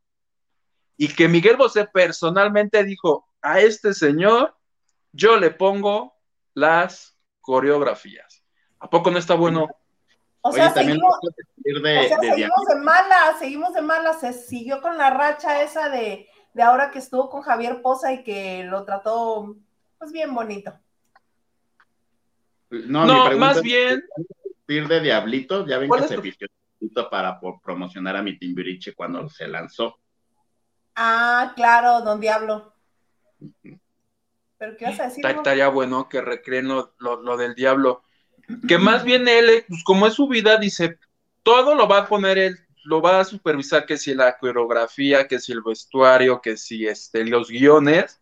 y 0.98 1.08
que 1.08 1.28
Miguel 1.28 1.56
Bosé 1.56 1.86
personalmente 1.86 2.84
dijo, 2.84 3.26
a 3.40 3.60
este 3.60 3.94
señor 3.94 4.54
yo 5.12 5.38
le 5.38 5.50
pongo 5.50 6.14
las 6.52 7.16
coreografías. 7.40 8.44
¿A 8.78 8.90
poco 8.90 9.10
no 9.10 9.16
está 9.16 9.32
bueno? 9.34 9.66
O 10.42 10.50
Oye, 10.50 10.58
sea, 10.58 10.74
también 10.74 10.98
seguimos, 10.98 11.82
de, 11.82 11.98
o 12.00 12.08
sea, 12.08 12.18
de 12.18 12.28
seguimos 12.28 12.66
de 12.68 12.74
mala, 12.76 13.36
seguimos 13.38 13.72
de 13.72 13.80
mala, 13.80 14.12
se 14.12 14.34
siguió 14.34 14.82
con 14.82 14.98
la 14.98 15.08
racha 15.08 15.62
esa 15.62 15.88
de, 15.88 16.28
de 16.52 16.62
ahora 16.62 16.90
que 16.90 16.98
estuvo 16.98 17.30
con 17.30 17.40
Javier 17.40 17.80
Poza 17.80 18.12
y 18.12 18.22
que 18.22 18.62
lo 18.64 18.84
trató 18.84 19.56
pues 19.96 20.12
bien 20.12 20.34
bonito. 20.34 20.78
No, 22.68 23.06
No, 23.06 23.38
más 23.38 23.62
bien, 23.62 24.02
ir 24.68 24.88
de 24.88 25.00
Diablito, 25.00 25.66
ya 25.66 25.78
ven 25.78 25.88
¿Cuál 25.88 26.02
que 26.02 26.08
se 26.08 26.14
tu- 26.16 26.22
vistió 26.22 26.48
Diablito 26.80 27.08
para 27.10 27.38
por 27.40 27.60
promocionar 27.60 28.16
a 28.16 28.22
mi 28.22 28.38
Timbiriche 28.38 28.94
cuando 28.94 29.28
se 29.28 29.46
lanzó. 29.48 29.98
Ah, 30.94 31.52
claro, 31.56 32.00
don 32.02 32.20
Diablo. 32.20 32.72
¿Pero 34.58 34.76
qué 34.76 34.86
vas 34.86 35.00
a 35.00 35.04
decir? 35.04 35.22
Ta- 35.22 35.30
Estaría 35.30 35.68
bueno 35.68 36.08
que 36.08 36.20
recreen 36.20 36.68
lo, 36.68 36.94
lo- 36.98 37.22
lo 37.22 37.36
del 37.36 37.54
diablo. 37.54 38.02
Que 38.68 38.78
más 38.78 39.04
bien 39.04 39.26
él, 39.28 39.48
eh, 39.50 39.64
pues 39.68 39.82
como 39.84 40.06
es 40.06 40.14
su 40.14 40.28
vida, 40.28 40.56
dice, 40.56 40.98
todo 41.42 41.74
lo 41.74 41.88
va 41.88 41.98
a 41.98 42.06
poner 42.08 42.38
él, 42.38 42.58
lo 42.84 43.02
va 43.02 43.20
a 43.20 43.24
supervisar, 43.24 43.84
que 43.84 43.98
si 43.98 44.14
la 44.14 44.38
coreografía, 44.38 45.26
que 45.26 45.40
si 45.40 45.52
el 45.52 45.62
vestuario, 45.62 46.40
que 46.40 46.56
si 46.56 46.86
este, 46.86 47.24
los 47.24 47.48
guiones. 47.50 48.20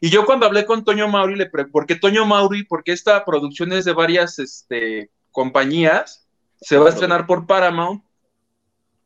Y 0.00 0.10
yo 0.10 0.26
cuando 0.26 0.44
hablé 0.46 0.66
con 0.66 0.84
Toño 0.84 1.08
Mauri, 1.08 1.34
le 1.34 1.46
pre- 1.46 1.64
porque 1.66 1.96
Toño 1.96 2.26
Mauri, 2.26 2.64
porque 2.64 2.92
esta 2.92 3.24
producción 3.24 3.72
es 3.72 3.86
de 3.86 3.94
varias 3.94 4.38
este, 4.38 5.10
compañías, 5.34 6.26
se 6.60 6.78
va 6.78 6.86
a 6.86 6.90
estrenar 6.90 7.26
por 7.26 7.46
Paramount. 7.46 8.02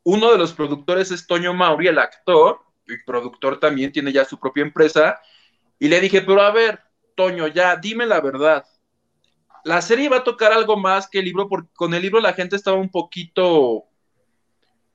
Uno 0.05 0.31
de 0.31 0.39
los 0.39 0.53
productores 0.53 1.11
es 1.11 1.27
Toño 1.27 1.55
Mauri, 1.55 1.89
el 1.89 1.99
actor, 1.99 2.61
y 2.87 3.03
productor 3.05 3.59
también, 3.59 3.91
tiene 3.91 4.13
ya 4.13 4.25
su 4.25 4.39
propia 4.39 4.63
empresa. 4.63 5.21
Y 5.79 5.89
le 5.89 6.01
dije, 6.01 6.21
pero 6.23 6.43
a 6.43 6.53
ver, 6.53 6.81
Toño, 7.17 7.49
ya 7.49 7.77
dime 7.77 8.07
la 8.07 8.21
verdad. 8.21 8.65
La 9.65 9.83
serie 9.83 10.09
va 10.09 10.19
a 10.19 10.25
tocar 10.25 10.53
algo 10.53 10.77
más 10.77 11.09
que 11.09 11.19
el 11.19 11.25
libro, 11.25 11.49
porque 11.49 11.71
con 11.75 11.95
el 11.95 12.03
libro 12.03 12.21
la 12.21 12.35
gente 12.35 12.57
estaba 12.57 12.77
un 12.77 12.91
poquito 12.91 13.85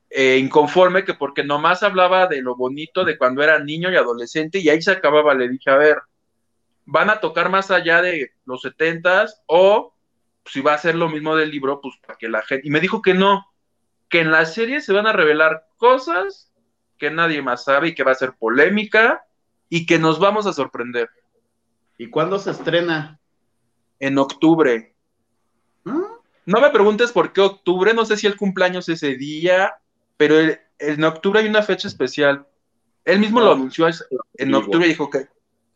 eh, 0.09 0.37
inconforme, 0.37 1.03
que 1.03 1.15
porque 1.15 1.43
nomás 1.43 1.81
hablaba 1.81 2.27
de 2.27 2.41
lo 2.41 2.55
bonito 2.55 3.03
de 3.03 3.17
cuando 3.17 3.41
era 3.41 3.59
niño 3.59 3.91
y 3.91 3.95
adolescente, 3.95 4.59
y 4.59 4.69
ahí 4.69 4.81
se 4.81 4.91
acababa. 4.91 5.33
Le 5.33 5.49
dije, 5.49 5.71
a 5.71 5.77
ver, 5.77 5.97
¿van 6.85 7.09
a 7.09 7.19
tocar 7.19 7.49
más 7.49 7.71
allá 7.71 8.03
de 8.03 8.33
los 8.45 8.61
setentas? 8.61 9.43
O 9.47 9.93
si 10.45 10.61
va 10.61 10.73
a 10.73 10.77
ser 10.77 10.95
lo 10.95 11.09
mismo 11.09 11.35
del 11.35 11.51
libro, 11.51 11.79
pues 11.81 11.95
para 12.05 12.17
que 12.17 12.27
la 12.29 12.41
gente. 12.41 12.67
Y 12.67 12.71
me 12.71 12.79
dijo 12.79 13.01
que 13.01 13.13
no, 13.13 13.45
que 14.09 14.19
en 14.21 14.31
la 14.31 14.45
serie 14.45 14.81
se 14.81 14.93
van 14.93 15.07
a 15.07 15.13
revelar 15.13 15.67
cosas 15.77 16.51
que 16.97 17.09
nadie 17.11 17.41
más 17.41 17.63
sabe 17.63 17.89
y 17.89 17.95
que 17.95 18.03
va 18.03 18.11
a 18.11 18.15
ser 18.15 18.33
polémica 18.33 19.25
y 19.69 19.85
que 19.85 19.99
nos 19.99 20.19
vamos 20.19 20.45
a 20.45 20.53
sorprender 20.53 21.09
¿Y 21.97 22.09
cuándo 22.09 22.37
se 22.39 22.51
estrena? 22.51 23.19
en 23.99 24.17
octubre. 24.17 24.93
¿Ah? 25.85 26.01
No 26.45 26.59
me 26.61 26.69
preguntes 26.71 27.11
por 27.11 27.31
qué 27.33 27.41
octubre, 27.41 27.93
no 27.93 28.05
sé 28.05 28.17
si 28.17 28.27
el 28.27 28.35
cumpleaños 28.35 28.89
ese 28.89 29.15
día, 29.15 29.75
pero 30.17 30.37
el- 30.39 30.59
en 30.79 31.03
octubre 31.03 31.39
hay 31.39 31.47
una 31.47 31.63
fecha 31.63 31.87
especial. 31.87 32.45
Él 33.05 33.19
mismo 33.19 33.39
lo 33.41 33.51
Ah, 33.51 33.53
anunció 33.53 33.87
es- 33.87 34.05
en 34.35 34.53
octubre 34.53 34.85
y 34.85 34.89
dijo 34.89 35.09
que, 35.09 35.27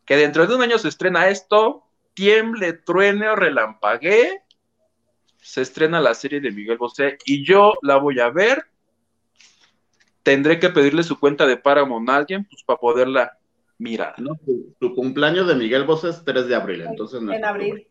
que 0.04 0.16
dentro 0.16 0.46
de 0.46 0.54
un 0.54 0.62
año 0.62 0.78
se 0.78 0.88
estrena 0.88 1.28
esto, 1.28 1.84
tiemble, 2.14 2.72
truene 2.74 3.28
o 3.28 3.36
relampaguee, 3.36 4.42
se 5.48 5.62
estrena 5.62 5.98
la 5.98 6.12
serie 6.12 6.42
de 6.42 6.50
Miguel 6.50 6.76
Bosé 6.76 7.16
y 7.24 7.42
yo 7.42 7.72
la 7.80 7.96
voy 7.96 8.20
a 8.20 8.28
ver. 8.28 8.66
Tendré 10.22 10.60
que 10.60 10.68
pedirle 10.68 11.02
su 11.02 11.18
cuenta 11.18 11.46
de 11.46 11.56
Paramount 11.56 12.06
a 12.10 12.16
alguien 12.16 12.44
pues, 12.44 12.62
para 12.64 12.78
poderla 12.78 13.38
mirar. 13.78 14.20
No, 14.20 14.34
tu, 14.44 14.76
tu 14.78 14.94
cumpleaños 14.94 15.48
de 15.48 15.54
Miguel 15.54 15.84
Bosé 15.84 16.10
es 16.10 16.22
3 16.22 16.48
de 16.48 16.54
abril, 16.54 16.82
entonces 16.82 17.22
no 17.22 17.32
En 17.32 17.46
abril. 17.46 17.88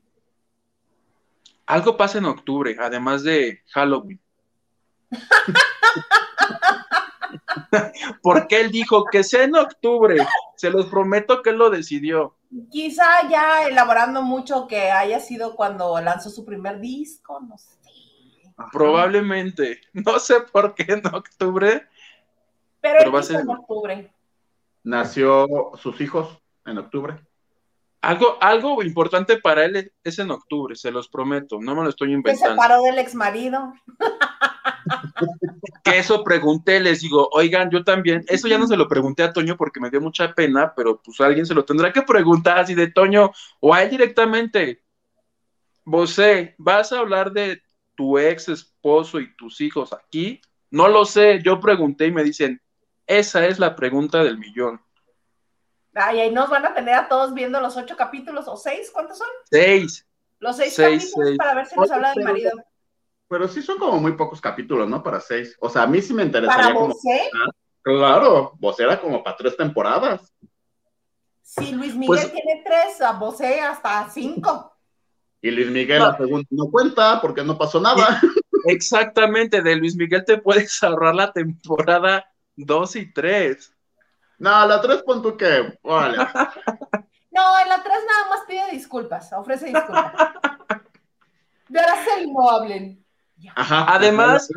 Algo 1.65 1.97
pasa 1.97 2.19
en 2.19 2.25
octubre, 2.25 2.77
además 2.79 3.23
de 3.23 3.63
Halloween. 3.71 4.19
Porque 8.21 8.61
él 8.61 8.71
dijo 8.71 9.03
que 9.05 9.23
sea 9.23 9.43
en 9.43 9.55
octubre. 9.55 10.17
Se 10.55 10.69
los 10.69 10.87
prometo 10.87 11.41
que 11.41 11.51
él 11.51 11.57
lo 11.57 11.69
decidió. 11.69 12.35
Quizá 12.71 13.27
ya 13.29 13.67
elaborando 13.67 14.21
mucho 14.21 14.67
que 14.67 14.89
haya 14.91 15.19
sido 15.19 15.55
cuando 15.55 15.99
lanzó 16.01 16.29
su 16.29 16.45
primer 16.45 16.79
disco, 16.79 17.39
no 17.41 17.57
sé. 17.57 17.75
Probablemente. 18.71 19.81
No 19.93 20.17
sé 20.19 20.41
por 20.41 20.73
qué 20.73 20.85
en 20.93 21.05
octubre. 21.13 21.87
Pero, 22.81 22.95
Pero 22.99 23.03
él 23.09 23.15
va 23.15 23.19
a 23.19 23.23
ser- 23.23 23.41
en 23.41 23.49
octubre. 23.49 24.11
Nació 24.83 25.47
sus 25.75 25.99
hijos 26.01 26.37
en 26.65 26.77
octubre. 26.77 27.17
Algo, 28.01 28.37
algo 28.39 28.81
importante 28.83 29.37
para 29.37 29.65
él 29.65 29.91
es 30.03 30.19
en 30.19 30.31
octubre, 30.31 30.75
se 30.75 30.91
los 30.91 31.09
prometo. 31.09 31.57
No 31.59 31.75
me 31.75 31.83
lo 31.83 31.89
estoy 31.89 32.09
Se 32.09 32.13
inventando. 32.13 32.53
separó 32.55 32.81
del 32.83 32.99
ex 32.99 33.13
marido. 33.15 33.73
Que 35.83 35.99
eso 35.99 36.23
pregunté, 36.23 36.79
les 36.79 37.01
digo, 37.01 37.29
oigan, 37.31 37.69
yo 37.69 37.83
también. 37.83 38.23
Eso 38.27 38.47
ya 38.47 38.57
no 38.57 38.67
se 38.67 38.77
lo 38.77 38.87
pregunté 38.87 39.23
a 39.23 39.33
Toño 39.33 39.55
porque 39.57 39.79
me 39.79 39.89
dio 39.89 40.01
mucha 40.01 40.33
pena, 40.33 40.73
pero 40.75 41.01
pues 41.01 41.19
alguien 41.21 41.45
se 41.45 41.53
lo 41.53 41.65
tendrá 41.65 41.91
que 41.93 42.01
preguntar 42.01 42.59
así 42.59 42.75
de 42.75 42.91
Toño 42.91 43.31
o 43.59 43.73
a 43.73 43.83
él 43.83 43.89
directamente. 43.89 44.83
José, 45.85 46.55
¿vas 46.57 46.91
a 46.91 46.99
hablar 46.99 47.31
de 47.31 47.61
tu 47.95 48.19
ex 48.19 48.49
esposo 48.49 49.19
y 49.19 49.35
tus 49.35 49.61
hijos 49.61 49.93
aquí? 49.93 50.41
No 50.69 50.87
lo 50.89 51.05
sé, 51.05 51.41
yo 51.41 51.59
pregunté 51.59 52.07
y 52.07 52.11
me 52.11 52.23
dicen, 52.23 52.61
esa 53.05 53.45
es 53.45 53.57
la 53.57 53.75
pregunta 53.75 54.23
del 54.23 54.37
millón. 54.37 54.81
Ay, 55.93 56.19
ahí 56.19 56.31
nos 56.31 56.49
van 56.49 56.65
a 56.65 56.73
tener 56.73 56.93
a 56.93 57.07
todos 57.07 57.33
viendo 57.33 57.59
los 57.59 57.75
ocho 57.77 57.95
capítulos, 57.95 58.47
o 58.47 58.57
seis, 58.57 58.91
¿cuántos 58.91 59.17
son? 59.17 59.27
Seis. 59.49 60.05
Los 60.39 60.57
seis, 60.57 60.73
Seis, 60.75 61.05
capítulos 61.05 61.27
seis. 61.27 61.37
para 61.37 61.53
ver 61.55 61.65
si 61.65 61.75
nos 61.75 61.89
habla 61.89 62.13
del 62.13 62.23
marido. 62.23 62.51
Pero 63.29 63.47
sí 63.47 63.61
son 63.61 63.77
como 63.77 63.99
muy 63.99 64.13
pocos 64.13 64.39
capítulos, 64.39 64.87
¿no? 64.87 65.03
Para 65.03 65.19
seis. 65.19 65.55
O 65.59 65.69
sea, 65.69 65.83
a 65.83 65.87
mí 65.87 66.01
sí 66.01 66.13
me 66.13 66.25
Para 66.25 66.27
interesaría 66.27 66.73
como. 66.73 66.93
José, 66.93 67.29
Claro, 67.83 68.51
Bosé 68.59 68.83
era 68.83 68.99
como 68.99 69.23
para 69.23 69.37
tres 69.37 69.55
temporadas. 69.55 70.33
si 71.41 71.71
Luis 71.73 71.95
Miguel 71.95 72.07
Pues- 72.07 72.31
tiene 72.33 72.61
tres, 72.65 73.01
a 73.01 73.13
José 73.15 73.61
hasta 73.61 74.09
cinco. 74.09 74.73
Y 75.41 75.51
Luis 75.51 75.69
Miguel, 75.69 75.99
No. 75.99 76.07
la 76.11 76.17
segunda, 76.17 76.47
no 76.49 76.65
cuenta 76.69 77.21
porque 77.21 77.43
no 77.43 77.57
pasó 77.57 77.79
nada. 77.79 78.19
Exactamente, 78.65 79.61
de 79.61 79.75
Luis 79.77 79.95
Miguel 79.95 80.25
te 80.25 80.37
puedes 80.37 80.81
ahorrar 80.83 81.15
la 81.15 81.31
temporada 81.31 82.25
2 82.57 82.95
y 82.97 83.13
3. 83.13 83.73
No, 84.39 84.65
la 84.67 84.81
tres 84.81 85.01
pon 85.03 85.21
tú 85.21 85.35
que. 85.37 85.77
Órale. 85.83 86.17
No, 87.31 87.59
en 87.59 87.69
la 87.69 87.83
tres 87.83 87.99
nada 88.09 88.29
más 88.31 88.39
pide 88.47 88.71
disculpas, 88.71 89.31
ofrece 89.31 89.67
disculpas. 89.67 90.11
De 91.69 91.79
ahora 91.79 91.93
sí 92.03 92.31
no 92.31 92.49
hablen. 92.49 93.05
Ajá. 93.55 93.85
Además- 93.87 94.49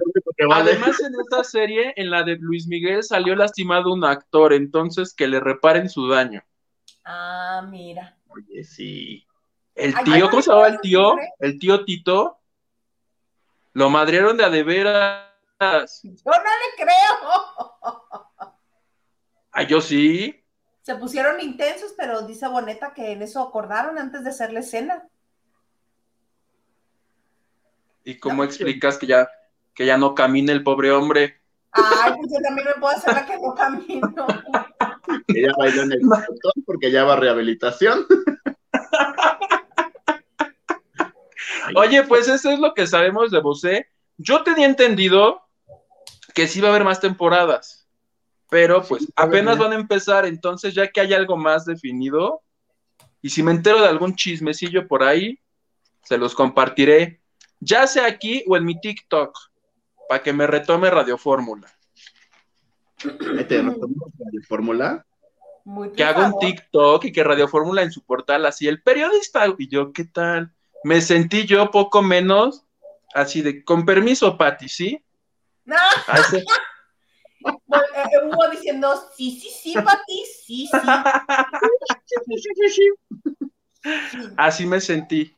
vale. 0.48 0.70
Además, 0.72 1.00
en 1.00 1.12
esta 1.20 1.44
serie, 1.44 1.92
en 1.96 2.10
la 2.10 2.22
de 2.22 2.36
Luis 2.36 2.66
Miguel, 2.66 3.02
salió 3.02 3.34
lastimado 3.36 3.92
un 3.92 4.04
actor, 4.04 4.52
entonces 4.52 5.14
que 5.14 5.28
le 5.28 5.40
reparen 5.40 5.88
su 5.88 6.08
daño. 6.08 6.42
Ah, 7.04 7.66
mira. 7.68 8.16
Oye, 8.28 8.64
sí. 8.64 9.26
El 9.74 9.94
tío, 10.04 10.14
ay, 10.14 10.20
¿cómo 10.22 10.42
se 10.42 10.50
llamaba 10.50 10.68
el 10.68 10.80
tío? 10.80 11.16
El 11.38 11.58
tío 11.58 11.84
Tito. 11.84 12.38
Lo 13.72 13.88
madrieron 13.90 14.36
de 14.36 14.44
a 14.44 14.50
de 14.50 14.62
veras. 14.62 16.00
Yo 16.02 16.10
no 16.24 16.32
le 16.32 16.84
creo. 16.84 17.76
Ah, 19.52 19.62
yo 19.62 19.80
sí. 19.80 20.42
Se 20.82 20.94
pusieron 20.96 21.40
intensos, 21.40 21.92
pero 21.96 22.22
dice 22.22 22.48
Boneta 22.48 22.94
que 22.94 23.12
en 23.12 23.22
eso 23.22 23.42
acordaron 23.42 23.98
antes 23.98 24.24
de 24.24 24.30
hacer 24.30 24.52
la 24.52 24.60
escena. 24.60 25.08
¿Y 28.04 28.18
cómo 28.18 28.44
explicas 28.44 28.98
que 28.98 29.06
ya, 29.06 29.30
que 29.74 29.86
ya 29.86 29.96
no 29.96 30.14
camina 30.14 30.52
el 30.52 30.62
pobre 30.62 30.92
hombre? 30.92 31.40
Ay, 31.72 32.12
pues 32.16 32.30
yo 32.32 32.38
también 32.42 32.68
me 32.68 32.74
puedo 32.80 32.96
hacer 32.96 33.14
la 33.14 33.26
que 33.26 33.38
no 33.38 33.54
camino. 33.54 34.26
Ella 35.28 35.52
bailó 35.56 35.82
en 35.82 35.92
el 35.92 36.00
botón 36.00 36.64
porque 36.66 36.90
ya 36.90 37.04
va 37.04 37.12
a 37.14 37.16
rehabilitación. 37.16 38.06
Oye, 41.76 42.02
pues 42.04 42.28
eso 42.28 42.50
es 42.50 42.58
lo 42.58 42.74
que 42.74 42.86
sabemos 42.86 43.30
de 43.30 43.40
Bosé. 43.40 43.86
Yo 44.16 44.42
tenía 44.42 44.66
entendido 44.66 45.42
que 46.34 46.48
sí 46.48 46.60
va 46.60 46.68
a 46.68 46.70
haber 46.70 46.84
más 46.84 47.00
temporadas, 47.00 47.88
pero 48.48 48.82
pues 48.82 49.06
apenas 49.16 49.58
van 49.58 49.72
a 49.72 49.76
empezar, 49.76 50.26
entonces 50.26 50.74
ya 50.74 50.88
que 50.88 51.00
hay 51.00 51.14
algo 51.14 51.36
más 51.36 51.64
definido, 51.64 52.42
y 53.22 53.30
si 53.30 53.42
me 53.42 53.52
entero 53.52 53.80
de 53.80 53.88
algún 53.88 54.14
chismecillo 54.14 54.86
por 54.88 55.02
ahí, 55.02 55.38
se 56.02 56.18
los 56.18 56.34
compartiré, 56.34 57.19
ya 57.60 57.86
sea 57.86 58.06
aquí 58.06 58.42
o 58.48 58.56
en 58.56 58.64
mi 58.64 58.80
TikTok, 58.80 59.36
para 60.08 60.22
que 60.22 60.32
me 60.32 60.46
retome 60.46 60.90
Radio 60.90 61.16
Fórmula. 61.18 61.68
te 63.48 63.62
la 63.62 63.74
fórmula. 64.48 65.06
Muy 65.64 65.92
Que 65.92 66.02
haga 66.04 66.26
un. 66.28 66.38
TikTok 66.38 67.04
y 67.04 67.12
que 67.12 67.22
Radio 67.22 67.46
Fórmula 67.46 67.82
en 67.82 67.92
su 67.92 68.02
portal, 68.02 68.44
así 68.46 68.66
el 68.66 68.82
periodista, 68.82 69.44
y 69.58 69.68
yo, 69.68 69.92
¿qué 69.92 70.04
tal? 70.04 70.52
Me 70.84 71.00
sentí 71.00 71.44
yo 71.46 71.70
poco 71.70 72.02
menos, 72.02 72.64
así 73.14 73.42
de, 73.42 73.62
con 73.62 73.84
permiso, 73.84 74.36
Pati, 74.38 74.68
¿sí? 74.68 75.04
No, 75.64 75.76
A 76.08 76.18
ese- 76.20 76.38
eh, 76.38 76.44
eh, 77.44 78.26
Hugo 78.26 78.48
diciendo, 78.50 78.94
sí, 79.16 79.38
sí, 79.40 79.48
sí, 79.50 79.74
Pati, 79.74 80.24
sí, 80.44 80.68
sí. 82.68 82.90
Así 84.36 84.66
me 84.66 84.80
sentí. 84.80 85.34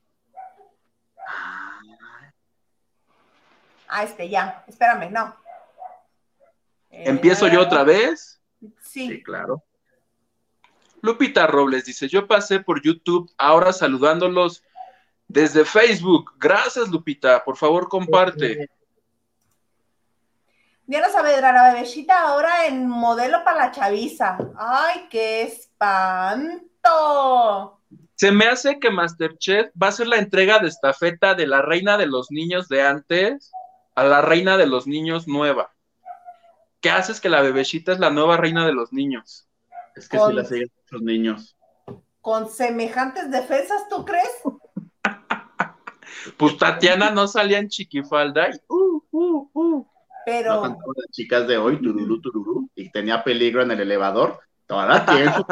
Ah, 3.95 4.05
este, 4.05 4.28
ya, 4.30 4.64
espérame, 4.66 5.11
no. 5.12 5.36
Eh, 6.90 7.05
¿Empiezo 7.07 7.47
yo 7.49 7.61
otra 7.61 7.84
vez? 7.84 8.40
Sí, 8.80 9.09
Sí. 9.09 9.22
claro. 9.22 9.62
Lupita 11.03 11.47
Robles 11.47 11.84
dice, 11.84 12.09
yo 12.09 12.26
pasé 12.26 12.61
por 12.61 12.80
YouTube 12.82 13.30
ahora 13.36 13.72
saludándolos 13.72 14.62
desde 15.28 15.64
Facebook. 15.66 16.32
Gracias, 16.38 16.88
Lupita. 16.88 17.45
Por 17.45 17.57
favor, 17.57 17.88
comparte. 17.88 18.70
Diana 20.86 21.09
Saavedra, 21.11 21.53
la 21.53 21.72
bebecita 21.74 22.20
ahora 22.20 22.66
en 22.66 22.86
modelo 22.88 23.45
para 23.45 23.66
la 23.66 23.70
chaviza. 23.72 24.38
Ay, 24.57 25.09
qué 25.11 25.43
espanto. 25.43 26.70
Se 28.14 28.30
me 28.30 28.47
hace 28.47 28.78
que 28.78 28.90
Masterchef 28.90 29.70
va 29.80 29.88
a 29.88 29.93
ser 29.93 30.07
la 30.07 30.16
entrega 30.16 30.59
de 30.61 30.68
estafeta 30.68 31.34
de 31.34 31.47
la 31.47 31.61
reina 31.62 31.99
de 31.99 32.07
los 32.07 32.30
niños 32.30 32.68
de 32.68 32.82
antes 32.82 33.51
a 33.95 34.05
la 34.05 34.20
reina 34.20 34.57
de 34.57 34.66
los 34.66 34.86
niños 34.86 35.28
nueva. 35.28 35.72
¿Qué 36.80 36.90
haces 36.90 37.20
que 37.20 37.28
la 37.28 37.43
bebecita 37.43 37.93
es 37.93 38.01
la 38.01 38.11
nueva 38.11 38.36
reina 38.36 38.66
de 38.66 38.72
los 38.72 38.93
niños? 38.93 39.47
Es 39.95 40.09
que 40.09 40.18
si 40.18 40.32
la 40.32 40.45
siguen 40.45 40.70
muchos 40.76 41.03
niños. 41.03 41.57
Con 42.20 42.49
semejantes 42.49 43.30
defensas, 43.30 43.88
¿tú 43.88 44.05
crees? 44.05 44.43
Pues 46.36 46.57
Tatiana 46.57 47.11
no 47.11 47.26
salía 47.26 47.59
en 47.59 47.68
chiquifalda 47.68 48.51
y 48.51 48.53
uh, 48.68 49.03
uh, 49.11 49.51
uh. 49.53 49.86
Pero. 50.24 50.55
No, 50.55 50.62
tanto 50.62 50.93
las 50.97 51.11
chicas 51.11 51.49
de 51.49 51.57
hoy, 51.57 51.80
tururú, 51.82 52.20
tururú, 52.20 52.70
y 52.74 52.90
tenía 52.90 53.24
peligro 53.24 53.62
en 53.62 53.72
el 53.72 53.80
elevador. 53.80 54.40
Toda 54.66 55.05
tiempo. 55.05 55.47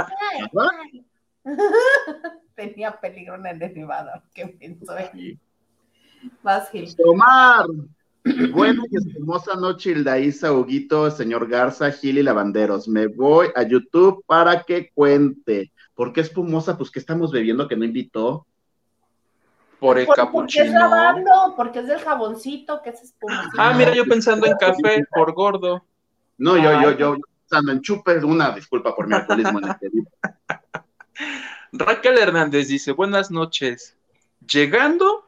Tenía 2.55 3.01
peligro 3.01 3.37
en 3.37 3.47
el 3.47 3.63
elevador. 3.63 4.23
Qué 4.35 4.47
pensó. 4.49 4.95
Sí. 5.13 5.39
Más 6.43 6.71
Gil. 6.71 6.95
Buena 8.25 8.83
y 8.91 9.17
hermosa 9.17 9.55
noche, 9.57 9.91
Hildaísa, 9.93 10.53
Huguito, 10.53 11.11
señor 11.11 11.49
Garza, 11.49 11.91
Gil 11.91 12.19
y 12.19 12.23
Lavanderos. 12.23 12.87
Me 12.87 13.07
voy 13.07 13.49
a 13.55 13.63
YouTube 13.63 14.23
para 14.27 14.63
que 14.63 14.91
cuente. 14.93 15.73
¿Por 15.95 16.13
qué 16.13 16.21
espumosa? 16.21 16.77
Pues 16.77 16.91
que 16.91 16.99
estamos 16.99 17.33
bebiendo 17.33 17.67
que 17.69 17.77
no 17.77 17.85
invitó. 17.85 18.47
por 19.79 19.99
el 19.99 20.05
Por- 20.05 20.17
porque 20.31 20.59
es 20.61 20.65
capuchino. 20.67 20.79
lavando, 20.79 21.55
porque 21.57 21.79
es 21.79 21.87
del 21.87 21.99
jaboncito, 22.01 22.83
que 22.83 22.91
es 22.91 23.01
espumosito. 23.03 23.53
Ah, 23.57 23.73
mira, 23.73 23.95
yo 23.95 24.05
pensando 24.05 24.45
en 24.47 24.55
café 24.59 25.03
por 25.11 25.33
gordo. 25.33 25.83
No, 26.37 26.55
yo, 26.59 26.83
yo, 26.83 26.91
yo, 26.93 27.15
yo 27.17 27.21
pensando 27.49 27.73
en 27.73 27.81
chupes, 27.81 28.23
una 28.23 28.51
disculpa 28.51 28.95
por 28.95 29.07
mi 29.09 29.15
alcoholismo 29.15 29.59
en 29.61 29.69
este 29.71 29.89
video. 29.89 30.13
Raquel 31.73 32.19
Hernández 32.19 32.69
dice, 32.69 32.93
buenas 32.93 33.31
noches. 33.31 33.97
Llegando 34.47 35.27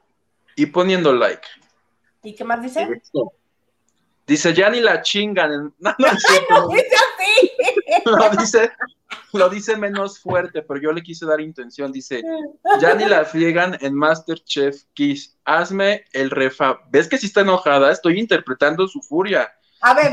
y 0.54 0.66
poniendo 0.66 1.14
like. 1.14 1.46
¿Y 2.22 2.34
qué 2.34 2.44
más 2.44 2.62
dice? 2.62 3.02
Dice, 4.26 4.54
ya 4.54 4.70
ni 4.70 4.80
la 4.80 5.02
chingan. 5.02 5.74
No, 5.80 5.94
no 5.98 6.06
es 6.06 6.22
cierto, 6.22 6.68
Dice 6.68 6.96
así. 6.96 7.50
lo 8.06 8.30
dice, 8.30 8.70
lo 9.32 9.48
dice 9.48 9.76
menos 9.76 10.20
fuerte, 10.20 10.62
pero 10.62 10.80
yo 10.80 10.92
le 10.92 11.02
quise 11.02 11.26
dar 11.26 11.40
intención. 11.40 11.90
Dice, 11.92 12.22
ya 12.80 12.94
ni 12.94 13.04
la 13.06 13.24
friegan 13.24 13.76
en 13.80 13.94
Masterchef 13.94 14.84
Kiss. 14.94 15.36
Hazme 15.44 16.04
el 16.12 16.30
refa. 16.30 16.80
¿Ves 16.90 17.08
que 17.08 17.18
sí 17.18 17.26
está 17.26 17.40
enojada? 17.40 17.90
Estoy 17.90 18.18
interpretando 18.20 18.86
su 18.88 19.00
furia. 19.02 19.52
A 19.80 19.94
ver, 19.94 20.12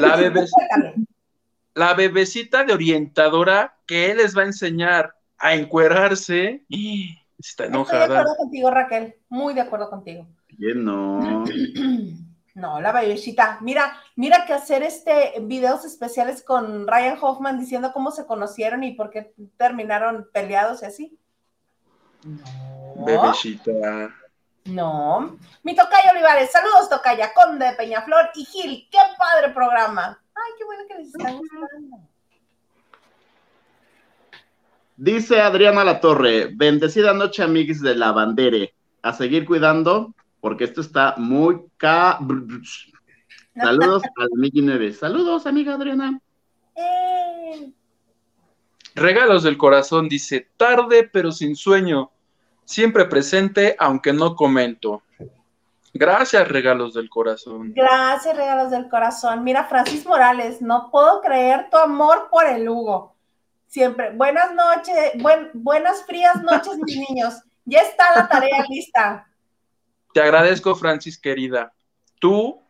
La 1.76 1.94
bebecita 1.94 2.64
de 2.64 2.74
orientadora 2.74 3.78
que 3.86 4.10
él 4.12 4.18
les 4.18 4.36
va 4.36 4.42
a 4.42 4.46
enseñar 4.46 5.14
a 5.38 5.54
encuerarse. 5.54 6.66
Está 7.40 7.64
Estoy 7.64 7.68
de 7.68 7.70
enojada. 7.74 8.04
acuerdo 8.20 8.36
contigo, 8.36 8.70
Raquel. 8.70 9.16
Muy 9.30 9.54
de 9.54 9.62
acuerdo 9.62 9.90
contigo. 9.90 10.28
No. 10.60 11.46
No, 12.56 12.82
la 12.82 12.92
bebecita. 12.92 13.58
Mira, 13.62 13.96
mira 14.18 14.46
que 14.46 14.52
hacer 14.52 14.84
este 14.84 15.36
videos 15.44 15.86
especiales 15.86 16.44
con 16.44 16.88
Ryan 16.88 17.18
Hoffman 17.22 17.58
diciendo 17.58 17.92
cómo 17.94 18.12
se 18.12 18.26
conocieron 18.26 18.84
y 18.84 18.96
por 18.96 19.12
qué 19.12 19.34
terminaron 19.56 20.28
peleados 20.34 20.82
y 20.82 20.86
así. 20.86 21.18
No. 22.26 23.06
Bebecita. 23.06 24.14
No. 24.66 25.38
Mi 25.64 25.74
tocaya 25.74 26.12
Olivares, 26.12 26.52
saludos 26.52 26.90
tocaya, 26.90 27.34
Conde 27.34 27.66
de 27.66 27.74
Peñaflor 27.74 28.30
y 28.36 28.44
Gil, 28.44 28.90
qué 28.92 29.00
padre 29.18 29.54
programa. 29.54 30.20
Ay, 30.36 30.52
qué 30.58 30.66
bueno 30.66 30.84
que 30.86 30.96
les 30.96 31.08
está 31.08 31.32
gustando. 31.32 31.98
Dice 34.98 35.40
Adriana 35.40 35.86
Latorre, 35.86 36.50
bendecida 36.54 37.14
noche, 37.14 37.42
amiguis 37.42 37.82
de 37.82 37.96
la 37.96 38.12
bandere. 38.12 38.74
A 39.02 39.14
seguir 39.14 39.46
cuidando, 39.46 40.14
porque 40.42 40.64
esto 40.66 40.82
está 40.82 41.16
muy 41.18 41.62
ca... 41.78 42.20
Saludos 43.56 44.04
al 44.18 44.30
Migi 44.36 44.62
9. 44.62 44.94
Saludos, 44.94 45.46
amiga 45.46 45.74
Adriana. 45.76 46.20
Eh, 46.76 47.72
Regalos 48.96 49.44
del 49.44 49.58
corazón 49.58 50.10
dice, 50.10 50.48
tarde 50.58 51.10
pero 51.12 51.32
sin 51.32 51.56
sueño, 51.56 52.12
siempre 52.66 53.06
presente 53.06 53.76
aunque 53.80 54.12
no 54.14 54.36
comento. 54.36 55.04
Gracias, 55.94 56.48
regalos 56.48 56.94
del 56.94 57.10
corazón. 57.10 57.74
gracias, 57.74 58.36
regalos 58.36 58.70
del 58.72 58.88
corazón. 58.90 59.44
Mira, 59.44 59.64
Francis 59.66 60.06
Morales, 60.06 60.62
no 60.62 60.90
puedo 60.92 61.20
creer 61.22 61.68
tu 61.72 61.78
amor 61.78 62.28
por 62.30 62.46
el 62.46 62.68
Hugo. 62.70 63.16
Siempre, 63.68 64.12
buenas 64.12 64.54
noches, 64.54 64.96
buen- 65.22 65.50
buenas 65.54 66.04
frías 66.06 66.42
noches, 66.44 66.78
mis 66.86 66.98
niños. 67.10 67.36
Ya 67.66 67.80
está 67.82 68.04
la 68.16 68.28
tarea 68.28 68.66
lista. 68.70 69.28
Te 70.14 70.22
agradezco, 70.22 70.76
Francis, 70.76 71.20
querida. 71.20 71.74
Tú 72.20 72.62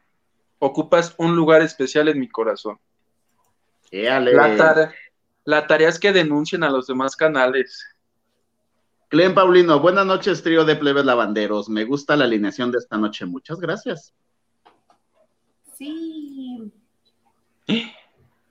ocupas 0.59 1.15
un 1.17 1.35
lugar 1.35 1.61
especial 1.61 2.07
en 2.09 2.19
mi 2.19 2.27
corazón. 2.29 2.79
Éale. 3.91 4.33
La, 4.33 4.55
tare- 4.57 4.91
la 5.45 5.67
tarea 5.67 5.89
es 5.89 5.99
que 5.99 6.11
denuncien 6.11 6.63
a 6.63 6.69
los 6.69 6.87
demás 6.87 7.15
canales. 7.15 7.85
Clem 9.07 9.33
Paulino, 9.33 9.79
buenas 9.79 10.05
noches, 10.05 10.43
trío 10.43 10.65
de 10.65 10.75
plebes 10.75 11.05
lavanderos. 11.05 11.69
Me 11.69 11.83
gusta 11.85 12.15
la 12.15 12.25
alineación 12.25 12.71
de 12.71 12.77
esta 12.77 12.97
noche. 12.97 13.25
Muchas 13.25 13.59
gracias. 13.59 14.13
Sí. 15.75 16.71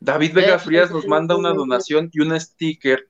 David 0.00 0.32
Vega 0.34 0.58
Frías 0.58 0.90
nos 0.90 1.06
manda 1.06 1.36
una 1.36 1.52
donación 1.52 2.10
y 2.12 2.20
un 2.20 2.38
sticker. 2.40 3.08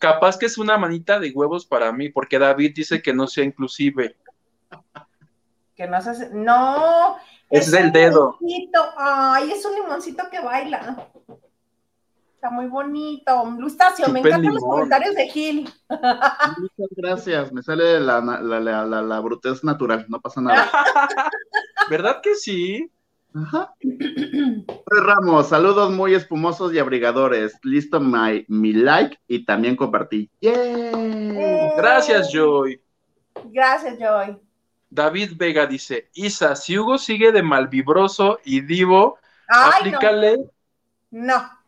Capaz 0.00 0.36
que 0.38 0.46
es 0.46 0.58
una 0.58 0.76
manita 0.78 1.20
de 1.20 1.30
huevos 1.30 1.64
para 1.66 1.92
mí, 1.92 2.08
porque 2.08 2.38
David 2.40 2.72
dice 2.74 3.00
que 3.02 3.12
no 3.14 3.28
sea 3.28 3.44
inclusive. 3.44 4.16
Que 5.76 5.86
no 5.86 6.00
se 6.02 6.10
hace- 6.10 6.30
No. 6.32 7.16
Es 7.48 7.70
del 7.70 7.86
un 7.86 7.92
dedo. 7.92 8.36
limoncito. 8.40 8.80
Ay, 8.96 9.52
es 9.52 9.64
un 9.64 9.74
limoncito 9.74 10.24
que 10.30 10.40
baila. 10.40 11.06
Está 12.34 12.50
muy 12.50 12.66
bonito. 12.66 13.44
Lustacio, 13.58 14.08
me 14.08 14.20
encantan 14.20 14.54
los 14.54 14.62
comentarios 14.64 15.14
de 15.14 15.28
Gil. 15.28 15.70
Muchas 15.90 16.88
gracias. 16.96 17.52
Me 17.52 17.62
sale 17.62 18.00
la, 18.00 18.20
la, 18.22 18.40
la, 18.60 18.84
la, 18.86 19.02
la 19.02 19.20
brutez 19.20 19.62
natural. 19.62 20.06
No 20.08 20.18
pasa 20.20 20.40
nada. 20.40 20.70
¿Verdad 21.90 22.20
que 22.22 22.34
sí? 22.36 22.90
Ajá. 23.34 23.74
Ramos, 24.86 25.48
saludos 25.48 25.92
muy 25.92 26.14
espumosos 26.14 26.72
y 26.74 26.78
abrigadores. 26.78 27.58
Listo 27.62 28.00
my- 28.00 28.44
mi 28.48 28.72
like 28.72 29.18
y 29.28 29.44
también 29.44 29.76
compartí. 29.76 30.30
¡Yay! 30.40 31.72
Gracias, 31.76 32.30
Joy. 32.32 32.80
Gracias, 33.46 33.96
Joy. 33.98 34.36
David 34.90 35.32
Vega 35.36 35.66
dice, 35.66 36.10
Isa, 36.14 36.56
si 36.56 36.76
Hugo 36.76 36.98
sigue 36.98 37.30
de 37.30 37.42
malvibroso 37.44 38.40
y 38.44 38.60
divo, 38.62 39.18
Ay, 39.46 39.72
aplícale 39.78 40.38
no. 41.12 41.38
No. 41.38 41.60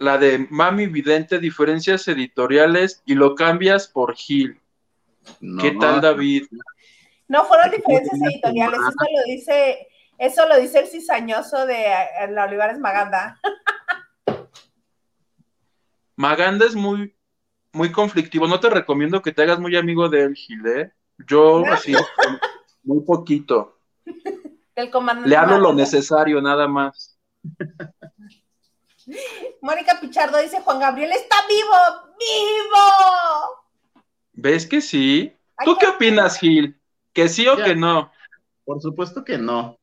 la 0.00 0.18
de 0.18 0.46
Mami 0.50 0.86
Vidente, 0.86 1.38
diferencias 1.38 2.06
editoriales 2.08 3.02
y 3.04 3.14
lo 3.14 3.34
cambias 3.34 3.88
por 3.88 4.14
Gil. 4.14 4.60
No, 5.40 5.60
¿Qué 5.62 5.72
tal, 5.72 6.00
David? 6.00 6.46
No 6.50 6.60
fueron 7.44 7.70
diferencias 7.70 8.20
editoriales. 8.20 8.80
Eso 8.80 9.06
lo 9.16 9.24
dice, 9.24 9.88
eso 10.18 10.48
lo 10.48 10.58
dice 10.58 10.80
el 10.80 10.86
cizañoso 10.88 11.66
de 11.66 11.86
eh, 11.86 12.28
la 12.30 12.44
Olivares 12.44 12.78
Maganda. 12.78 13.38
Maganda 16.16 16.66
es 16.66 16.74
muy, 16.74 17.14
muy 17.72 17.92
conflictivo. 17.92 18.48
No 18.48 18.58
te 18.58 18.70
recomiendo 18.70 19.22
que 19.22 19.32
te 19.32 19.42
hagas 19.42 19.60
muy 19.60 19.76
amigo 19.76 20.08
de 20.08 20.22
él, 20.22 20.34
Gil, 20.34 20.66
¿eh? 20.66 20.92
Yo, 21.26 21.64
así, 21.66 21.94
muy 22.82 23.04
poquito. 23.04 23.78
El 24.74 24.90
comandante. 24.90 25.28
Le 25.28 25.36
hablo 25.36 25.58
lo 25.58 25.72
necesario, 25.72 26.40
nada 26.40 26.66
más. 26.66 27.18
Mónica 29.60 29.98
Pichardo 30.00 30.38
dice: 30.38 30.60
Juan 30.60 30.78
Gabriel 30.78 31.12
está 31.12 31.36
vivo, 31.48 32.14
vivo. 32.18 33.62
¿Ves 34.32 34.66
que 34.66 34.80
sí? 34.80 35.32
Ay, 35.56 35.64
¿Tú 35.64 35.76
qué 35.78 35.86
opinas, 35.88 36.38
Gil? 36.38 36.78
¿Que 37.12 37.28
sí 37.28 37.46
o 37.48 37.56
Ya. 37.56 37.64
que 37.64 37.74
no? 37.76 38.10
Por 38.64 38.80
supuesto 38.80 39.24
que 39.24 39.38
no. 39.38 39.78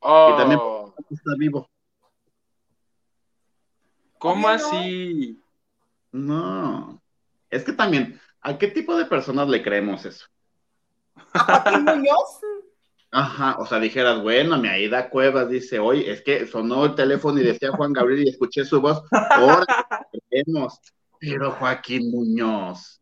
Oh, 0.00 0.30
Y 0.34 0.36
también- 0.38 0.60
Está 1.10 1.32
vivo. 1.38 1.68
¿Cómo 4.18 4.48
así? 4.48 5.40
No. 6.12 7.00
Es 7.50 7.64
que 7.64 7.72
también, 7.72 8.18
¿a 8.40 8.58
qué 8.58 8.68
tipo 8.68 8.96
de 8.96 9.04
personas 9.04 9.48
le 9.48 9.62
creemos 9.62 10.04
eso? 10.04 10.26
¿A 11.32 11.40
Joaquín 11.40 11.84
Muñoz? 11.84 12.40
Ajá, 13.12 13.56
o 13.58 13.66
sea, 13.66 13.78
dijeras, 13.78 14.20
bueno, 14.22 14.58
mi 14.58 14.68
Aida 14.68 15.08
Cuevas 15.10 15.48
dice, 15.48 15.78
oye, 15.78 16.10
es 16.10 16.22
que 16.22 16.46
sonó 16.46 16.84
el 16.86 16.94
teléfono 16.94 17.38
y 17.40 17.44
decía 17.44 17.70
Juan 17.72 17.92
Gabriel 17.92 18.26
y 18.26 18.30
escuché 18.30 18.64
su 18.64 18.80
voz, 18.80 19.02
ahora 19.30 19.64
creemos, 20.28 20.80
pero 21.20 21.52
Joaquín 21.52 22.10
Muñoz, 22.10 22.98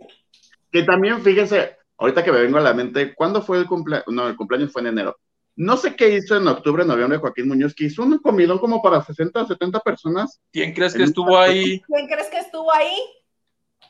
que 0.70 0.82
también, 0.82 1.22
fíjense, 1.22 1.78
ahorita 1.98 2.22
que 2.24 2.32
me 2.32 2.40
vengo 2.40 2.58
a 2.58 2.62
la 2.62 2.74
mente, 2.74 3.14
¿cuándo 3.14 3.42
fue 3.42 3.58
el 3.58 3.66
cumpleaños? 3.66 4.06
No, 4.08 4.26
el 4.28 4.36
cumpleaños 4.36 4.72
fue 4.72 4.82
en 4.82 4.88
enero. 4.88 5.16
no 5.56 5.76
sé 5.76 5.94
qué 5.94 6.08
hizo 6.16 6.36
en 6.36 6.48
octubre, 6.48 6.84
noviembre 6.84 7.18
Joaquín 7.18 7.46
Muñoz, 7.46 7.74
que 7.74 7.84
hizo 7.84 8.02
un 8.02 8.18
comidón 8.18 8.58
como 8.58 8.82
para 8.82 9.00
60, 9.04 9.46
70 9.46 9.78
personas. 9.80 10.40
¿Quién 10.52 10.72
crees 10.74 10.94
que 10.94 11.04
estuvo 11.04 11.38
ahí? 11.38 11.80
¿Quién 11.86 12.06
crees 12.08 12.28
que 12.28 12.38
estuvo 12.38 12.72
ahí? 12.74 12.96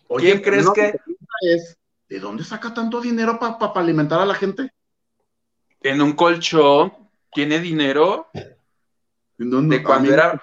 Oye, 0.09 0.26
¿Quién 0.32 0.42
crees 0.42 0.64
no, 0.66 0.72
que- 0.74 0.94
es, 1.40 1.78
¿de 2.09 2.20
dónde 2.20 2.44
saca 2.44 2.74
tanto 2.74 3.00
dinero 3.00 3.38
para 3.38 3.57
alimentar 3.80 4.20
a 4.20 4.26
la 4.26 4.34
gente? 4.34 4.70
En 5.80 6.02
un 6.02 6.12
colchón, 6.12 6.92
tiene 7.32 7.59
dinero. 7.61 8.28
No, 9.38 9.61
no, 9.62 9.68
De 9.68 9.82
cuando 9.82 10.12
era- 10.12 10.42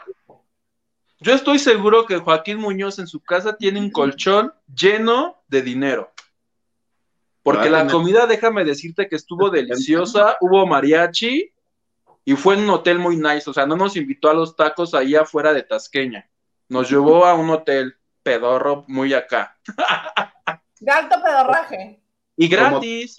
Yo 1.20 1.34
estoy 1.34 1.60
seguro 1.60 2.06
que 2.08 2.18
Joaquín 2.18 2.58
Muñoz 2.58 2.98
en 2.98 3.06
su 3.08 3.20
casa 3.20 3.56
tiene 3.56 3.80
un 3.80 3.92
colchón 3.92 4.54
lleno 4.76 5.44
de 5.48 5.62
dinero. 5.62 6.11
Porque 7.44 7.70
la 7.70 7.88
comida, 7.88 8.28
déjame 8.28 8.64
decirte 8.64 9.08
que 9.08 9.16
estuvo 9.16 9.50
deliciosa, 9.50 10.38
hubo 10.42 10.66
mariachi 10.68 11.52
y 12.24 12.34
fue 12.36 12.56
en 12.56 12.62
un 12.62 12.70
hotel 12.70 13.00
muy 13.00 13.18
nice. 13.18 13.50
O 13.50 13.54
sea, 13.54 13.66
no 13.66 13.76
nos 13.76 13.98
invitó 13.98 14.30
a 14.30 14.34
los 14.34 14.56
tacos 14.56 14.94
ahí 14.94 15.16
afuera 15.16 15.54
de 15.54 15.64
Tasqueña. 15.64 16.30
Nos 16.70 16.90
llevó 16.90 17.26
a 17.26 17.34
un 17.34 17.50
hotel 17.50 17.96
pedorro 18.24 18.86
muy 18.88 19.14
acá. 19.14 19.58
De 20.80 20.92
alto 20.92 21.16
pedorraje. 21.24 22.00
Y 22.38 22.48
gratis. 22.48 23.16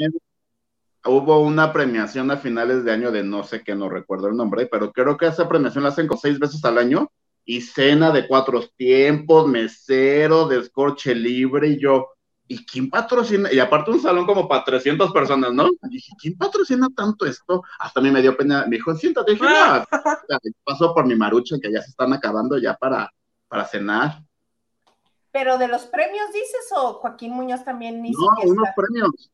Hubo 1.04 1.40
una 1.40 1.72
premiación 1.72 2.30
a 2.30 2.36
finales 2.36 2.84
de 2.84 2.92
año 2.92 3.10
de 3.10 3.24
no 3.24 3.42
sé 3.42 3.64
qué, 3.64 3.74
no 3.74 3.88
recuerdo 3.88 4.28
el 4.28 4.36
nombre, 4.36 4.66
pero 4.66 4.92
creo 4.92 5.16
que 5.16 5.26
esa 5.26 5.48
premiación 5.48 5.82
la 5.82 5.90
hacen 5.90 6.06
con 6.06 6.16
seis 6.16 6.38
veces 6.38 6.64
al 6.64 6.78
año 6.78 7.10
y 7.44 7.60
cena 7.60 8.12
de 8.12 8.28
cuatro 8.28 8.62
tiempos, 8.76 9.48
mesero, 9.48 10.46
descorche 10.46 11.12
libre 11.12 11.70
y 11.70 11.80
yo, 11.80 12.10
¿y 12.46 12.64
quién 12.66 12.90
patrocina? 12.90 13.52
Y 13.52 13.58
aparte 13.58 13.90
un 13.90 14.00
salón 14.00 14.26
como 14.26 14.48
para 14.48 14.64
300 14.64 15.12
personas, 15.12 15.52
¿no? 15.52 15.68
Y 15.68 15.88
dije, 15.88 16.12
¿quién 16.20 16.36
patrocina 16.36 16.88
tanto 16.94 17.26
esto? 17.26 17.62
Hasta 17.78 18.00
a 18.00 18.02
mí 18.02 18.10
me 18.10 18.22
dio 18.22 18.36
pena, 18.36 18.64
me 18.66 18.76
dijo, 18.76 18.94
siéntate, 18.94 19.32
dije, 19.32 19.44
no, 19.44 19.84
paso 20.64 20.94
por 20.94 21.06
mi 21.06 21.14
marucha 21.14 21.56
que 21.60 21.72
ya 21.72 21.80
se 21.80 21.90
están 21.90 22.12
acabando 22.12 22.58
ya 22.58 22.74
para, 22.74 23.12
para 23.48 23.64
cenar. 23.64 24.22
Pero 25.30 25.56
de 25.56 25.68
los 25.68 25.86
premios 25.86 26.30
dices 26.32 26.66
o 26.76 26.94
Joaquín 26.94 27.32
Muñoz 27.32 27.64
también 27.64 28.04
hizo 28.04 28.20
No, 28.20 28.50
unos 28.50 28.68
premios. 28.76 29.30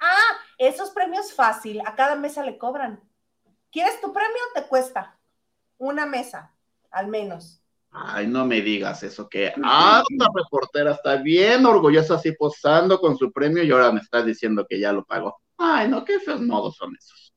Ah, 0.00 0.38
esos 0.58 0.90
premios 0.90 1.32
fácil, 1.32 1.80
a 1.84 1.94
cada 1.94 2.16
mesa 2.16 2.42
le 2.42 2.56
cobran. 2.56 3.00
¿Quieres 3.70 4.00
tu 4.00 4.12
premio? 4.12 4.40
Te 4.54 4.66
cuesta 4.66 5.18
una 5.78 6.06
mesa, 6.06 6.54
al 6.90 7.08
menos. 7.08 7.63
Ay, 7.96 8.26
no 8.26 8.44
me 8.44 8.60
digas 8.60 9.04
eso, 9.04 9.28
que 9.28 9.52
alta 9.62 10.26
reportera 10.34 10.92
está 10.92 11.16
bien 11.16 11.64
orgullosa 11.64 12.16
así 12.16 12.32
posando 12.32 12.98
con 12.98 13.16
su 13.16 13.30
premio 13.30 13.62
y 13.62 13.70
ahora 13.70 13.92
me 13.92 14.00
estás 14.00 14.26
diciendo 14.26 14.66
que 14.68 14.80
ya 14.80 14.92
lo 14.92 15.04
pagó. 15.04 15.40
Ay, 15.56 15.88
no, 15.88 16.04
qué 16.04 16.18
feos 16.18 16.40
modos 16.40 16.74
son 16.74 16.96
esos. 16.96 17.32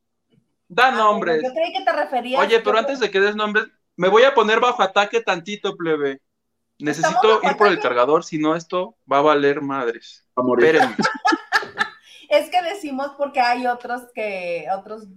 Da 0.68 0.88
Ah, 0.88 0.91
nombres. 0.91 1.43
Yo 1.43 1.53
creí 1.53 1.72
que 1.72 1.84
te 1.84 1.93
referías. 1.93 2.41
Oye, 2.41 2.60
pero 2.60 2.80
antes 2.80 2.99
de 2.99 3.12
que 3.12 3.20
des 3.20 3.36
nombres, 3.36 3.68
me 3.95 4.10
voy 4.10 4.24
a 4.24 4.34
poner 4.34 4.60
bajo 4.60 4.82
ataque 4.82 5.22
tantito, 5.22 5.78
plebe. 5.78 6.22
Necesito 6.80 7.39
ir 7.43 7.55
por 7.55 7.68
el 7.68 7.80
cargador, 7.80 8.24
si 8.24 8.39
no 8.39 8.55
esto 8.55 8.97
va 9.12 9.20
a 9.20 9.22
valer 9.22 9.62
madres. 9.62 10.28
A 10.36 10.41
morir. 10.41 10.76
Espérenme. 10.76 10.95
Es 12.30 12.49
que 12.49 12.62
decimos 12.62 13.12
porque 13.18 13.39
hay 13.39 13.68
otros 13.68 14.01
que, 14.14 14.66
otros 14.78 15.08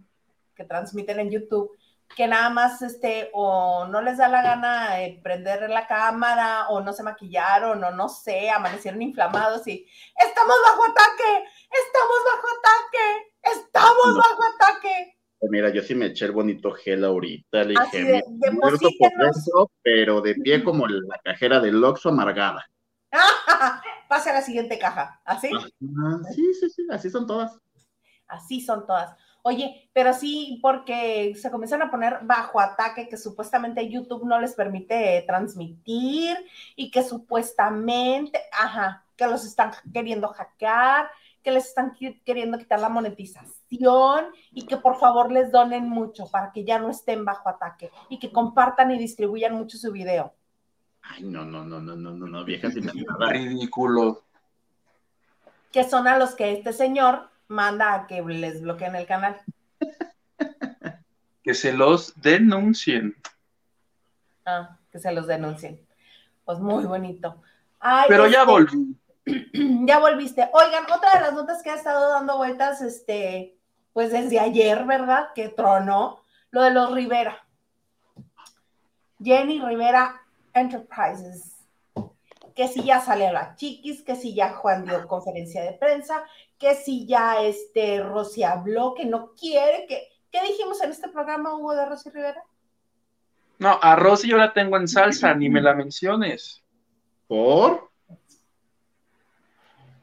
que 0.55 0.65
transmiten 0.65 1.19
en 1.19 1.31
YouTube 1.31 1.73
que 2.17 2.27
nada 2.27 2.51
más 2.51 2.83
este 2.83 3.31
o 3.33 3.87
no 3.87 4.01
les 4.03 4.19
da 4.19 4.29
la 4.29 4.43
gana 4.43 5.03
eh, 5.03 5.21
prender 5.23 5.69
la 5.71 5.87
cámara 5.87 6.69
o 6.69 6.81
no 6.81 6.93
se 6.93 7.03
maquillaron 7.03 7.83
o 7.83 7.91
no 7.91 8.09
sé, 8.09 8.51
amanecieron 8.51 9.01
inflamados 9.03 9.67
y 9.67 9.87
estamos 10.17 10.57
bajo 10.65 10.85
ataque, 10.85 11.45
estamos 11.71 12.19
bajo 12.33 12.47
ataque, 12.59 13.61
estamos 13.61 14.17
bajo 14.17 14.43
ataque. 14.55 15.17
Mira, 15.43 15.71
yo 15.71 15.83
sí 15.83 15.95
me 15.95 16.07
eché 16.07 16.27
el 16.27 16.33
bonito 16.33 16.71
gel 16.73 17.03
ahorita, 17.05 17.65
le 17.65 17.75
Así 17.79 17.99
dije, 17.99 18.13
de, 18.13 18.25
"Me 18.29 18.51
muerto 18.51 18.79
por 18.99 19.09
deposítenos. 19.09 19.35
dentro, 19.45 19.71
pero 19.83 20.21
de 20.21 20.35
pie 20.35 20.63
como 20.63 20.87
la 20.87 21.19
cajera 21.25 21.61
del 21.61 21.83
Oxxo 21.83 22.11
amargada. 22.11 22.67
Pase 24.09 24.31
a 24.31 24.35
la 24.35 24.43
siguiente 24.43 24.79
caja, 24.79 25.21
así. 25.25 25.51
Ah, 25.55 26.19
sí, 26.35 26.53
sí, 26.55 26.69
sí, 26.69 26.87
así 26.91 27.09
son 27.09 27.27
todas. 27.27 27.57
Así 28.27 28.61
son 28.61 28.87
todas. 28.87 29.17
Oye, 29.43 29.89
pero 29.93 30.13
sí, 30.13 30.59
porque 30.61 31.35
se 31.35 31.51
comienzan 31.51 31.83
a 31.83 31.91
poner 31.91 32.19
bajo 32.23 32.61
ataque 32.61 33.09
que 33.09 33.17
supuestamente 33.17 33.89
YouTube 33.89 34.27
no 34.27 34.41
les 34.41 34.55
permite 34.55 35.25
transmitir 35.27 36.37
y 36.77 36.91
que 36.91 37.03
supuestamente, 37.03 38.41
ajá, 38.53 39.05
que 39.17 39.27
los 39.27 39.45
están 39.45 39.73
queriendo 39.93 40.29
hackear, 40.29 41.11
que 41.43 41.51
les 41.51 41.69
están 41.69 41.97
queriendo 42.25 42.59
quitar 42.59 42.81
la 42.81 42.91
monetización 42.91 44.27
y 44.53 44.67
que 44.67 44.77
por 44.77 44.99
favor 44.99 45.33
les 45.33 45.51
donen 45.51 45.89
mucho 45.89 46.27
para 46.31 46.53
que 46.53 46.65
ya 46.65 46.79
no 46.79 46.91
estén 46.91 47.25
bajo 47.25 47.49
ataque 47.49 47.91
y 48.11 48.19
que 48.19 48.31
compartan 48.31 48.91
y 48.91 48.99
distribuyan 48.99 49.55
mucho 49.55 49.79
su 49.79 49.91
video. 49.91 50.35
Ay, 51.03 51.23
no, 51.25 51.45
no, 51.45 51.65
no, 51.65 51.81
no, 51.81 51.97
no, 51.97 52.11
no, 52.11 52.27
no, 52.27 52.45
viejas 52.45 52.77
inventadas. 52.77 53.31
Ridículo. 53.31 54.23
Que 55.73 55.85
son 55.85 56.07
a 56.07 56.19
los 56.19 56.35
que 56.35 56.53
este 56.53 56.75
señor 56.75 57.30
manda 57.51 57.95
a 57.95 58.07
que 58.07 58.23
les 58.23 58.63
bloqueen 58.63 58.95
el 58.95 59.07
canal. 59.07 59.41
Que 61.43 61.55
se 61.55 61.73
los 61.73 62.19
denuncien. 62.21 63.17
Ah, 64.47 64.79
que 64.93 64.99
se 64.99 65.13
los 65.13 65.27
denuncien. 65.27 65.85
Pues 66.45 66.59
muy 66.61 66.85
bonito. 66.85 67.43
Ay, 67.81 68.07
Pero 68.09 68.27
ya 68.27 68.41
este, 68.41 68.51
volví. 68.51 68.97
Ya 69.87 69.99
volviste. 69.99 70.49
Oigan, 70.53 70.85
otra 70.85 71.15
de 71.15 71.21
las 71.21 71.35
notas 71.35 71.63
que 71.63 71.71
ha 71.71 71.75
estado 71.75 72.11
dando 72.11 72.37
vueltas, 72.37 72.81
este, 72.81 73.57
pues 73.93 74.13
desde 74.13 74.41
ayer, 74.41 74.85
¿verdad? 74.85 75.29
Que 75.35 75.49
tronó, 75.49 76.25
lo 76.51 76.63
de 76.63 76.71
los 76.71 76.93
Rivera. 76.93 77.45
Jenny 79.23 79.61
Rivera 79.61 80.23
Enterprises. 80.55 81.57
Que 82.55 82.69
si 82.69 82.83
ya 82.83 83.01
sale 83.01 83.29
a 83.29 83.33
la 83.33 83.55
chiquis, 83.57 84.03
que 84.03 84.17
si 84.17 84.35
ya 84.35 84.53
Juan 84.55 84.85
dio 84.85 85.07
conferencia 85.07 85.63
de 85.63 85.73
prensa, 85.73 86.25
que 86.61 86.75
si 86.75 87.07
ya 87.07 87.43
este 87.43 88.03
Rosy 88.03 88.45
habló, 88.45 88.95
que 88.95 89.07
no 89.07 89.33
quiere, 89.35 89.87
que. 89.89 90.07
¿Qué 90.31 90.41
dijimos 90.43 90.81
en 90.81 90.93
este 90.93 91.09
programa, 91.09 91.57
Hugo, 91.57 91.75
de 91.75 91.87
Rosy 91.87 92.09
Rivera? 92.11 92.45
No, 93.59 93.81
a 93.83 93.97
Rosy 93.97 94.29
yo 94.29 94.37
la 94.37 94.53
tengo 94.53 94.77
en 94.77 94.87
salsa, 94.87 95.35
ni 95.35 95.49
me 95.49 95.61
la 95.61 95.75
menciones. 95.75 96.63
¿Por? 97.27 97.91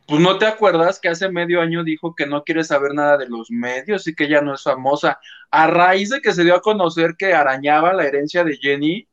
Pues 0.06 0.22
no 0.22 0.38
te 0.38 0.46
acuerdas 0.46 1.00
que 1.00 1.10
hace 1.10 1.30
medio 1.30 1.62
año 1.62 1.84
dijo 1.84 2.14
que 2.14 2.26
no 2.26 2.44
quiere 2.44 2.64
saber 2.64 2.94
nada 2.94 3.18
de 3.18 3.28
los 3.28 3.50
medios 3.52 4.08
y 4.08 4.16
que 4.16 4.26
ella 4.26 4.42
no 4.42 4.54
es 4.54 4.64
famosa. 4.64 5.20
A 5.50 5.68
raíz 5.68 6.10
de 6.10 6.22
que 6.22 6.34
se 6.34 6.44
dio 6.44 6.56
a 6.56 6.62
conocer 6.62 7.16
que 7.18 7.34
arañaba 7.34 7.94
la 7.94 8.06
herencia 8.06 8.44
de 8.44 8.58
Jenny, 8.58 9.08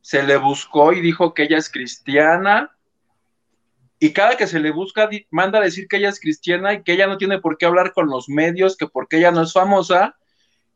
se 0.00 0.22
le 0.22 0.36
buscó 0.36 0.92
y 0.92 1.00
dijo 1.00 1.34
que 1.34 1.44
ella 1.44 1.58
es 1.58 1.70
cristiana. 1.70 2.75
Y 3.98 4.12
cada 4.12 4.36
que 4.36 4.46
se 4.46 4.60
le 4.60 4.70
busca, 4.70 5.08
manda 5.30 5.58
a 5.58 5.62
decir 5.62 5.88
que 5.88 5.96
ella 5.96 6.10
es 6.10 6.20
cristiana 6.20 6.74
y 6.74 6.82
que 6.82 6.92
ella 6.92 7.06
no 7.06 7.16
tiene 7.16 7.40
por 7.40 7.56
qué 7.56 7.66
hablar 7.66 7.92
con 7.92 8.08
los 8.08 8.28
medios, 8.28 8.76
que 8.76 8.86
porque 8.86 9.16
ella 9.16 9.30
no 9.30 9.42
es 9.42 9.52
famosa. 9.52 10.16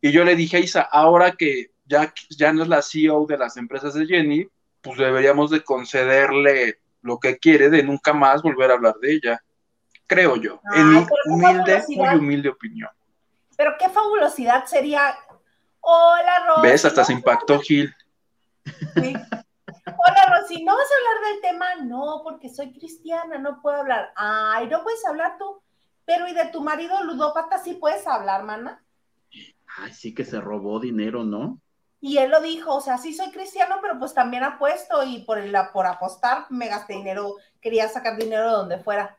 Y 0.01 0.11
yo 0.11 0.25
le 0.25 0.37
dije, 0.37 0.59
Isa, 0.61 0.81
ahora 0.81 1.33
que 1.33 1.71
ya, 1.85 2.15
ya 2.31 2.53
no 2.53 2.63
es 2.63 2.69
la 2.69 2.81
CEO 2.81 3.27
de 3.27 3.37
las 3.37 3.57
empresas 3.59 3.93
de 3.95 4.07
Jenny, 4.07 4.49
pues 4.81 4.97
deberíamos 4.97 5.51
de 5.51 5.63
concederle 5.63 6.79
lo 7.03 7.19
que 7.19 7.39
quiere 7.39 7.69
de 7.69 7.83
nunca 7.83 8.13
más 8.13 8.43
volver 8.43 8.71
a 8.71 8.75
hablar 8.75 8.95
de 9.01 9.13
ella. 9.13 9.43
Creo 10.07 10.37
yo, 10.37 10.61
Ay, 10.73 10.81
en 10.81 10.91
mi 10.91 11.07
humilde, 11.27 11.83
muy 11.89 12.09
humilde 12.17 12.49
opinión. 12.49 12.91
Pero 13.57 13.73
qué 13.79 13.89
fabulosidad 13.91 14.65
sería. 14.65 15.15
Hola, 15.81 16.47
Rosy. 16.49 16.63
¿Ves? 16.63 16.85
Hasta 16.85 17.05
se 17.05 17.13
impactó 17.13 17.61
Gil. 17.61 17.95
Sí. 18.95 19.15
Rosy, 20.51 20.65
¿no 20.65 20.75
vas 20.75 20.89
a 20.91 20.97
hablar 20.99 21.33
del 21.33 21.41
tema? 21.41 21.75
No, 21.85 22.21
porque 22.25 22.49
soy 22.49 22.73
cristiana, 22.73 23.39
no 23.39 23.61
puedo 23.61 23.77
hablar. 23.77 24.13
Ay, 24.17 24.69
no 24.69 24.83
puedes 24.83 25.05
hablar 25.07 25.37
tú. 25.39 25.61
Pero 26.05 26.27
¿y 26.29 26.35
de 26.35 26.47
tu 26.47 26.61
marido 26.61 27.03
ludópata 27.05 27.59
sí 27.59 27.75
puedes 27.75 28.07
hablar, 28.07 28.45
mana? 28.45 28.83
Ay, 29.79 29.93
sí 29.93 30.15
que 30.15 30.25
se 30.25 30.41
robó 30.41 30.81
dinero, 30.81 31.25
¿no? 31.25 31.61
Y 32.01 32.17
él 32.17 32.31
lo 32.31 32.41
dijo, 32.41 32.75
o 32.75 32.81
sea, 32.81 32.99
sí 32.99 33.13
soy 33.13 33.31
cristiano, 33.31 33.77
pero 33.83 33.99
pues 33.99 34.15
también 34.15 34.43
apuesto 34.43 35.05
y 35.05 35.23
por, 35.23 35.39
el, 35.39 35.55
por 35.73 35.87
apostar 35.87 36.47
me 36.49 36.67
gasté 36.67 36.95
dinero, 36.95 37.37
quería 37.61 37.89
sacar 37.89 38.17
dinero 38.17 38.45
de 38.45 38.51
donde 38.51 38.79
fuera. 38.79 39.19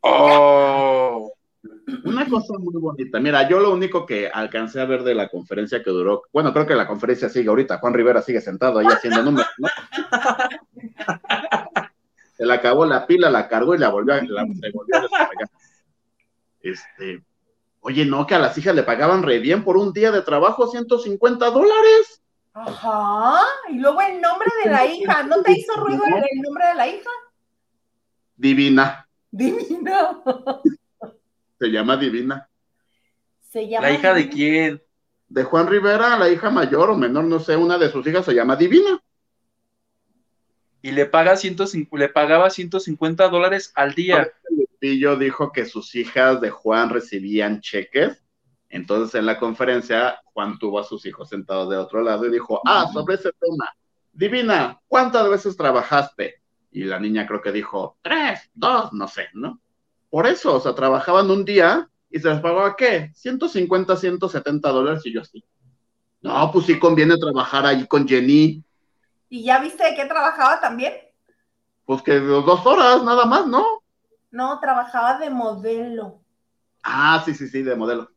Oh, 0.00 1.31
Una 2.04 2.28
cosa 2.28 2.54
muy 2.58 2.74
bonita. 2.74 3.18
Mira, 3.18 3.48
yo 3.48 3.60
lo 3.60 3.72
único 3.72 4.06
que 4.06 4.28
alcancé 4.28 4.80
a 4.80 4.84
ver 4.84 5.02
de 5.02 5.14
la 5.14 5.28
conferencia 5.28 5.82
que 5.82 5.90
duró, 5.90 6.22
bueno, 6.32 6.52
creo 6.52 6.66
que 6.66 6.74
la 6.74 6.86
conferencia 6.86 7.28
sigue 7.28 7.48
ahorita. 7.48 7.78
Juan 7.78 7.94
Rivera 7.94 8.22
sigue 8.22 8.40
sentado 8.40 8.78
ahí 8.78 8.86
haciendo 8.86 9.22
números, 9.22 9.50
¿no? 9.58 9.68
Se 12.36 12.46
le 12.46 12.54
acabó 12.54 12.86
la 12.86 13.06
pila, 13.06 13.30
la 13.30 13.48
cargó 13.48 13.74
y 13.74 13.78
la 13.78 13.88
volvió 13.88 14.14
a, 14.14 14.22
la, 14.22 14.44
volvió 14.72 14.96
a 14.96 15.00
descargar. 15.00 15.48
Este, 16.60 17.22
oye, 17.80 18.04
no, 18.04 18.26
que 18.26 18.34
a 18.34 18.38
las 18.38 18.56
hijas 18.58 18.74
le 18.74 18.84
pagaban 18.84 19.22
re 19.22 19.38
bien 19.38 19.64
por 19.64 19.76
un 19.76 19.92
día 19.92 20.10
de 20.10 20.22
trabajo, 20.22 20.68
150 20.68 21.50
dólares. 21.50 22.22
Ajá. 22.54 23.40
Y 23.70 23.78
luego 23.78 24.00
el 24.00 24.20
nombre 24.20 24.48
de 24.64 24.70
la 24.70 24.86
hija, 24.86 25.22
¿no 25.24 25.42
te 25.42 25.52
hizo 25.52 25.74
ruido 25.74 26.02
el, 26.04 26.14
el 26.14 26.42
nombre 26.42 26.66
de 26.66 26.74
la 26.74 26.88
hija? 26.88 27.10
Divina, 28.36 29.06
Divino. 29.30 30.22
se 31.62 31.70
llama 31.70 31.96
Divina. 31.96 32.48
Se 33.48 33.68
llama 33.68 33.86
¿La 33.86 33.94
hija 33.94 34.12
de 34.12 34.28
quién? 34.28 34.82
De 35.28 35.44
Juan 35.44 35.68
Rivera, 35.68 36.18
la 36.18 36.28
hija 36.28 36.50
mayor 36.50 36.90
o 36.90 36.96
menor, 36.96 37.22
no 37.22 37.38
sé, 37.38 37.56
una 37.56 37.78
de 37.78 37.88
sus 37.88 38.04
hijas 38.04 38.24
se 38.24 38.34
llama 38.34 38.56
Divina. 38.56 39.00
Y 40.82 40.90
le, 40.90 41.06
paga 41.06 41.36
150 41.36 41.96
le 41.96 42.08
pagaba 42.08 42.50
150 42.50 43.28
dólares 43.28 43.70
al 43.76 43.94
día. 43.94 44.28
Lupillo 44.50 45.14
dijo 45.14 45.52
que 45.52 45.64
sus 45.64 45.94
hijas 45.94 46.40
de 46.40 46.50
Juan 46.50 46.90
recibían 46.90 47.60
cheques. 47.60 48.24
Entonces 48.68 49.14
en 49.14 49.26
la 49.26 49.38
conferencia 49.38 50.20
Juan 50.24 50.58
tuvo 50.58 50.80
a 50.80 50.84
sus 50.84 51.06
hijos 51.06 51.28
sentados 51.28 51.70
de 51.70 51.76
otro 51.76 52.02
lado 52.02 52.26
y 52.26 52.32
dijo, 52.32 52.60
ah, 52.66 52.90
sobre 52.92 53.14
ese 53.14 53.30
tema, 53.38 53.72
Divina, 54.12 54.80
¿cuántas 54.88 55.30
veces 55.30 55.56
trabajaste? 55.56 56.42
Y 56.72 56.82
la 56.82 56.98
niña 56.98 57.24
creo 57.24 57.40
que 57.40 57.52
dijo, 57.52 57.98
tres, 58.02 58.50
dos, 58.52 58.92
no 58.92 59.06
sé, 59.06 59.28
¿no? 59.34 59.62
Por 60.12 60.26
eso, 60.26 60.56
o 60.56 60.60
sea, 60.60 60.74
trabajaban 60.74 61.30
un 61.30 61.42
día 61.42 61.88
y 62.10 62.18
se 62.18 62.28
les 62.28 62.38
pagaba, 62.40 62.76
¿qué? 62.76 63.10
150, 63.14 63.96
170 63.96 64.68
dólares 64.68 65.00
y 65.06 65.14
yo 65.14 65.22
así. 65.22 65.42
No, 66.20 66.50
pues 66.52 66.66
sí 66.66 66.78
conviene 66.78 67.16
trabajar 67.16 67.64
ahí 67.64 67.86
con 67.86 68.06
Jenny, 68.06 68.62
¿Y 69.30 69.44
ya 69.44 69.58
viste 69.58 69.82
de 69.82 69.94
qué 69.94 70.04
trabajaba 70.04 70.60
también? 70.60 70.92
pues 71.86 72.02
que 72.02 72.20
dos 72.20 72.66
horas 72.66 73.02
nada 73.02 73.24
más, 73.24 73.46
¿no? 73.46 73.64
No, 74.30 74.60
trabajaba 74.60 75.16
de 75.16 75.30
modelo. 75.30 76.20
Ah, 76.82 77.22
sí, 77.24 77.32
sí, 77.34 77.48
sí, 77.48 77.62
de 77.62 77.74
modelo. 77.74 78.10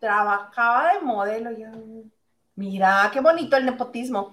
Trabajaba 0.00 0.94
de 0.94 1.00
modelo. 1.02 1.50
Yo, 1.50 1.66
mira, 2.56 3.10
qué 3.12 3.20
bonito 3.20 3.58
el 3.58 3.66
nepotismo. 3.66 4.32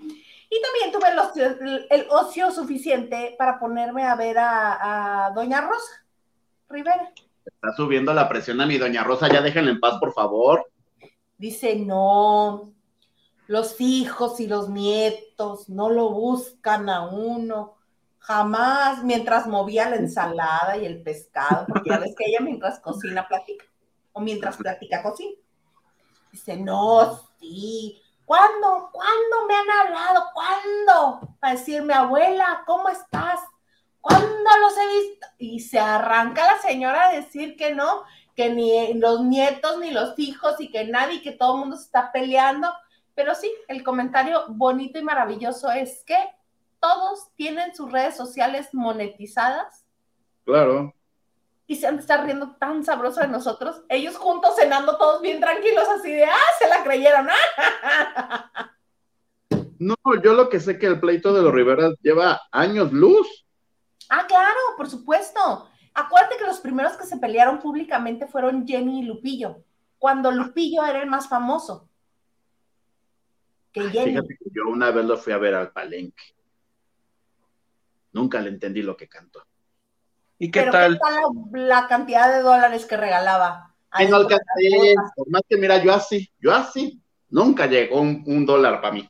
Y 0.50 0.62
también 0.62 0.94
tuve 0.94 1.10
el 1.10 1.20
ocio, 1.20 1.88
el 1.90 2.08
ocio 2.10 2.50
suficiente 2.52 3.36
para 3.38 3.60
ponerme 3.60 4.06
a 4.06 4.16
ver 4.16 4.38
a, 4.38 5.26
a 5.26 5.32
Doña 5.32 5.60
Rosa 5.60 6.01
Rivera. 6.72 7.12
Está 7.46 7.74
subiendo 7.76 8.14
la 8.14 8.30
presión 8.30 8.62
a 8.62 8.66
mi 8.66 8.78
doña 8.78 9.04
Rosa, 9.04 9.28
ya 9.28 9.42
déjenla 9.42 9.72
en 9.72 9.80
paz, 9.80 10.00
por 10.00 10.14
favor. 10.14 10.72
Dice, 11.38 11.76
no, 11.76 12.72
los 13.48 13.82
hijos 13.82 14.40
y 14.40 14.48
los 14.48 14.70
nietos 14.70 15.68
no 15.70 15.90
lo 15.90 16.10
buscan 16.10 16.90
a 16.90 17.08
uno, 17.08 17.76
jamás, 18.20 19.04
mientras 19.04 19.48
movía 19.48 19.90
la 19.90 19.96
ensalada 19.98 20.78
y 20.78 20.86
el 20.86 21.02
pescado, 21.02 21.66
porque 21.68 21.90
ya 21.90 21.98
ves 21.98 22.16
que 22.16 22.26
ella 22.28 22.40
mientras 22.42 22.80
cocina 22.80 23.28
platica, 23.28 23.66
o 24.14 24.22
mientras 24.22 24.58
platica 24.58 25.02
cocina. 25.02 25.34
Dice, 26.32 26.56
no, 26.56 27.20
sí, 27.40 28.02
¿cuándo? 28.24 28.90
¿Cuándo 28.92 29.48
me 29.48 29.56
han 29.56 29.70
hablado? 29.70 30.26
¿Cuándo? 30.34 31.36
Para 31.40 31.54
decirme, 31.56 31.94
abuela, 31.94 32.64
¿cómo 32.66 32.88
estás? 32.88 33.42
¿Cuándo 34.02 34.50
los 34.62 34.78
he 34.78 34.88
visto? 35.00 35.28
Y 35.38 35.60
se 35.60 35.80
arranca 35.80 36.46
la 36.46 36.60
señora 36.60 37.08
a 37.10 37.14
decir 37.14 37.56
que 37.56 37.74
no, 37.74 38.04
que 38.36 38.50
ni 38.50 38.94
los 38.96 39.22
nietos 39.24 39.78
ni 39.80 39.92
los 39.92 40.18
hijos 40.18 40.56
y 40.60 40.72
que 40.72 40.86
nadie, 40.86 41.22
que 41.22 41.32
todo 41.32 41.54
el 41.54 41.60
mundo 41.62 41.78
se 41.78 41.84
está 41.86 42.12
peleando. 42.12 42.68
Pero 43.14 43.36
sí, 43.36 43.52
el 43.68 43.84
comentario 43.84 44.46
bonito 44.50 44.98
y 44.98 45.04
maravilloso 45.04 45.72
es 45.72 46.04
que 46.06 46.18
todos 46.80 47.30
tienen 47.36 47.76
sus 47.76 47.92
redes 47.92 48.18
sociales 48.18 48.70
monetizadas 48.74 49.86
Claro. 50.46 50.96
y 51.68 51.76
se 51.76 51.86
han 51.88 51.98
de 51.98 52.02
estar 52.02 52.26
riendo 52.26 52.56
tan 52.56 52.84
sabroso 52.84 53.22
de 53.22 53.28
nosotros. 53.28 53.84
Ellos 53.90 54.18
juntos 54.18 54.56
cenando 54.56 54.98
todos 54.98 55.22
bien 55.22 55.40
tranquilos, 55.40 55.88
así 55.90 56.12
de, 56.12 56.26
ah, 56.26 56.52
se 56.58 56.68
la 56.68 56.84
creyeron, 56.84 57.28
ah. 57.30 58.72
No, 59.80 59.96
yo 60.24 60.34
lo 60.34 60.50
que 60.50 60.60
sé 60.60 60.78
que 60.78 60.86
el 60.86 61.00
pleito 61.00 61.34
de 61.34 61.42
los 61.42 61.54
Rivera 61.54 61.90
lleva 62.02 62.42
años 62.52 62.92
luz. 62.92 63.46
Ah, 64.14 64.26
claro, 64.28 64.60
por 64.76 64.90
supuesto. 64.90 65.70
Acuérdate 65.94 66.36
que 66.38 66.44
los 66.44 66.60
primeros 66.60 66.98
que 66.98 67.06
se 67.06 67.16
pelearon 67.18 67.60
públicamente 67.60 68.28
fueron 68.28 68.68
Jenny 68.68 69.00
y 69.00 69.04
Lupillo, 69.04 69.64
cuando 69.98 70.32
Lupillo 70.32 70.86
era 70.86 71.02
el 71.02 71.10
más 71.10 71.30
famoso. 71.30 71.90
Que 73.72 73.90
Jenny. 73.90 74.12
Fíjate 74.12 74.38
que 74.38 74.50
yo 74.52 74.70
una 74.70 74.92
vez 74.92 75.06
lo 75.06 75.18
fui 75.18 75.32
a 75.32 75.38
ver 75.38 75.56
al 75.56 75.72
palenque. 75.72 76.36
Nunca 78.12 78.42
le 78.42 78.50
entendí 78.50 78.82
lo 78.82 78.98
que 78.98 79.08
cantó. 79.08 79.46
¿Y 80.38 80.52
qué 80.52 80.60
Pero 80.60 80.74
tal? 80.74 80.94
¿qué 80.96 81.00
tal 81.00 81.24
la, 81.54 81.82
la 81.82 81.88
cantidad 81.88 82.36
de 82.36 82.42
dólares 82.42 82.86
que 82.86 82.98
regalaba? 82.98 83.74
Ay, 83.92 84.10
no 84.10 84.18
alcancé, 84.18 84.44
por 85.16 85.30
más 85.30 85.44
que 85.48 85.56
mira, 85.56 85.82
yo 85.82 85.94
así, 85.94 86.30
yo 86.38 86.54
así, 86.54 87.02
nunca 87.30 87.66
llegó 87.66 88.02
un, 88.02 88.24
un 88.28 88.46
dólar 88.46 88.82
para 88.82 88.94
mí. 88.94 89.08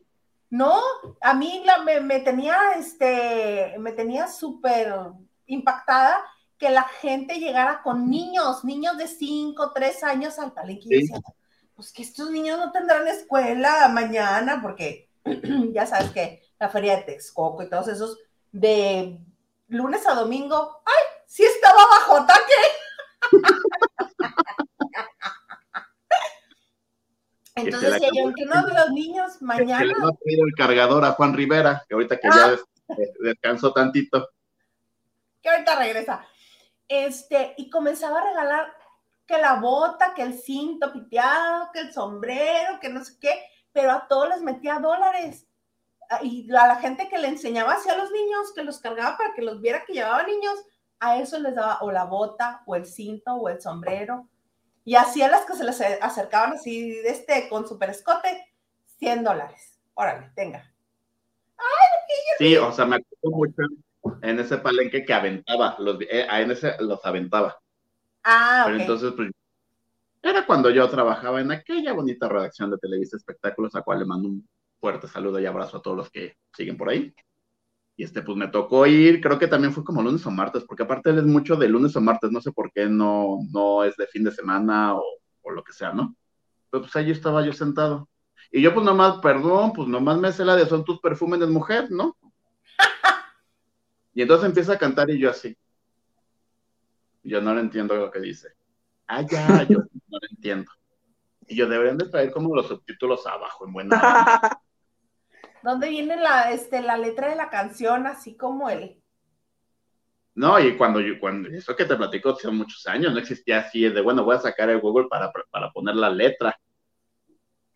No, 0.51 0.79
a 1.21 1.33
mí 1.33 1.63
la- 1.65 1.79
me, 1.79 1.99
me 2.01 2.19
tenía, 2.19 2.73
este, 2.77 3.73
me 3.79 3.93
tenía 3.93 4.27
súper 4.27 4.93
impactada 5.47 6.23
que 6.57 6.69
la 6.69 6.83
gente 6.83 7.39
llegara 7.39 7.81
con 7.81 8.09
niños, 8.09 8.63
niños 8.63 8.97
de 8.97 9.07
5, 9.07 9.71
3 9.73 10.03
años 10.03 10.37
al 10.37 10.51
palenque. 10.53 10.87
Y 10.91 11.07
Sí. 11.07 11.13
pues 11.73 11.91
que 11.91 12.03
estos 12.03 12.29
niños 12.29 12.59
no 12.59 12.71
tendrán 12.71 13.07
escuela 13.07 13.87
mañana, 13.87 14.59
porque 14.61 15.09
ya 15.73 15.85
sabes 15.87 16.11
que 16.11 16.43
la 16.59 16.69
feria 16.69 16.97
de 16.97 17.03
Texcoco 17.03 17.63
y 17.63 17.69
todos 17.69 17.87
esos 17.87 18.19
de 18.51 19.19
lunes 19.69 20.05
a 20.05 20.13
domingo, 20.13 20.81
¡ay! 20.85 21.23
Sí 21.27 21.43
estaba 21.43 21.79
bajo 21.89 22.17
ataque. 22.17 22.53
Entonces 27.55 28.01
¿en 28.01 28.33
qué 28.33 28.45
no 28.45 28.65
de 28.65 28.73
los 28.73 28.89
niños 28.91 29.33
Que, 29.33 29.39
que 29.39 29.45
mañana? 29.45 29.83
le 29.83 29.91
ha 29.91 30.11
pedido 30.23 30.45
el 30.45 30.53
cargador 30.55 31.03
a 31.05 31.11
Juan 31.11 31.33
Rivera, 31.33 31.83
que 31.87 31.93
ahorita 31.95 32.17
que 32.19 32.29
ya 32.29 32.45
Ah. 32.45 32.49
des- 32.97 33.13
descansó 33.19 33.71
tantito. 33.73 34.29
que 35.41 35.49
ahorita 35.49 35.75
regresa. 35.75 36.23
Este, 36.87 37.55
y 37.57 37.69
comenzaba 37.69 38.19
a 38.19 38.25
regalar 38.25 38.71
que 39.25 39.37
la 39.39 39.55
bota, 39.55 40.13
que 40.13 40.21
el 40.21 40.33
cinto 40.39 40.91
piteado, 40.93 41.69
que 41.73 41.79
el 41.79 41.91
sombrero, 41.93 42.79
que 42.79 42.89
no 42.89 43.03
sé 43.03 43.17
qué, 43.19 43.41
pero 43.71 43.91
a 43.91 44.07
todos 44.07 44.29
les 44.29 44.41
metía 44.41 44.77
dólares. 44.79 45.47
Ah, 46.09 46.19
Y 46.21 46.47
a 46.53 46.67
la 46.67 46.75
gente 46.75 47.07
que 47.09 47.17
le 47.17 47.27
enseñaba 47.29 47.73
así 47.73 47.89
a 47.89 47.97
los 47.97 48.11
niños, 48.11 48.53
que 48.53 48.63
los 48.63 48.79
cargaba 48.79 49.17
para 49.17 49.33
que 49.33 49.41
los 49.41 49.61
viera 49.61 49.83
que 49.85 49.93
llevaban 49.93 50.27
niños, 50.27 50.59
a 50.99 51.17
eso 51.17 51.39
les 51.39 51.55
daba 51.55 51.79
o 51.81 51.91
la 51.91 52.03
bota, 52.03 52.61
o 52.67 52.75
el 52.75 52.85
cinto, 52.85 53.33
o 53.33 53.49
el 53.49 53.59
sombrero. 53.61 54.27
Y 54.83 54.95
así 54.95 55.21
a 55.21 55.29
las 55.29 55.45
que 55.45 55.53
se 55.53 55.63
les 55.63 55.79
acercaban 55.79 56.53
así, 56.53 56.91
de 56.91 57.09
este, 57.09 57.47
con 57.49 57.67
super 57.67 57.89
escote, 57.89 58.53
100 58.97 59.23
dólares. 59.23 59.79
Órale, 59.93 60.31
tenga. 60.35 60.71
Sí, 62.37 62.55
o 62.57 62.71
sea, 62.71 62.85
me 62.85 62.95
acuerdo 62.95 63.37
mucho 63.37 63.61
en 64.21 64.39
ese 64.39 64.57
palenque 64.57 65.05
que 65.05 65.13
aventaba, 65.13 65.75
los, 65.77 66.01
eh, 66.01 66.25
en 66.29 66.51
ese 66.51 66.75
los 66.79 67.05
aventaba. 67.05 67.59
Ah, 68.23 68.63
Pero 68.65 68.79
entonces, 68.79 69.13
pues, 69.15 69.31
era 70.23 70.45
cuando 70.45 70.69
yo 70.69 70.87
trabajaba 70.89 71.41
en 71.41 71.51
aquella 71.51 71.93
bonita 71.93 72.27
redacción 72.29 72.71
de 72.71 72.77
Televisa 72.77 73.17
Espectáculos, 73.17 73.75
a 73.75 73.81
cual 73.81 73.99
le 73.99 74.05
mando 74.05 74.29
un 74.29 74.47
fuerte 74.79 75.07
saludo 75.07 75.39
y 75.39 75.45
abrazo 75.45 75.77
a 75.77 75.81
todos 75.81 75.97
los 75.97 76.11
que 76.11 76.35
siguen 76.55 76.77
por 76.77 76.89
ahí. 76.89 77.13
Y 77.97 78.03
este, 78.03 78.21
pues 78.21 78.37
me 78.37 78.47
tocó 78.47 78.87
ir, 78.87 79.21
creo 79.21 79.37
que 79.37 79.47
también 79.47 79.73
fue 79.73 79.83
como 79.83 80.01
lunes 80.01 80.25
o 80.25 80.31
martes, 80.31 80.63
porque 80.63 80.83
aparte 80.83 81.09
él 81.09 81.19
es 81.19 81.25
mucho 81.25 81.55
de 81.55 81.67
lunes 81.67 81.95
o 81.95 82.01
martes, 82.01 82.31
no 82.31 82.41
sé 82.41 82.51
por 82.51 82.71
qué 82.71 82.87
no, 82.87 83.39
no 83.51 83.83
es 83.83 83.95
de 83.97 84.07
fin 84.07 84.23
de 84.23 84.31
semana 84.31 84.95
o, 84.95 85.03
o 85.41 85.51
lo 85.51 85.63
que 85.63 85.73
sea, 85.73 85.91
¿no? 85.93 86.15
Pero 86.69 86.83
pues 86.83 86.95
ahí 86.95 87.11
estaba 87.11 87.45
yo 87.45 87.53
sentado. 87.53 88.07
Y 88.51 88.61
yo 88.61 88.73
pues 88.73 88.85
nomás, 88.85 89.19
perdón, 89.19 89.73
pues 89.73 89.87
nomás 89.87 90.17
me 90.17 90.31
sé 90.31 90.43
la 90.45 90.55
de 90.55 90.65
son 90.65 90.83
tus 90.83 90.99
perfumes 90.99 91.39
de 91.39 91.47
mujer, 91.47 91.91
¿no? 91.91 92.17
Y 94.13 94.21
entonces 94.21 94.47
empieza 94.47 94.73
a 94.73 94.77
cantar 94.77 95.09
y 95.09 95.19
yo 95.19 95.29
así. 95.29 95.57
Yo 97.23 97.41
no 97.41 97.53
le 97.53 97.61
entiendo 97.61 97.95
lo 97.95 98.11
que 98.11 98.19
dice. 98.19 98.49
Ah, 99.07 99.21
ya, 99.21 99.63
yo 99.63 99.77
no 99.79 99.85
lo 100.09 100.27
entiendo. 100.29 100.71
Y 101.47 101.55
yo 101.55 101.67
deberían 101.67 101.97
de 101.97 102.09
traer 102.09 102.31
como 102.31 102.55
los 102.55 102.67
subtítulos 102.67 103.25
abajo, 103.25 103.65
en 103.65 103.73
buena. 103.73 103.91
¿Dónde 105.63 105.89
viene 105.89 106.15
la, 106.17 106.51
este, 106.51 106.81
la 106.81 106.97
letra 106.97 107.29
de 107.29 107.35
la 107.35 107.49
canción, 107.49 108.07
así 108.07 108.35
como 108.35 108.69
el... 108.69 109.01
No, 110.33 110.59
y 110.59 110.77
cuando 110.77 111.01
yo, 111.01 111.19
cuando, 111.19 111.49
eso 111.49 111.75
que 111.75 111.85
te 111.85 111.95
platico 111.95 112.29
hace 112.29 112.49
muchos 112.49 112.87
años, 112.87 113.13
no 113.13 113.19
existía 113.19 113.59
así, 113.59 113.87
de 113.89 114.01
bueno, 114.01 114.23
voy 114.23 114.35
a 114.37 114.39
sacar 114.39 114.69
el 114.69 114.79
Google 114.79 115.07
para, 115.09 115.31
para 115.51 115.71
poner 115.71 115.95
la 115.95 116.09
letra. 116.09 116.57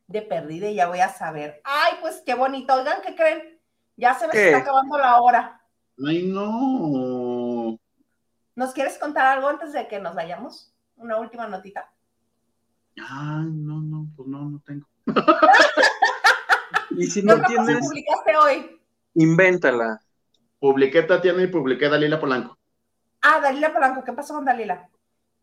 de 0.07 0.21
perdida 0.21 0.69
y 0.69 0.75
ya 0.75 0.87
voy 0.87 0.99
a 0.99 1.09
saber. 1.09 1.61
Ay, 1.63 1.93
pues 2.01 2.23
qué 2.25 2.33
bonito. 2.33 2.73
Oigan, 2.73 3.01
¿qué 3.05 3.15
creen? 3.15 3.59
Ya 3.97 4.13
se 4.13 4.27
me 4.27 4.31
¿Qué? 4.33 4.45
está 4.45 4.59
acabando 4.59 4.97
la 4.97 5.19
hora. 5.21 5.61
Ay, 6.05 6.23
no. 6.27 7.77
¿Nos 8.55 8.73
quieres 8.73 8.97
contar 8.97 9.25
algo 9.25 9.49
antes 9.49 9.73
de 9.73 9.87
que 9.87 9.99
nos 9.99 10.15
vayamos? 10.15 10.73
Una 10.95 11.17
última 11.17 11.47
notita. 11.47 11.91
Ay, 12.97 13.47
no, 13.51 13.81
no, 13.81 14.07
pues 14.15 14.27
no, 14.29 14.49
no 14.49 14.61
tengo. 14.65 14.87
Y 16.97 17.07
si 17.07 17.21
¿Qué 17.21 17.27
no 17.27 17.41
tienes, 17.45 17.79
publicaste 17.79 18.37
hoy? 18.37 18.79
invéntala. 19.15 19.99
Publiqué 20.59 21.03
Tatiana 21.03 21.43
y 21.43 21.47
publiqué 21.47 21.89
Dalila 21.89 22.19
Polanco. 22.19 22.57
Ah, 23.21 23.39
Dalila 23.41 23.73
Polanco, 23.73 24.03
¿qué 24.03 24.13
pasó 24.13 24.33
con 24.35 24.45
Dalila? 24.45 24.89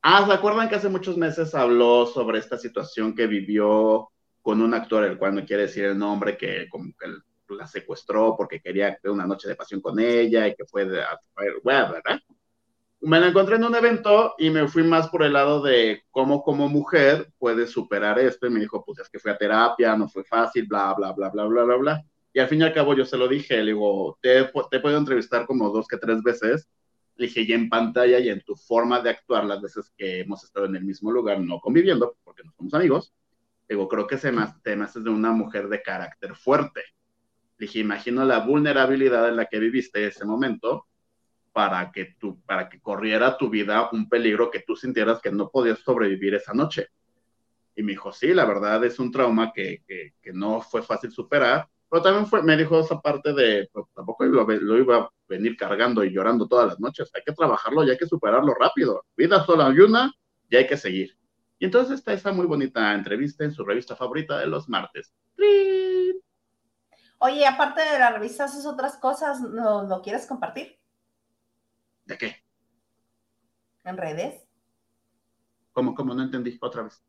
Ah, 0.02 0.24
¿se 0.26 0.32
acuerdan 0.32 0.68
que 0.68 0.76
hace 0.76 0.88
muchos 0.88 1.16
meses 1.16 1.54
habló 1.54 2.06
sobre 2.06 2.38
esta 2.38 2.58
situación 2.58 3.14
que 3.14 3.26
vivió 3.26 4.08
con 4.40 4.60
un 4.60 4.74
actor, 4.74 5.04
el 5.04 5.16
cual 5.18 5.34
no 5.36 5.44
quiere 5.46 5.62
decir 5.62 5.84
el 5.84 5.98
nombre, 5.98 6.36
que 6.36 6.68
como 6.68 6.92
que 6.98 7.06
la 7.54 7.66
secuestró 7.66 8.34
porque 8.36 8.60
quería 8.60 8.98
una 9.04 9.26
noche 9.26 9.48
de 9.48 9.54
pasión 9.54 9.80
con 9.80 10.00
ella 10.00 10.48
y 10.48 10.54
que 10.54 10.64
fue 10.64 10.86
de, 10.86 11.02
bueno, 11.62 11.92
¿verdad? 11.92 12.18
Me 13.02 13.18
la 13.18 13.28
encontré 13.28 13.56
en 13.56 13.64
un 13.64 13.74
evento 13.74 14.34
y 14.38 14.50
me 14.50 14.68
fui 14.68 14.84
más 14.84 15.08
por 15.08 15.24
el 15.24 15.32
lado 15.32 15.60
de 15.60 16.04
cómo 16.10 16.42
como 16.42 16.68
mujer 16.68 17.32
puedes 17.38 17.70
superar 17.70 18.18
esto. 18.18 18.46
Y 18.46 18.50
me 18.50 18.60
dijo, 18.60 18.84
pues 18.84 19.00
es 19.00 19.08
que 19.08 19.18
fui 19.18 19.30
a 19.30 19.36
terapia, 19.36 19.96
no 19.96 20.08
fue 20.08 20.22
fácil, 20.24 20.66
bla, 20.66 20.94
bla, 20.94 21.12
bla, 21.12 21.28
bla, 21.30 21.44
bla, 21.44 21.64
bla, 21.64 21.76
bla. 21.76 22.04
Y 22.32 22.38
al 22.38 22.48
fin 22.48 22.60
y 22.60 22.64
al 22.64 22.72
cabo 22.72 22.94
yo 22.94 23.04
se 23.04 23.16
lo 23.16 23.28
dije, 23.28 23.56
le 23.58 23.72
digo, 23.72 24.18
te, 24.22 24.44
te 24.44 24.76
he 24.76 24.80
podido 24.80 24.98
entrevistar 24.98 25.46
como 25.46 25.68
dos 25.70 25.88
que 25.88 25.96
tres 25.96 26.22
veces. 26.22 26.68
Le 27.16 27.26
dije, 27.26 27.42
y 27.42 27.52
en 27.52 27.68
pantalla 27.68 28.20
y 28.20 28.28
en 28.28 28.40
tu 28.42 28.54
forma 28.54 29.00
de 29.00 29.10
actuar 29.10 29.44
las 29.44 29.60
veces 29.60 29.92
que 29.96 30.20
hemos 30.20 30.44
estado 30.44 30.66
en 30.66 30.76
el 30.76 30.84
mismo 30.84 31.10
lugar, 31.10 31.40
no 31.40 31.58
conviviendo, 31.58 32.16
porque 32.24 32.42
no 32.44 32.52
somos 32.52 32.72
amigos, 32.72 33.12
digo, 33.68 33.88
creo 33.88 34.06
que 34.06 34.16
se 34.16 34.32
me, 34.32 34.46
te 34.62 34.76
me 34.76 34.86
de 34.94 35.10
una 35.10 35.32
mujer 35.32 35.68
de 35.68 35.82
carácter 35.82 36.36
fuerte. 36.36 36.82
Le 37.58 37.66
dije, 37.66 37.80
imagino 37.80 38.24
la 38.24 38.38
vulnerabilidad 38.38 39.28
en 39.28 39.36
la 39.36 39.46
que 39.46 39.58
viviste 39.58 40.06
ese 40.06 40.24
momento 40.24 40.86
para 41.52 41.92
que, 41.92 42.16
tú, 42.18 42.40
para 42.42 42.68
que 42.68 42.80
corriera 42.80 43.36
tu 43.36 43.50
vida 43.50 43.88
un 43.92 44.08
peligro 44.08 44.50
que 44.50 44.60
tú 44.60 44.74
sintieras 44.74 45.20
que 45.20 45.30
no 45.30 45.50
podías 45.50 45.80
sobrevivir 45.80 46.34
esa 46.34 46.54
noche. 46.54 46.88
Y 47.74 47.82
me 47.82 47.92
dijo, 47.92 48.12
sí, 48.12 48.34
la 48.34 48.44
verdad 48.44 48.84
es 48.84 48.98
un 48.98 49.10
trauma 49.10 49.52
que, 49.52 49.82
que, 49.86 50.32
no 50.32 50.60
fue 50.60 50.82
fácil 50.82 51.10
superar, 51.10 51.68
pero 51.90 52.02
también 52.02 52.26
fue, 52.26 52.42
me 52.42 52.56
dijo 52.56 52.80
esa 52.80 53.00
parte 53.00 53.32
de, 53.32 53.68
pues, 53.72 53.86
tampoco 53.94 54.24
lo, 54.24 54.46
lo, 54.46 54.78
iba 54.78 54.96
a 54.96 55.10
venir 55.28 55.56
cargando 55.56 56.04
y 56.04 56.10
llorando 56.10 56.48
todas 56.48 56.66
las 56.66 56.80
noches, 56.80 57.10
hay 57.14 57.22
que 57.24 57.32
trabajarlo 57.32 57.84
y 57.84 57.90
hay 57.90 57.98
que 57.98 58.06
superarlo 58.06 58.54
rápido. 58.54 59.04
Vida 59.16 59.44
solo 59.44 59.64
hay 59.64 59.78
una 59.80 60.12
y 60.48 60.56
hay 60.56 60.66
que 60.66 60.76
seguir. 60.76 61.16
Y 61.58 61.66
entonces 61.66 61.98
está 61.98 62.12
esa 62.12 62.32
muy 62.32 62.46
bonita 62.46 62.92
entrevista 62.92 63.44
en 63.44 63.52
su 63.52 63.64
revista 63.64 63.94
favorita 63.94 64.38
de 64.38 64.46
los 64.46 64.68
martes. 64.68 65.14
Oye, 67.18 67.46
aparte 67.46 67.82
de 67.82 68.00
la 68.00 68.10
revista, 68.10 68.44
¿haces 68.44 68.66
otras 68.66 68.96
cosas? 68.96 69.40
¿No, 69.40 69.84
¿Lo 69.84 70.02
quieres 70.02 70.26
compartir? 70.26 70.81
¿De 72.12 72.18
qué? 72.18 72.36
¿En 73.84 73.96
redes? 73.96 74.46
¿Cómo, 75.72 75.94
cómo? 75.94 76.12
No 76.12 76.22
entendí 76.22 76.58
otra 76.60 76.82
vez. 76.82 77.02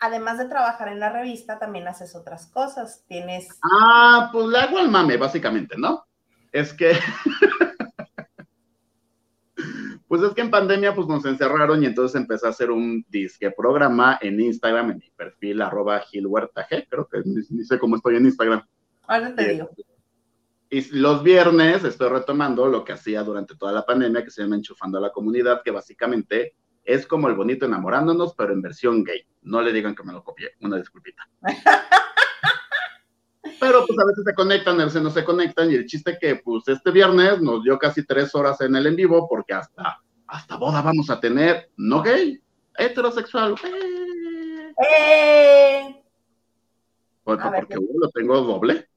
Además 0.00 0.38
de 0.38 0.46
trabajar 0.46 0.88
en 0.88 0.98
la 0.98 1.12
revista, 1.12 1.60
también 1.60 1.86
haces 1.86 2.16
otras 2.16 2.48
cosas. 2.48 3.04
Tienes. 3.06 3.48
Ah, 3.62 4.30
pues 4.32 4.48
le 4.48 4.58
hago 4.58 4.80
el 4.80 4.88
mame, 4.88 5.16
básicamente, 5.16 5.76
¿no? 5.78 6.04
Es 6.50 6.72
que. 6.72 6.90
pues 10.08 10.22
es 10.22 10.34
que 10.34 10.40
en 10.40 10.50
pandemia 10.50 10.92
pues 10.92 11.06
nos 11.06 11.24
encerraron 11.24 11.84
y 11.84 11.86
entonces 11.86 12.20
empecé 12.20 12.48
a 12.48 12.50
hacer 12.50 12.72
un 12.72 13.06
disque 13.08 13.52
programa 13.52 14.18
en 14.20 14.40
Instagram, 14.40 14.90
en 14.90 14.98
mi 14.98 15.10
perfil, 15.10 15.62
arroba 15.62 16.00
Gil 16.00 16.26
Huerta 16.26 16.66
G, 16.68 16.88
creo 16.90 17.06
que 17.06 17.18
ni, 17.24 17.42
ni, 17.50 17.64
sé 17.64 17.78
cómo 17.78 17.94
estoy 17.94 18.16
en 18.16 18.24
Instagram. 18.24 18.66
Ahora 19.06 19.36
te 19.36 19.50
digo. 19.50 19.70
Y 20.72 20.98
los 20.98 21.22
viernes 21.22 21.84
estoy 21.84 22.08
retomando 22.08 22.66
lo 22.66 22.82
que 22.82 22.94
hacía 22.94 23.22
durante 23.22 23.54
toda 23.56 23.72
la 23.72 23.84
pandemia, 23.84 24.24
que 24.24 24.30
se 24.30 24.40
llama 24.40 24.56
Enchufando 24.56 24.96
a 24.96 25.02
la 25.02 25.12
Comunidad, 25.12 25.60
que 25.62 25.70
básicamente 25.70 26.54
es 26.82 27.06
como 27.06 27.28
el 27.28 27.34
bonito 27.34 27.66
enamorándonos, 27.66 28.34
pero 28.34 28.54
en 28.54 28.62
versión 28.62 29.04
gay. 29.04 29.20
No 29.42 29.60
le 29.60 29.70
digan 29.70 29.94
que 29.94 30.02
me 30.02 30.14
lo 30.14 30.24
copié, 30.24 30.52
una 30.62 30.78
disculpita. 30.78 31.28
pero 33.60 33.84
pues 33.86 33.98
a 33.98 34.06
veces 34.06 34.24
se 34.24 34.32
conectan, 34.32 34.80
a 34.80 34.86
veces 34.86 35.02
no 35.02 35.10
se 35.10 35.24
conectan, 35.24 35.70
y 35.70 35.74
el 35.74 35.84
chiste 35.84 36.16
que 36.18 36.36
pues 36.36 36.66
este 36.66 36.90
viernes 36.90 37.42
nos 37.42 37.62
dio 37.62 37.78
casi 37.78 38.06
tres 38.06 38.34
horas 38.34 38.58
en 38.62 38.74
el 38.74 38.86
en 38.86 38.96
vivo, 38.96 39.28
porque 39.28 39.52
hasta, 39.52 40.00
hasta 40.26 40.56
boda 40.56 40.80
vamos 40.80 41.10
a 41.10 41.20
tener, 41.20 41.70
no 41.76 42.02
gay, 42.02 42.42
heterosexual. 42.78 43.56
¡Eh! 43.62 44.72
¡Eh! 44.88 46.02
Bueno, 47.26 47.52
porque 47.54 47.76
uno 47.76 48.00
lo 48.00 48.08
tengo 48.08 48.40
doble. 48.40 48.88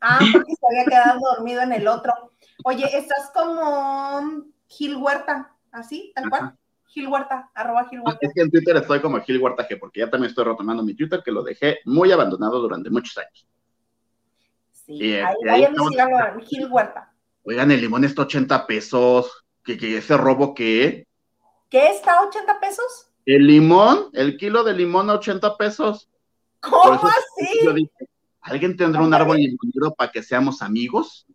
Ah, 0.00 0.18
porque 0.32 0.52
se 0.54 0.66
había 0.66 0.84
quedado 0.84 1.20
dormido 1.34 1.62
en 1.62 1.72
el 1.72 1.88
otro. 1.88 2.12
Oye, 2.64 2.84
estás 2.96 3.30
como 3.32 4.44
Gil 4.66 4.96
Huerta, 4.96 5.54
así, 5.72 6.12
tal 6.14 6.30
cual. 6.30 6.54
Gil 6.86 7.08
Huerta, 7.08 7.50
arroba 7.54 7.86
Gil 7.88 8.00
Huerta. 8.00 8.18
Es 8.22 8.32
que 8.34 8.40
en 8.40 8.50
Twitter 8.50 8.76
estoy 8.76 9.00
como 9.00 9.20
Gil 9.20 9.40
Huerta 9.40 9.68
G, 9.68 9.78
porque 9.78 10.00
ya 10.00 10.10
también 10.10 10.30
estoy 10.30 10.44
retomando 10.44 10.82
mi 10.82 10.94
Twitter, 10.94 11.22
que 11.24 11.30
lo 11.30 11.42
dejé 11.42 11.78
muy 11.84 12.10
abandonado 12.12 12.60
durante 12.60 12.90
muchos 12.90 13.16
años. 13.18 13.46
Sí, 14.72 14.94
y, 14.94 15.14
ahí, 15.14 15.34
y 15.44 15.48
ahí 15.48 15.62
estamos... 15.64 15.92
Gil 16.46 16.68
Huerta. 16.70 17.12
Oigan, 17.44 17.70
el 17.70 17.80
limón 17.80 18.04
está 18.04 18.22
80 18.22 18.66
pesos. 18.66 19.44
¿Qué, 19.64 19.76
qué 19.76 19.98
ese 19.98 20.16
robo 20.16 20.54
qué? 20.54 21.06
¿Qué 21.68 21.90
está 21.90 22.22
80 22.22 22.60
pesos? 22.60 23.10
El 23.26 23.46
limón, 23.46 24.08
el 24.14 24.38
kilo 24.38 24.64
de 24.64 24.72
limón 24.72 25.10
a 25.10 25.14
80 25.14 25.56
pesos. 25.58 26.08
¿Cómo 26.60 26.94
así? 27.06 27.64
Yo 27.64 27.72
dije, 27.74 28.08
¿alguien 28.40 28.76
tendrá 28.76 29.02
un 29.02 29.14
árbol 29.14 29.36
limonero 29.36 29.94
para 29.94 30.10
que 30.10 30.22
seamos 30.22 30.62
amigos? 30.62 31.26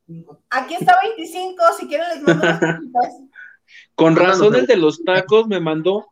Aquí 0.49 0.75
está 0.75 0.97
25, 1.01 1.63
si 1.79 1.87
quieren 1.87 2.07
les 2.09 2.21
mando 2.21 2.47
unos 2.47 3.13
Con 3.95 4.15
razón 4.15 4.55
el 4.55 4.65
de 4.65 4.77
los 4.77 5.03
tacos 5.03 5.47
me 5.47 5.59
mandó. 5.59 6.07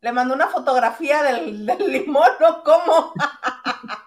Le 0.00 0.12
mandó 0.12 0.34
una 0.34 0.48
fotografía 0.48 1.22
del, 1.22 1.64
del 1.64 1.92
limón, 1.92 2.30
¿no? 2.40 2.62
¿Cómo? 2.64 3.12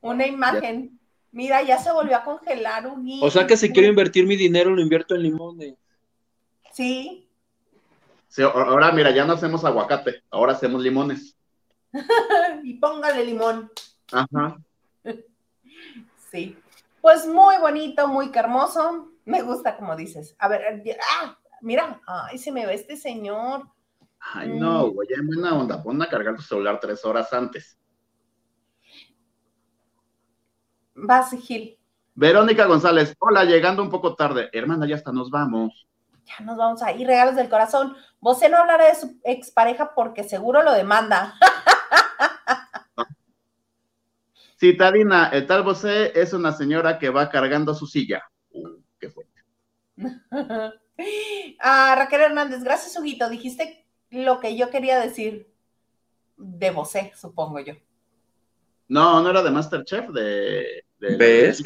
una 0.00 0.26
imagen. 0.26 0.98
Mira, 1.32 1.62
ya 1.62 1.78
se 1.78 1.92
volvió 1.92 2.16
a 2.16 2.24
congelar 2.24 2.86
un 2.88 3.20
O 3.22 3.30
sea 3.30 3.46
que 3.46 3.56
si 3.56 3.70
quiero 3.70 3.88
invertir 3.88 4.26
mi 4.26 4.36
dinero, 4.36 4.70
lo 4.70 4.82
invierto 4.82 5.14
en 5.14 5.22
limones. 5.22 5.74
Sí. 6.72 7.28
Sí, 8.28 8.42
ahora 8.42 8.92
mira, 8.92 9.10
ya 9.10 9.24
no 9.24 9.34
hacemos 9.34 9.64
aguacate, 9.64 10.22
ahora 10.30 10.52
hacemos 10.52 10.82
limones. 10.82 11.36
y 12.62 12.74
póngale 12.74 13.24
limón. 13.24 13.70
Ajá. 14.12 14.58
Sí. 16.30 16.56
Pues 17.00 17.26
muy 17.26 17.56
bonito, 17.56 18.06
muy 18.06 18.30
hermoso. 18.32 19.08
Me 19.24 19.42
gusta 19.42 19.76
como 19.76 19.96
dices. 19.96 20.36
A 20.38 20.46
ver, 20.46 20.62
ah, 21.12 21.36
mira, 21.60 22.00
ay, 22.06 22.38
se 22.38 22.52
me 22.52 22.66
ve 22.66 22.74
este 22.74 22.96
señor. 22.96 23.66
Ay, 24.20 24.56
no, 24.56 24.90
güey, 24.90 25.08
en 25.12 25.26
buena 25.26 25.58
onda. 25.58 25.82
Pon 25.82 26.00
a 26.00 26.08
cargar 26.08 26.36
tu 26.36 26.42
celular 26.42 26.78
tres 26.78 27.04
horas 27.04 27.32
antes. 27.32 27.76
Vas, 30.94 31.30
Gil. 31.32 31.78
Verónica 32.14 32.66
González, 32.66 33.16
hola, 33.18 33.44
llegando 33.44 33.82
un 33.82 33.90
poco 33.90 34.14
tarde. 34.14 34.50
Hermana, 34.52 34.86
ya 34.86 34.96
hasta 34.96 35.10
nos 35.10 35.30
vamos. 35.30 35.88
Ya 36.26 36.44
nos 36.44 36.56
vamos 36.56 36.82
ahí, 36.82 37.04
regalos 37.04 37.34
del 37.34 37.48
corazón. 37.48 37.96
Vos 38.20 38.38
no 38.48 38.58
hablará 38.58 38.86
de 38.86 38.94
su 38.94 39.18
expareja 39.24 39.94
porque 39.94 40.22
seguro 40.22 40.62
lo 40.62 40.72
demanda. 40.72 41.34
Citadina, 44.60 45.28
el 45.28 45.46
tal 45.46 45.62
Bosé 45.62 46.12
es 46.14 46.34
una 46.34 46.52
señora 46.52 46.98
que 46.98 47.08
va 47.08 47.30
cargando 47.30 47.74
su 47.74 47.86
silla. 47.86 48.22
Uh, 48.50 48.76
qué 48.98 49.08
fuerte. 49.08 49.42
ah, 51.60 51.94
Raquel 51.96 52.20
Hernández, 52.20 52.62
gracias, 52.62 52.94
Huguito. 52.98 53.30
Dijiste 53.30 53.86
lo 54.10 54.38
que 54.38 54.56
yo 54.56 54.68
quería 54.68 55.00
decir 55.00 55.50
de 56.36 56.70
Bosé, 56.70 57.12
supongo 57.16 57.60
yo. 57.60 57.74
No, 58.88 59.22
no 59.22 59.30
era 59.30 59.42
de 59.42 59.50
Masterchef, 59.50 60.10
de. 60.10 60.84
de 60.98 61.16
¿Ves? 61.16 61.62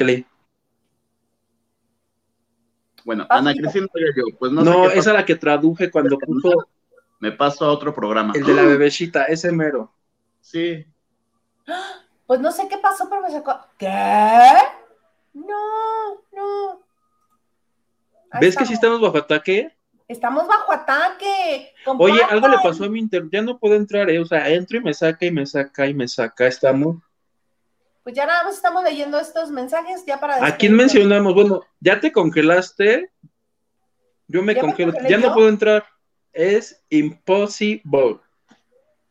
Bueno, 3.05 3.27
Ana 3.29 3.55
Cristina 3.55 3.87
yo, 4.17 4.25
pues 4.39 4.53
no, 4.53 4.63
no 4.63 4.89
sé 4.89 4.99
esa 4.99 5.11
es 5.11 5.17
la 5.17 5.27
que 5.27 5.35
traduje 5.35 5.91
cuando 5.91 6.19
puso. 6.19 6.69
Me 7.21 7.33
paso 7.33 7.65
a 7.65 7.73
otro 7.73 7.95
programa. 7.95 8.35
El 8.37 8.45
de 8.45 8.55
la 8.55 8.63
bebecita, 8.67 9.25
ese 9.25 9.51
mero. 9.53 9.93
Sí. 10.45 10.87
Pues 12.27 12.39
no 12.41 12.53
sé 12.53 12.69
qué 12.69 12.77
pasó, 12.77 13.09
pero 13.09 13.23
me 13.23 13.31
sacó. 13.31 13.59
¿Qué? 13.79 13.89
No, 15.33 16.15
no. 16.33 16.83
Ahí 18.31 18.41
¿Ves 18.41 18.51
estamos. 18.51 18.57
que 18.59 18.65
sí 18.67 18.75
estamos 18.75 19.01
bajo 19.01 19.17
ataque? 19.17 19.75
Estamos 20.07 20.47
bajo 20.47 20.71
ataque. 20.71 21.73
Oye, 21.99 22.23
algo 22.29 22.49
le 22.49 22.59
pasó 22.63 22.85
a 22.85 22.89
mi 22.91 22.99
internet. 23.01 23.31
Ya 23.33 23.41
no 23.43 23.59
puedo 23.59 23.75
entrar, 23.75 24.11
¿eh? 24.11 24.21
O 24.21 24.27
sea, 24.27 24.47
entro 24.51 24.77
y 24.77 24.81
me 24.83 24.93
saca 24.93 25.25
y 25.25 25.31
me 25.31 25.47
saca 25.47 25.87
y 25.87 25.95
me 25.95 26.07
saca. 26.07 26.47
Estamos. 26.47 26.97
Pues 28.03 28.15
ya 28.15 28.27
nada 28.27 28.45
más 28.45 28.57
estamos 28.57 28.85
leyendo 28.85 29.19
estos 29.19 29.51
mensajes 29.51 30.05
ya 30.05 30.21
para. 30.21 30.45
¿A 30.45 30.57
quién 30.59 30.77
mencionamos? 30.77 31.33
Bueno, 31.35 31.63
ya 31.81 31.99
te 32.01 32.13
congelaste. 32.13 33.11
Yo 34.29 34.43
me 34.43 34.55
¿Ya 34.55 34.61
me 34.63 34.69
congelo. 34.69 34.93
ya 34.93 35.09
yo? 35.09 35.19
no 35.21 35.33
puedo 35.33 35.49
entrar. 35.49 35.87
Es 36.35 36.85
impossible. 36.91 38.21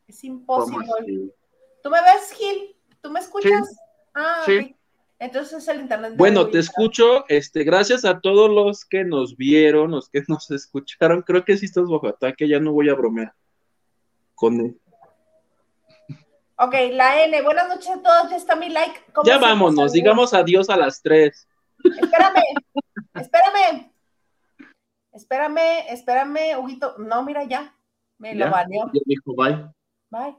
Es 0.07 0.23
imposible. 0.23 1.33
¿Tú 1.81 1.89
me 1.89 2.01
ves, 2.01 2.31
Gil? 2.37 2.75
¿Tú 3.01 3.09
me 3.11 3.19
escuchas? 3.19 3.75
Ah, 4.13 4.43
Sí. 4.45 4.57
ok. 4.71 4.77
Entonces 5.19 5.53
es 5.59 5.67
el 5.69 5.81
internet. 5.81 6.11
de 6.11 6.17
Bueno, 6.17 6.47
te 6.49 6.59
escucho, 6.59 7.25
este, 7.29 7.63
gracias 7.63 8.03
a 8.03 8.19
todos 8.19 8.49
los 8.49 8.83
que 8.83 9.05
nos 9.05 9.37
vieron, 9.37 9.91
los 9.91 10.09
que 10.09 10.21
nos 10.27 10.49
escucharon, 10.51 11.21
creo 11.21 11.45
que 11.45 11.55
sí 11.57 11.65
estás 11.65 11.87
bajo 11.87 12.07
ataque, 12.07 12.47
ya 12.47 12.59
no 12.59 12.73
voy 12.73 12.89
a 12.89 12.93
bromear 12.95 13.33
con 14.35 14.59
él. 14.59 14.79
Ok, 16.57 16.73
la 16.91 17.23
N. 17.23 17.41
Buenas 17.41 17.67
noches 17.67 17.89
a 17.89 18.01
todos. 18.01 18.29
Ya 18.29 18.35
está 18.37 18.55
mi 18.55 18.69
like. 18.69 18.99
¿Cómo 19.13 19.25
Ya 19.27 19.37
vámonos, 19.37 19.75
Saludos. 19.75 19.91
digamos 19.93 20.33
adiós 20.33 20.69
a 20.69 20.77
las 20.77 21.01
tres. 21.01 21.47
Espérame, 21.83 22.43
espérame. 23.15 23.91
Espérame, 25.11 25.85
espérame, 25.89 26.57
Huguito. 26.59 26.95
No, 26.99 27.23
mira, 27.23 27.43
ya. 27.43 27.75
Me 28.17 28.37
¿Ya? 28.37 28.45
lo 28.45 28.51
baneó. 28.51 28.85
Ya 28.93 29.01
dijo 29.05 29.33
bye. 29.35 29.65
Bye. 30.13 30.35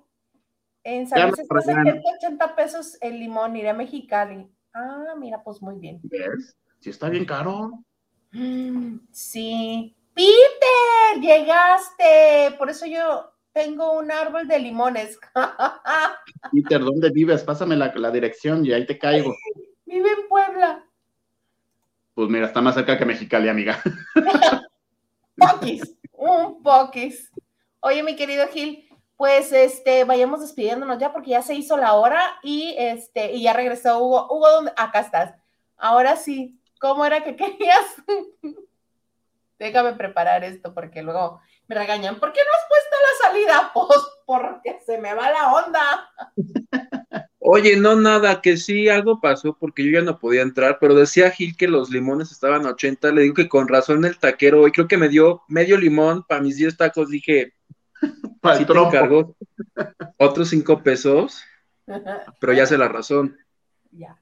En 0.85 1.09
San 1.09 1.33
fregaron. 1.33 2.01
180 2.01 2.55
pesos 2.55 2.97
el 3.01 3.19
limón. 3.19 3.57
Iré 3.57 3.71
a 3.71 3.75
Mexicali. 3.75 4.49
Ah, 4.73 5.15
mira, 5.19 5.43
pues 5.43 5.61
muy 5.61 5.81
bien. 5.81 5.99
¿Ves? 6.05 6.57
Sí 6.79 6.91
está 6.91 7.09
bien 7.09 7.25
caro. 7.25 7.85
Mm, 8.31 8.99
sí. 9.11 9.97
Peter, 10.15 11.21
llegaste. 11.21 12.55
Por 12.57 12.71
eso 12.71 12.87
yo 12.87 13.33
tengo 13.53 13.99
un 13.99 14.13
árbol 14.13 14.47
de 14.47 14.61
limones. 14.61 15.19
Peter, 16.53 16.81
¿dónde 16.81 17.11
vives? 17.11 17.43
Pásame 17.43 17.75
la, 17.75 18.11
dirección 18.13 18.65
y 18.65 18.73
ahí 18.73 18.87
te 18.87 18.97
caigo. 18.97 19.35
Vive 19.87 20.09
en 20.09 20.29
Puebla. 20.29 20.85
Pues 22.15 22.29
mira, 22.29 22.47
está 22.47 22.61
más 22.61 22.77
cerca 22.77 22.97
que 22.97 23.05
Mexicali, 23.05 23.49
amiga. 23.49 23.83
Poquis, 25.37 25.97
un 26.13 26.63
poquis. 26.63 27.33
Oye, 27.81 28.03
mi 28.03 28.17
querido 28.17 28.49
Gil, 28.49 28.84
pues 29.17 29.53
este, 29.53 30.05
vayamos 30.05 30.41
despidiéndonos 30.41 30.99
ya 30.99 31.13
porque 31.13 31.31
ya 31.31 31.43
se 31.43 31.55
hizo 31.55 31.77
la 31.77 31.95
hora 31.95 32.21
y 32.43 32.75
este, 32.79 33.33
y 33.33 33.43
ya 33.43 33.53
regresó 33.53 33.99
Hugo. 33.99 34.27
Hugo, 34.31 34.51
¿dónde? 34.51 34.73
Acá 34.77 35.01
estás. 35.01 35.35
Ahora 35.77 36.17
sí, 36.17 36.61
¿cómo 36.81 37.05
era 37.05 37.23
que 37.23 37.37
querías? 37.37 37.85
Déjame 39.59 39.93
preparar 39.93 40.45
esto 40.45 40.75
porque 40.75 41.03
luego 41.03 41.41
me 41.69 41.77
regañan. 41.77 42.19
¿Por 42.19 42.33
qué 42.33 42.41
no 42.41 42.51
has 42.51 42.69
puesto 42.69 42.97
la 43.03 43.29
salida 43.29 43.71
post? 43.75 44.09
Porque 44.27 44.81
se 44.85 44.99
me 44.99 45.15
va 45.15 45.31
la 45.31 45.53
onda. 45.53 46.11
Oye, 47.39 47.77
no 47.77 47.95
nada, 47.95 48.41
que 48.41 48.57
sí, 48.57 48.89
algo 48.89 49.21
pasó 49.21 49.57
porque 49.59 49.85
yo 49.85 50.01
ya 50.01 50.05
no 50.05 50.19
podía 50.19 50.41
entrar, 50.41 50.79
pero 50.81 50.95
decía 50.95 51.31
Gil 51.31 51.57
que 51.57 51.69
los 51.69 51.91
limones 51.91 52.33
estaban 52.33 52.65
a 52.65 52.71
80, 52.71 53.13
le 53.13 53.23
digo 53.23 53.35
que 53.35 53.51
con 53.51 53.69
razón 53.69 54.03
el 54.07 54.19
taquero 54.19 54.63
hoy 54.63 54.73
creo 54.73 54.89
que 54.89 54.97
me 54.97 55.11
dio 55.11 55.43
medio 55.47 55.77
limón 55.77 56.25
para 56.27 56.41
mis 56.41 56.57
10 56.57 56.79
tacos, 56.79 57.11
dije, 57.11 57.53
sí 58.59 58.65
te 58.65 58.73
encargó 58.73 59.37
otros 60.19 60.49
5 60.49 60.83
pesos, 60.83 61.43
pero 62.41 62.53
ya 62.53 62.67
sé 62.67 62.79
la 62.79 62.89
razón. 62.89 63.37
Ya. 63.97 64.21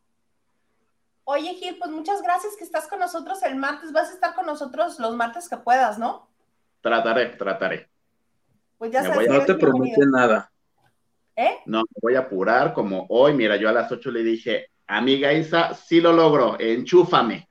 Oye, 1.25 1.55
Gil, 1.55 1.79
pues 1.79 1.91
muchas 1.91 2.21
gracias 2.21 2.57
que 2.59 2.65
estás 2.65 2.89
con 2.89 2.99
nosotros 2.99 3.43
el 3.43 3.57
martes. 3.57 3.91
Vas 3.91 4.11
a 4.11 4.13
estar 4.13 4.35
con 4.35 4.45
nosotros 4.45 4.99
los 4.99 5.17
martes 5.17 5.49
que 5.49 5.57
puedas, 5.57 5.99
¿no? 5.99 6.29
Trataré, 6.83 7.29
trataré. 7.37 7.89
Pues 8.77 8.93
ya 8.93 9.03
sabes. 9.03 9.31
No 9.31 9.43
te 9.47 9.55
promete 9.55 10.05
nada. 10.05 10.53
¿Eh? 11.37 11.61
No, 11.65 11.79
me 11.79 12.01
voy 12.03 12.17
a 12.17 12.21
apurar 12.21 12.75
como 12.75 13.07
hoy. 13.09 13.33
Mira, 13.33 13.57
yo 13.57 13.71
a 13.71 13.73
las 13.73 13.91
8 13.91 14.11
le 14.11 14.23
dije, 14.23 14.67
amiga 14.87 15.33
Isa, 15.33 15.73
sí 15.73 16.03
lo 16.03 16.13
logro, 16.13 16.61
enchúfame. 16.61 17.49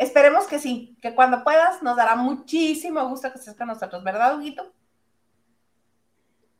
Esperemos 0.00 0.46
que 0.46 0.58
sí, 0.58 0.96
que 1.02 1.14
cuando 1.14 1.44
puedas 1.44 1.82
nos 1.82 1.94
dará 1.94 2.16
muchísimo 2.16 3.06
gusto 3.06 3.30
que 3.30 3.38
estés 3.38 3.54
con 3.54 3.66
nosotros, 3.66 4.02
¿verdad, 4.02 4.38
Huguito? 4.38 4.72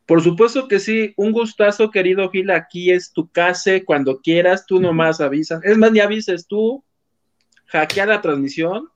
Por 0.05 0.21
supuesto 0.21 0.67
que 0.67 0.79
sí, 0.79 1.15
un 1.17 1.31
gustazo, 1.31 1.89
querido 1.89 2.29
Gil, 2.29 2.51
aquí 2.51 2.91
es 2.91 3.11
tu 3.11 3.27
casa, 3.31 3.71
cuando 3.83 4.21
quieras, 4.21 4.67
tú 4.67 4.79
nomás 4.79 5.19
avisas. 5.21 5.59
Es 5.63 5.75
más, 5.75 5.91
ni 5.91 5.99
avises 5.99 6.45
tú, 6.45 6.83
hackea 7.65 8.05
la 8.05 8.21
transmisión 8.21 8.89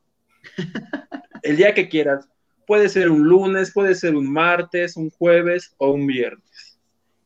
el 1.41 1.57
día 1.57 1.73
que 1.73 1.89
quieras. 1.89 2.29
Puede 2.67 2.87
ser 2.89 3.09
un 3.09 3.23
lunes, 3.23 3.73
puede 3.73 3.95
ser 3.95 4.15
un 4.15 4.31
martes, 4.31 4.95
un 4.95 5.09
jueves 5.09 5.73
o 5.79 5.89
un 5.89 6.05
viernes. 6.05 6.77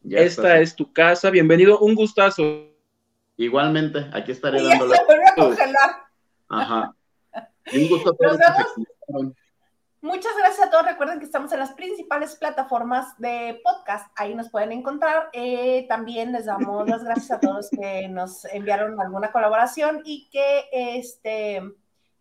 Esta 0.09 0.61
es 0.61 0.73
tu 0.73 0.93
casa, 0.93 1.29
bienvenido, 1.31 1.79
un 1.79 1.95
gustazo. 1.95 2.69
Igualmente, 3.35 4.05
aquí 4.13 4.31
estaré 4.31 4.63
dándole. 4.63 4.95
Ajá. 6.47 6.95
Un 7.73 7.89
gusto 7.89 8.11
a 8.11 9.33
Muchas 10.01 10.31
gracias 10.37 10.67
a 10.67 10.69
todos. 10.69 10.85
Recuerden 10.85 11.19
que 11.19 11.25
estamos 11.25 11.51
en 11.51 11.59
las 11.59 11.73
principales 11.73 12.37
plataformas 12.37 13.17
de 13.17 13.59
podcast. 13.63 14.09
Ahí 14.15 14.33
nos 14.33 14.49
pueden 14.49 14.71
encontrar. 14.71 15.29
Eh, 15.33 15.85
también 15.89 16.31
les 16.31 16.45
damos 16.45 16.87
las 16.87 17.03
gracias 17.03 17.31
a 17.31 17.39
todos 17.41 17.69
que 17.69 18.07
nos 18.07 18.45
enviaron 18.45 18.99
alguna 19.01 19.31
colaboración 19.31 20.01
y 20.05 20.29
que 20.29 20.69
este 20.71 21.61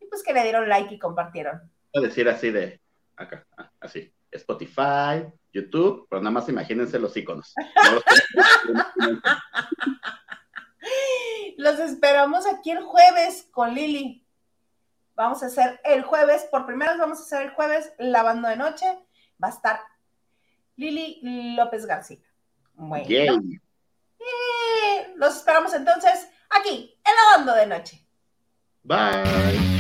pues 0.09 0.23
que 0.23 0.33
le 0.33 0.43
dieron 0.43 0.69
like 0.69 0.95
y 0.95 0.99
compartieron. 0.99 1.61
Voy 1.95 2.05
a 2.05 2.09
decir 2.09 2.29
así 2.29 2.51
de 2.51 2.81
acá, 3.17 3.47
ah, 3.57 3.71
así. 3.81 4.13
Spotify, 4.31 5.25
YouTube, 5.53 6.07
pero 6.11 6.21
nada 6.21 6.33
más 6.33 6.47
imagínense 6.49 6.99
los 6.99 7.17
iconos. 7.17 7.55
los 11.57 11.79
esperamos 11.79 12.45
aquí 12.47 12.73
el 12.73 12.83
jueves 12.83 13.49
con 13.51 13.75
Lili. 13.75 14.28
Vamos 15.19 15.43
a 15.43 15.47
hacer 15.47 15.81
el 15.83 16.05
jueves, 16.05 16.45
por 16.45 16.65
primera 16.65 16.93
vez 16.93 17.01
vamos 17.01 17.19
a 17.19 17.23
hacer 17.23 17.43
el 17.43 17.51
jueves 17.51 17.93
lavando 17.99 18.49
de 18.49 18.57
noche. 18.57 18.87
Va 19.43 19.49
a 19.49 19.51
estar 19.51 19.81
Lili 20.77 21.57
López 21.57 21.87
García. 21.87 22.19
Bueno. 22.75 23.43
los 25.17 25.37
esperamos 25.37 25.75
entonces 25.75 26.29
aquí, 26.49 26.97
en 27.05 27.15
lavando 27.17 27.53
de 27.57 27.67
noche. 27.67 28.07
Bye. 28.85 29.78